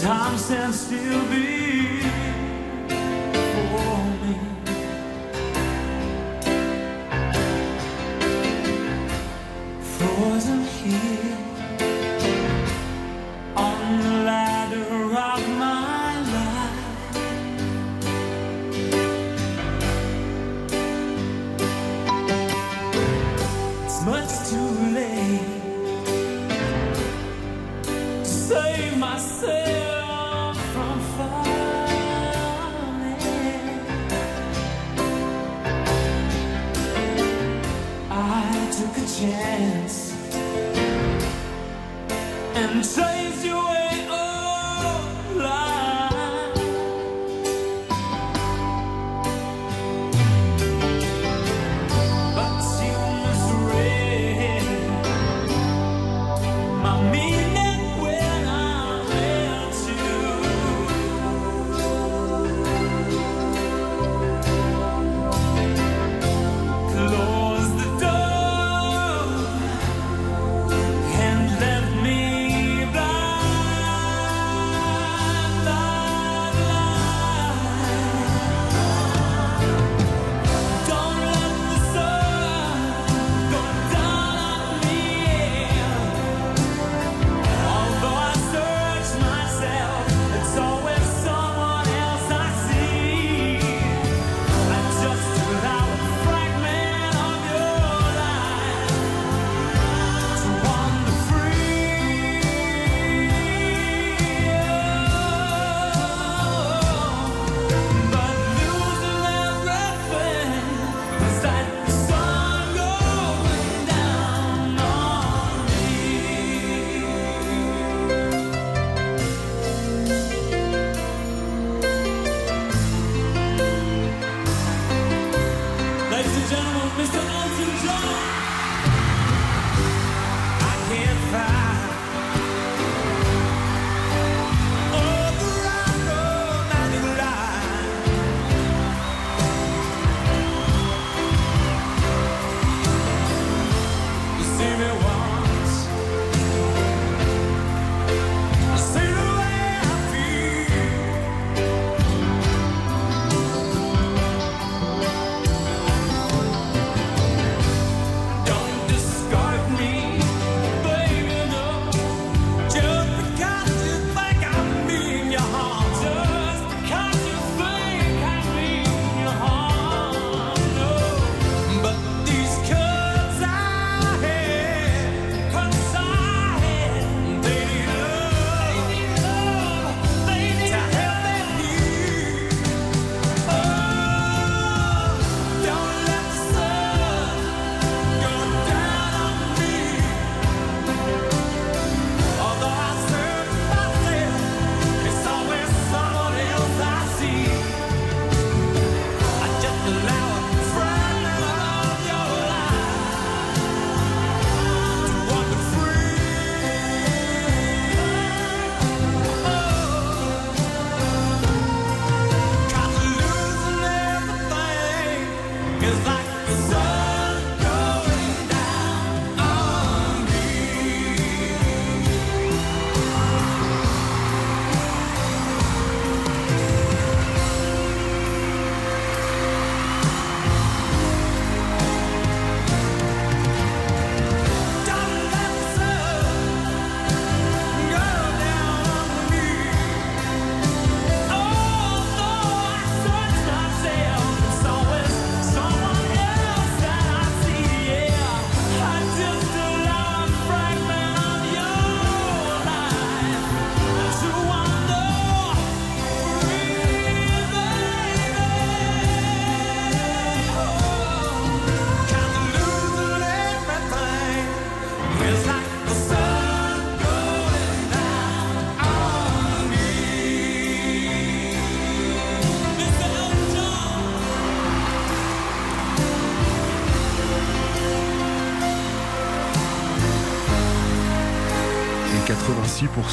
time 0.00 0.38
stands 0.38 0.80
still 0.80 1.22
before 2.88 4.04
me. 4.22 4.34
Frozen 9.80 10.62
here 10.64 11.27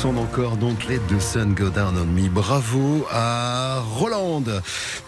100% 0.06 0.14
d'encore, 0.14 0.58
Don't 0.58 0.78
Let 0.88 1.00
the 1.08 1.20
Sun 1.20 1.56
Go 1.56 1.70
Down 1.70 1.98
on 1.98 2.06
Me. 2.06 2.30
Bravo 2.30 3.06
à 3.10 3.80
Roland, 3.98 4.44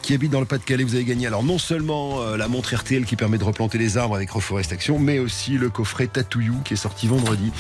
qui 0.08 0.14
habite 0.14 0.32
dans 0.32 0.39
le 0.39 0.45
Pas-de-Calais. 0.45 0.86
Vous 0.86 0.95
avez 0.95 1.03
gagné 1.03 1.28
alors 1.28 1.43
non 1.43 1.58
seulement 1.58 2.22
euh, 2.22 2.38
la 2.38 2.47
montre 2.47 2.74
RTL 2.74 3.03
qui 3.03 3.18
permet 3.18 3.38
de 3.38 3.43
replanter 3.43 3.78
les 3.78 3.97
arbres 3.97 4.16
avec 4.16 4.32
Reforest 4.32 4.72
Action, 4.72 4.99
mais 4.99 5.20
aussi 5.20 5.58
le 5.58 5.70
coffret 5.70 6.08
Tatouillou 6.08 6.62
qui 6.64 6.76
est 6.76 6.78
sorti 6.78 7.08
vendredi, 7.08 7.51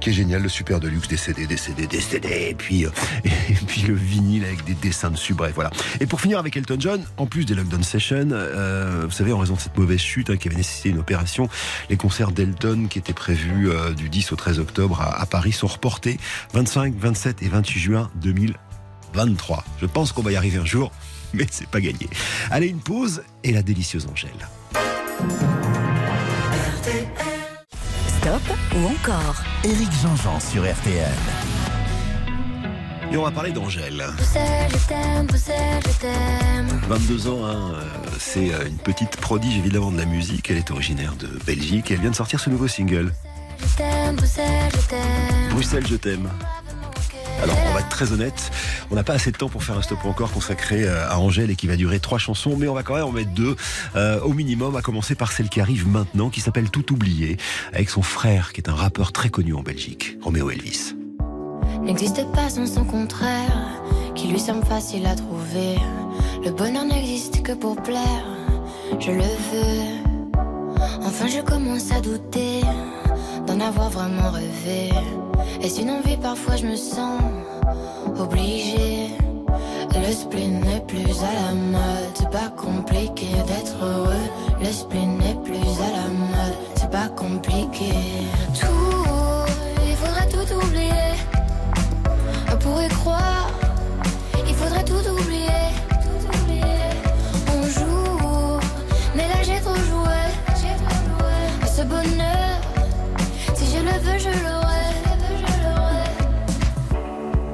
qui 0.00 0.10
est 0.10 0.12
génial, 0.12 0.42
le 0.42 0.50
super 0.50 0.80
deluxe, 0.80 1.08
des 1.08 1.16
CD, 1.16 1.46
des 1.46 1.56
CD, 1.56 1.86
des 1.86 2.02
CD, 2.02 2.48
et 2.50 2.54
puis, 2.54 2.84
euh, 2.84 2.90
et 3.24 3.54
puis 3.66 3.80
le 3.88 3.94
vinyle 3.94 4.44
avec 4.44 4.64
des 4.64 4.74
dessins 4.74 5.10
dessus, 5.10 5.32
bref, 5.32 5.52
voilà. 5.54 5.70
Et 5.98 6.04
pour 6.04 6.20
finir 6.20 6.38
avec 6.38 6.54
Elton 6.58 6.76
John, 6.78 7.02
en 7.16 7.24
plus 7.24 7.46
des 7.46 7.54
Lockdown 7.54 7.82
Sessions, 7.82 8.28
euh, 8.32 9.04
vous 9.06 9.10
savez, 9.10 9.32
en 9.32 9.38
raison 9.38 9.54
de 9.54 9.60
cette 9.60 9.78
mauvaise 9.78 10.00
chute 10.00 10.28
hein, 10.28 10.36
qui 10.36 10.48
avait 10.48 10.58
nécessité 10.58 10.90
une 10.90 10.98
opération, 10.98 11.48
les 11.88 11.96
concerts 11.96 12.32
d'Elton 12.32 12.86
qui 12.90 12.98
étaient 12.98 13.14
prévus 13.14 13.70
euh, 13.70 13.94
du 13.94 14.10
10 14.10 14.30
au 14.32 14.36
13 14.36 14.58
octobre 14.58 15.00
à, 15.00 15.22
à 15.22 15.24
Paris 15.24 15.52
sont 15.52 15.68
reportés 15.68 16.18
25, 16.52 16.96
27 16.98 17.42
et 17.42 17.48
28 17.48 17.80
juin 17.80 18.10
2023. 18.16 19.64
Je 19.80 19.86
pense 19.86 20.12
qu'on 20.12 20.20
va 20.20 20.32
y 20.32 20.36
arriver 20.36 20.58
un 20.58 20.66
jour, 20.66 20.92
mais 21.36 21.46
c'est 21.50 21.68
pas 21.68 21.80
gagné. 21.80 22.08
Allez, 22.50 22.68
une 22.68 22.80
pause 22.80 23.22
et 23.42 23.52
la 23.52 23.62
délicieuse 23.62 24.06
Angèle. 24.10 24.30
Stop 28.06 28.42
ou 28.76 28.86
encore 28.86 29.42
Éric 29.64 29.90
Jean-Jean 30.02 30.40
sur 30.40 30.62
RTL. 30.62 31.12
Et 33.12 33.16
on 33.16 33.22
va 33.22 33.30
parler 33.30 33.52
d'Angèle. 33.52 34.02
Poussel, 34.16 34.70
je 34.70 34.88
t'aime, 34.88 35.26
Poussel, 35.26 35.80
je 35.86 36.00
t'aime. 36.00 36.80
22 36.88 37.28
ans, 37.28 37.44
hein, 37.44 37.74
euh, 37.74 37.82
c'est 38.18 38.52
euh, 38.52 38.66
une 38.66 38.78
petite 38.78 39.16
prodige 39.18 39.56
évidemment 39.58 39.92
de 39.92 39.98
la 39.98 40.06
musique. 40.06 40.50
Elle 40.50 40.56
est 40.56 40.70
originaire 40.70 41.14
de 41.16 41.28
Belgique 41.46 41.90
et 41.90 41.94
elle 41.94 42.00
vient 42.00 42.10
de 42.10 42.16
sortir 42.16 42.40
ce 42.40 42.50
nouveau 42.50 42.66
single. 42.66 43.12
Je 43.60 43.76
t'aime, 43.76 44.16
Poussel, 44.16 44.70
je 44.72 44.88
t'aime. 44.88 45.50
Bruxelles, 45.50 45.86
je 45.86 45.96
t'aime. 45.96 46.28
Alors, 47.44 47.58
on 47.68 47.74
va 47.74 47.80
être 47.80 47.90
très 47.90 48.10
honnête, 48.10 48.50
on 48.90 48.94
n'a 48.94 49.04
pas 49.04 49.12
assez 49.12 49.30
de 49.30 49.36
temps 49.36 49.50
pour 49.50 49.62
faire 49.62 49.76
un 49.76 49.82
stop 49.82 50.02
encore 50.06 50.32
consacré 50.32 50.84
euh, 50.84 51.06
à 51.10 51.18
Angèle 51.18 51.50
et 51.50 51.56
qui 51.56 51.66
va 51.66 51.76
durer 51.76 52.00
trois 52.00 52.16
chansons, 52.16 52.56
mais 52.56 52.68
on 52.68 52.74
va 52.74 52.82
quand 52.82 52.94
même 52.94 53.04
en 53.04 53.12
mettre 53.12 53.32
deux 53.32 53.54
euh, 53.96 54.18
au 54.20 54.32
minimum, 54.32 54.74
à 54.76 54.80
commencer 54.80 55.14
par 55.14 55.30
celle 55.30 55.50
qui 55.50 55.60
arrive 55.60 55.86
maintenant, 55.86 56.30
qui 56.30 56.40
s'appelle 56.40 56.70
Tout 56.70 56.94
oublié, 56.94 57.36
avec 57.74 57.90
son 57.90 58.00
frère, 58.00 58.54
qui 58.54 58.62
est 58.62 58.70
un 58.70 58.74
rappeur 58.74 59.12
très 59.12 59.28
connu 59.28 59.52
en 59.52 59.60
Belgique, 59.60 60.16
Roméo 60.22 60.50
Elvis. 60.50 60.94
N'existe 61.82 62.24
pas 62.32 62.48
sans 62.48 62.66
son 62.66 62.86
contraire, 62.86 63.82
qui 64.14 64.28
lui 64.28 64.40
semble 64.40 64.64
facile 64.64 65.04
à 65.04 65.14
trouver. 65.14 65.76
Le 66.42 66.50
bonheur 66.50 66.86
n'existe 66.86 67.42
que 67.42 67.52
pour 67.52 67.76
plaire, 67.76 68.24
je 68.98 69.10
le 69.10 69.20
veux. 69.20 70.40
Enfin, 71.02 71.26
je 71.26 71.42
commence 71.42 71.92
à 71.92 72.00
douter 72.00 72.62
d'en 73.46 73.60
avoir 73.60 73.90
vraiment 73.90 74.30
rêvé. 74.30 74.90
Est-ce 75.62 75.80
une 75.80 75.90
envie? 75.90 76.16
Parfois, 76.16 76.56
je 76.56 76.66
me 76.66 76.76
sens 76.76 77.20
obligée. 78.18 79.10
Le 79.94 80.12
spleen 80.12 80.60
n'est 80.60 80.80
plus 80.80 81.10
à 81.22 81.32
la 81.48 81.54
mode, 81.54 82.10
c'est 82.14 82.30
pas 82.30 82.50
compliqué 82.56 83.26
d'être 83.46 83.76
heureux. 83.82 84.26
Le 84.60 84.66
spleen 84.66 85.18
n'est 85.18 85.36
plus 85.44 85.54
à 85.54 85.90
la 85.98 86.08
mode, 86.08 86.56
c'est 86.74 86.90
pas 86.90 87.08
compliqué. 87.08 87.92
Tout, 88.60 89.46
il 89.86 89.94
faudrait 89.94 90.28
tout 90.28 90.54
oublier. 90.54 91.14
On 92.52 92.56
pourrait 92.56 92.88
croire, 92.88 93.43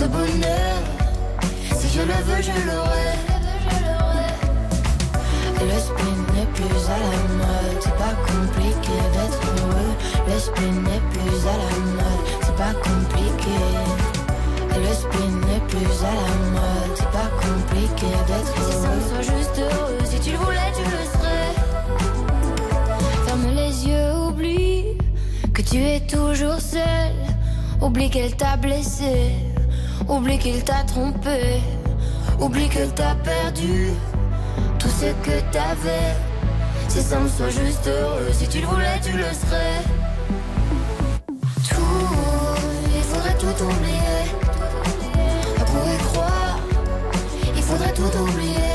Ce 0.00 0.06
bonheur, 0.06 0.80
si 1.78 1.88
je 1.90 2.00
le 2.00 2.18
veux, 2.24 2.40
je 2.40 2.56
l'aurai. 2.66 3.12
Le 5.60 5.78
spleen 5.78 6.20
n'est 6.34 6.50
plus 6.54 6.82
à 6.88 6.98
la 7.04 7.20
mode, 7.36 7.80
c'est 7.80 7.98
pas 7.98 8.16
compliqué 8.26 8.96
d'être 9.12 9.42
heureux. 9.58 9.92
Le 10.26 10.38
spleen 10.38 10.76
n'est 10.84 11.04
plus 11.12 11.40
à 11.46 11.52
la 11.52 11.76
mode, 11.98 12.24
c'est 12.40 12.56
pas 12.56 12.72
compliqué. 12.82 13.58
Le 14.74 14.92
spleen 14.94 15.34
n'est 15.40 15.64
plus 15.68 15.96
à 16.02 16.14
la 16.14 16.34
mode, 16.56 16.92
c'est 16.96 17.12
pas 17.12 17.30
compliqué 17.44 18.08
d'être 18.26 18.54
heureux. 18.58 18.70
Si 18.70 18.76
ça 18.80 18.88
me 18.88 19.02
soit 19.02 19.36
juste 19.36 19.58
heureux, 19.58 19.98
si 20.04 20.18
tu 20.20 20.30
le 20.30 20.38
voulais, 20.38 20.72
tu 20.74 20.82
le 20.82 21.02
serais. 21.12 21.52
Ferme 23.26 23.48
les 23.54 23.86
yeux, 23.86 24.14
oublie 24.28 24.96
que 25.52 25.60
tu 25.60 25.76
es 25.76 26.00
toujours 26.00 26.58
seul. 26.58 27.12
Oublie 27.82 28.10
qu'elle 28.10 28.36
t'a 28.36 28.56
blessé, 28.58 29.32
oublie 30.08 30.38
qu'il 30.38 30.62
t'a 30.64 30.82
trompé, 30.84 31.60
oublie 32.40 32.68
qu'elle 32.68 32.92
t'a 32.94 33.14
perdu 33.16 33.90
tout 34.78 34.88
ce 34.88 35.06
que 35.24 35.40
t'avais. 35.52 36.14
Si 36.88 37.00
ça 37.00 37.20
me 37.20 37.28
soit 37.28 37.50
juste 37.50 37.86
heureux, 37.86 38.30
si 38.32 38.48
tu 38.48 38.60
le 38.60 38.66
voulais, 38.66 38.98
tu 39.02 39.12
le 39.12 39.24
serais. 39.24 39.82
Tout, 41.68 42.56
il 42.96 43.02
faudrait 43.02 43.38
tout 43.38 43.64
oublier. 43.64 44.20
On 45.60 45.64
pourrait 45.64 46.04
croire, 46.12 46.58
il 47.56 47.62
faudrait 47.62 47.92
tout 47.92 48.16
oublier. 48.18 48.74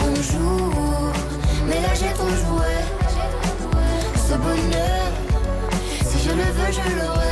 On 0.00 0.14
joue, 0.16 1.12
mais 1.68 1.80
là 1.80 1.94
j'ai 1.94 2.12
trop 2.14 2.28
joué. 2.28 2.74
Ce 4.16 4.34
bonheur, 4.34 5.12
si 6.04 6.18
je 6.24 6.30
le 6.30 6.42
veux, 6.42 6.72
je 6.72 6.96
l'aurai. 6.96 7.23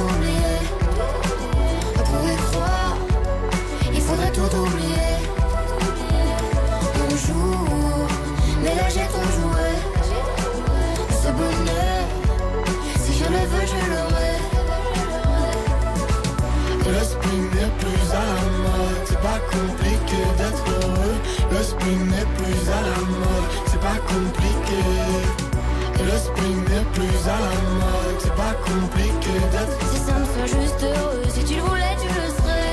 Tout 0.00 0.30
il 3.92 4.00
faudrait 4.00 4.32
tout 4.32 4.56
oublier. 4.56 5.18
On 6.96 7.10
joue, 7.16 8.06
mais 8.62 8.74
là 8.74 8.88
j'ai 8.88 9.06
trop 9.12 9.28
joué. 9.38 9.68
Ce 11.22 11.28
bonheur, 11.40 12.02
si 13.02 13.12
je 13.18 13.24
le 13.24 13.42
veux, 13.50 13.66
je 13.72 13.80
l'aurai. 13.90 14.34
Le 16.86 17.02
spleen 17.04 17.44
n'est 17.54 17.74
plus 17.78 18.04
à 18.12 18.24
la 18.34 18.42
mode, 18.64 19.02
c'est 19.06 19.20
pas 19.20 19.40
compliqué 19.52 20.20
d'être 20.38 20.64
heureux. 20.82 21.18
Le 21.52 21.62
spleen 21.62 22.02
n'est 22.08 22.30
plus 22.38 22.62
à 22.70 22.80
la 22.88 23.00
mode, 23.06 23.48
c'est 23.66 23.80
pas 23.80 23.98
compliqué. 24.08 24.49
Le 26.20 26.26
spleen 26.26 26.58
n'est 26.64 26.84
plus 26.92 27.28
à 27.28 27.38
la 27.40 27.48
mode, 27.48 28.18
c'est 28.18 28.34
pas 28.34 28.52
compliqué 28.66 29.32
d'être 29.52 29.78
Si 29.90 29.98
ça 29.98 30.18
me 30.18 30.24
soit 30.26 30.60
juste 30.60 30.82
heureux, 30.82 31.22
si 31.32 31.44
tu 31.44 31.54
le 31.54 31.62
voulais, 31.62 31.96
tu 31.98 32.08
le 32.08 32.12
serais. 32.42 32.70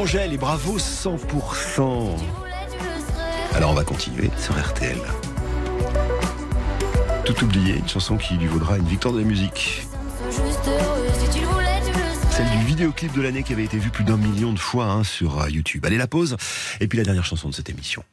Angèle 0.00 0.32
et 0.32 0.38
bravo 0.38 0.78
100%. 0.78 2.16
Alors 3.54 3.70
on 3.70 3.74
va 3.74 3.84
continuer 3.84 4.30
sur 4.38 4.54
RTL. 4.58 4.98
Tout 7.24 7.44
oublié, 7.44 7.76
une 7.76 7.88
chanson 7.88 8.16
qui 8.16 8.34
lui 8.34 8.46
vaudra 8.46 8.78
une 8.78 8.86
victoire 8.86 9.12
de 9.12 9.18
la 9.18 9.26
musique. 9.26 9.86
Juste 10.30 10.66
heureux, 10.66 10.95
vidéoclip 12.76 13.14
de 13.14 13.22
l'année 13.22 13.42
qui 13.42 13.54
avait 13.54 13.64
été 13.64 13.78
vue 13.78 13.88
plus 13.88 14.04
d'un 14.04 14.18
million 14.18 14.52
de 14.52 14.58
fois 14.58 14.84
hein, 14.84 15.02
sur 15.02 15.40
euh, 15.40 15.48
YouTube. 15.48 15.86
Allez, 15.86 15.96
la 15.96 16.06
pause. 16.06 16.36
Et 16.78 16.88
puis 16.88 16.98
la 16.98 17.04
dernière 17.04 17.24
chanson 17.24 17.48
de 17.48 17.54
cette 17.54 17.70
émission. 17.70 18.04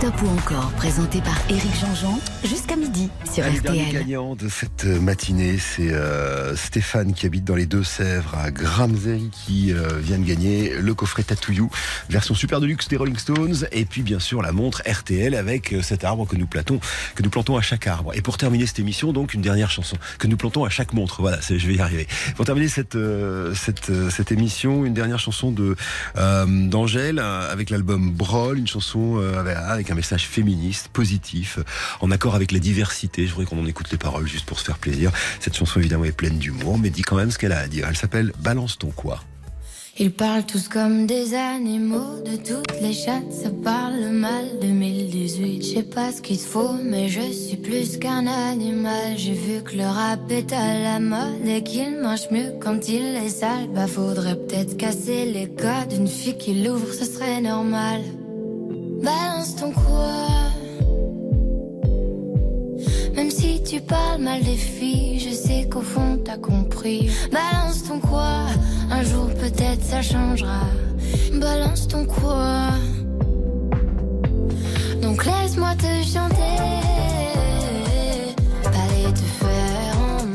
Stop 0.00 0.22
ou 0.22 0.28
encore, 0.28 0.70
présenté 0.78 1.20
par 1.20 1.38
Éric 1.50 1.74
Jean-Jean, 1.78 2.18
jusqu'à 2.42 2.74
midi 2.74 3.10
sur 3.30 3.44
dernier 3.44 3.82
RTL. 3.82 3.92
gagnant 3.92 4.34
de 4.34 4.48
cette 4.48 4.86
matinée, 4.86 5.58
c'est 5.58 5.92
euh, 5.92 6.56
Stéphane 6.56 7.12
qui 7.12 7.26
habite 7.26 7.44
dans 7.44 7.54
les 7.54 7.66
Deux-Sèvres 7.66 8.34
à 8.34 8.50
Gramsay 8.50 9.20
qui 9.30 9.74
euh, 9.74 9.98
vient 9.98 10.18
de 10.18 10.24
gagner 10.24 10.72
le 10.80 10.94
coffret 10.94 11.22
Tattoo 11.22 11.68
version 12.08 12.34
super 12.34 12.60
deluxe 12.60 12.88
des 12.88 12.96
Rolling 12.96 13.18
Stones 13.18 13.66
et 13.72 13.84
puis 13.84 14.00
bien 14.00 14.20
sûr 14.20 14.40
la 14.40 14.52
montre 14.52 14.82
RTL 14.90 15.34
avec 15.34 15.74
euh, 15.74 15.82
cet 15.82 16.02
arbre 16.02 16.26
que 16.26 16.34
nous 16.34 16.46
plantons 16.46 16.80
que 17.14 17.22
nous 17.22 17.28
plantons 17.28 17.58
à 17.58 17.60
chaque 17.60 17.86
arbre. 17.86 18.14
Et 18.14 18.22
pour 18.22 18.38
terminer 18.38 18.66
cette 18.66 18.78
émission, 18.78 19.12
donc 19.12 19.34
une 19.34 19.42
dernière 19.42 19.70
chanson 19.70 19.98
que 20.18 20.26
nous 20.28 20.38
plantons 20.38 20.64
à 20.64 20.70
chaque 20.70 20.94
montre. 20.94 21.20
Voilà, 21.20 21.40
je 21.46 21.54
vais 21.66 21.74
y 21.74 21.80
arriver. 21.80 22.08
Pour 22.36 22.46
terminer 22.46 22.68
cette 22.68 22.96
euh, 22.96 23.54
cette 23.54 23.90
euh, 23.90 24.08
cette 24.08 24.32
émission, 24.32 24.86
une 24.86 24.94
dernière 24.94 25.18
chanson 25.18 25.52
de 25.52 25.76
euh, 26.16 26.46
d'Angèle 26.46 27.18
euh, 27.18 27.52
avec 27.52 27.68
l'album 27.68 28.10
Brol, 28.12 28.58
une 28.58 28.66
chanson 28.66 29.18
euh, 29.18 29.38
avec, 29.38 29.89
un 29.90 29.94
message 29.94 30.26
féministe, 30.26 30.88
positif, 30.88 31.58
euh, 31.58 31.64
en 32.00 32.10
accord 32.10 32.34
avec 32.34 32.52
la 32.52 32.58
diversité. 32.58 33.26
Je 33.26 33.32
voudrais 33.34 33.46
qu'on 33.46 33.60
en 33.60 33.66
écoute 33.66 33.90
les 33.90 33.98
paroles 33.98 34.26
juste 34.26 34.46
pour 34.46 34.58
se 34.58 34.64
faire 34.64 34.78
plaisir. 34.78 35.10
Cette 35.40 35.56
chanson 35.56 35.80
évidemment 35.80 36.04
est 36.04 36.12
pleine 36.12 36.38
d'humour, 36.38 36.78
mais 36.78 36.90
dit 36.90 37.02
quand 37.02 37.16
même 37.16 37.30
ce 37.30 37.38
qu'elle 37.38 37.52
a 37.52 37.58
à 37.58 37.68
dire. 37.68 37.86
Elle 37.88 37.96
s'appelle 37.96 38.32
Balance 38.38 38.78
ton 38.78 38.90
quoi. 38.90 39.20
Ils 39.98 40.12
parlent 40.12 40.46
tous 40.46 40.68
comme 40.68 41.06
des 41.06 41.34
animaux, 41.34 42.22
de 42.24 42.36
toutes 42.36 42.80
les 42.80 42.94
chattes, 42.94 43.32
ça 43.32 43.50
parle 43.50 44.08
mal. 44.12 44.46
2018, 44.62 45.62
je 45.62 45.74
sais 45.74 45.82
pas 45.82 46.10
ce 46.10 46.22
qu'il 46.22 46.38
faut, 46.38 46.72
mais 46.82 47.08
je 47.08 47.20
suis 47.20 47.58
plus 47.58 47.98
qu'un 47.98 48.26
animal. 48.26 49.18
J'ai 49.18 49.34
vu 49.34 49.62
que 49.62 49.76
le 49.76 49.84
rap 49.84 50.20
est 50.30 50.54
à 50.54 50.78
la 50.78 51.00
mode 51.00 51.46
et 51.46 51.62
qu'il 51.62 51.98
marche 52.00 52.30
mieux 52.30 52.54
quand 52.62 52.88
il 52.88 53.16
est 53.16 53.28
sale. 53.28 53.68
Bah 53.74 53.86
faudrait 53.86 54.36
peut-être 54.36 54.78
casser 54.78 55.26
les 55.26 55.48
codes 55.48 55.88
d'une 55.90 56.08
fille 56.08 56.38
qui 56.38 56.54
l'ouvre, 56.62 56.94
ce 56.94 57.04
serait 57.04 57.42
normal. 57.42 58.00
Balance 59.02 59.56
ton 59.56 59.72
quoi 59.72 60.16
Même 63.14 63.30
si 63.30 63.62
tu 63.62 63.80
parles 63.80 64.20
mal 64.20 64.42
des 64.42 64.56
filles, 64.56 65.18
je 65.20 65.34
sais 65.34 65.66
qu'au 65.70 65.80
fond 65.80 66.18
t'as 66.24 66.36
compris. 66.36 67.10
Balance 67.32 67.84
ton 67.84 67.98
quoi 67.98 68.46
Un 68.90 69.02
jour 69.02 69.28
peut-être 69.40 69.82
ça 69.82 70.02
changera. 70.02 70.60
Balance 71.32 71.88
ton 71.88 72.04
quoi 72.04 72.68
Donc 75.00 75.24
laisse-moi 75.24 75.74
te 75.76 76.02
chanter. 76.04 76.58
Allez 78.66 79.12
te 79.14 79.26
faire. 79.40 79.96
en. 79.98 80.26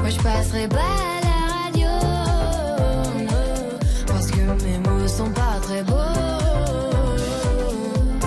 Moi 0.00 0.10
je 0.10 0.16
passerai 0.22 0.68
pas 0.68 0.76
à 0.76 1.20
la 1.28 1.38
radio. 1.64 1.88
Parce 4.06 4.30
que 4.30 4.40
mes 4.64 4.78
mots 4.78 4.95
sont 5.08 5.30
pas 5.30 5.58
très 5.62 5.82
beaux. 5.82 5.94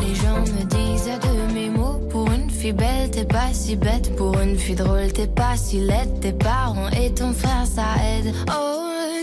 Les 0.01 0.15
gens 0.15 0.39
me 0.39 0.63
disent 0.65 1.05
de 1.05 1.53
mes 1.53 1.69
mots. 1.69 1.99
Pour 2.09 2.31
une 2.31 2.49
fille 2.49 2.73
belle, 2.73 3.09
t'es 3.11 3.25
pas 3.25 3.53
si 3.53 3.75
bête. 3.75 4.15
Pour 4.15 4.39
une 4.39 4.57
fille 4.57 4.75
drôle, 4.75 5.11
t'es 5.13 5.27
pas 5.27 5.57
si 5.57 5.79
laide. 5.79 6.19
Tes 6.21 6.33
parents 6.33 6.89
et 6.89 7.13
ton 7.13 7.33
frère, 7.33 7.65
ça 7.65 7.95
aide. 8.03 8.33
Oh, 8.49 8.79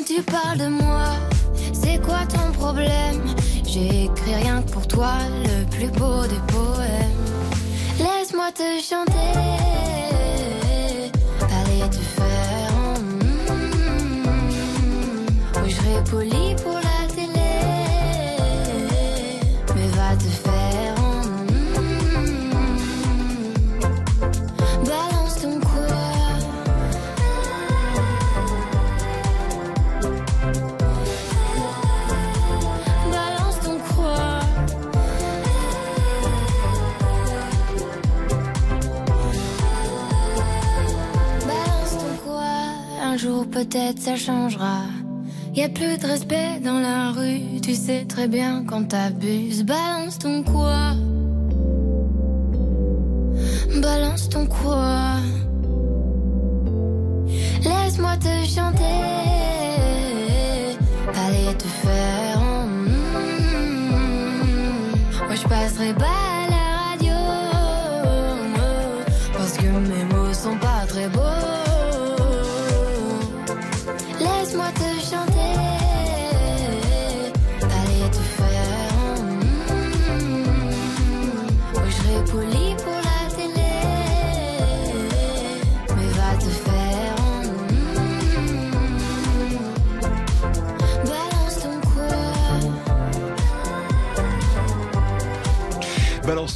tu 0.06 0.22
parles 0.22 0.58
de 0.58 0.68
moi. 0.68 1.04
C'est 1.72 2.00
quoi 2.02 2.20
ton 2.26 2.52
problème? 2.52 3.22
J'ai 3.64 4.04
écrit 4.04 4.34
rien 4.34 4.62
que 4.62 4.70
pour 4.70 4.86
toi, 4.86 5.12
le 5.44 5.64
plus 5.70 5.88
beau 5.98 6.22
des 6.22 6.40
poèmes. 6.52 7.26
Laisse-moi 7.98 8.50
te 8.52 8.80
chanter. 8.82 9.12
Allez 11.40 11.90
te 11.90 11.96
faire. 11.96 12.72
en 12.76 12.98
mm. 13.00 13.56
Oui, 15.62 15.70
je 15.70 15.76
serai 15.76 16.04
poli 16.10 16.54
pour 16.62 16.75
peut-être 43.51 44.01
ça 44.01 44.16
changera. 44.16 44.82
Y 45.55 45.62
a 45.62 45.68
plus 45.68 45.97
de 45.98 46.06
respect 46.06 46.60
dans 46.62 46.81
la 46.81 47.12
rue, 47.12 47.60
tu 47.62 47.74
sais 47.74 48.05
très 48.05 48.28
bien 48.28 48.64
quand 48.66 48.89
t'abuses. 48.89 49.64
Balance 49.64 50.18
ton 50.18 50.43
quoi? 50.43 50.93
Balance 53.81 54.28
ton 54.28 54.47
quoi? 54.47 55.16
Laisse-moi 57.62 58.16
te 58.18 58.47
chanter. 58.47 58.95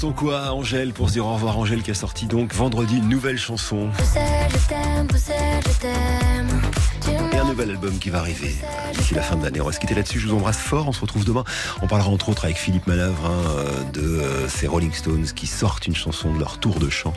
Ton 0.00 0.12
quoi, 0.12 0.54
Angèle, 0.54 0.94
pour 0.94 1.08
se 1.08 1.12
dire 1.12 1.26
au 1.26 1.34
revoir. 1.34 1.58
Angèle 1.58 1.82
qui 1.82 1.90
a 1.90 1.94
sorti 1.94 2.24
donc 2.24 2.54
vendredi 2.54 2.96
une 2.96 3.10
nouvelle 3.10 3.36
chanson 3.36 3.90
et 7.32 7.36
un 7.36 7.44
nouvel 7.44 7.68
album 7.68 7.98
qui 7.98 8.08
va 8.08 8.20
arriver 8.20 8.54
d'ici 8.96 9.12
la 9.12 9.20
fin 9.20 9.36
de 9.36 9.44
l'année. 9.44 9.60
On 9.60 9.66
va 9.66 9.72
se 9.72 9.78
quitter 9.78 9.94
là-dessus. 9.94 10.18
Je 10.18 10.26
vous 10.28 10.34
embrasse 10.34 10.56
fort. 10.56 10.88
On 10.88 10.92
se 10.92 11.02
retrouve 11.02 11.26
demain. 11.26 11.44
On 11.82 11.86
parlera 11.86 12.08
entre 12.08 12.30
autres 12.30 12.46
avec 12.46 12.56
Philippe 12.56 12.86
Manœuvre 12.86 13.26
hein, 13.26 13.42
euh, 13.50 13.90
de 13.92 14.00
euh, 14.00 14.48
ces 14.48 14.66
Rolling 14.66 14.92
Stones 14.94 15.26
qui 15.36 15.46
sortent 15.46 15.86
une 15.86 15.94
chanson 15.94 16.32
de 16.32 16.38
leur 16.38 16.58
tour 16.60 16.78
de 16.78 16.88
chant 16.88 17.12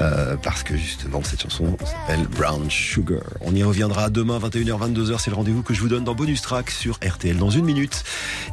euh, 0.00 0.34
parce 0.42 0.64
que 0.64 0.76
justement 0.76 1.22
cette 1.22 1.42
chanson 1.42 1.76
s'appelle 1.84 2.26
Brown 2.26 2.68
Sugar. 2.68 3.22
On 3.42 3.54
y 3.54 3.62
reviendra 3.62 4.10
demain 4.10 4.40
21h 4.40 4.92
22h. 4.92 5.20
C'est 5.20 5.30
le 5.30 5.36
rendez-vous 5.36 5.62
que 5.62 5.74
je 5.74 5.80
vous 5.80 5.88
donne 5.88 6.02
dans 6.02 6.16
Bonus 6.16 6.42
Track 6.42 6.72
sur 6.72 6.98
RTL 7.06 7.36
dans 7.36 7.50
une 7.50 7.66
minute. 7.66 8.02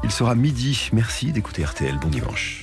Il 0.03 0.11
sera 0.11 0.35
midi. 0.35 0.89
Merci 0.93 1.31
d'écouter 1.31 1.65
RTL. 1.65 1.97
Bon 1.97 2.09
dimanche. 2.09 2.62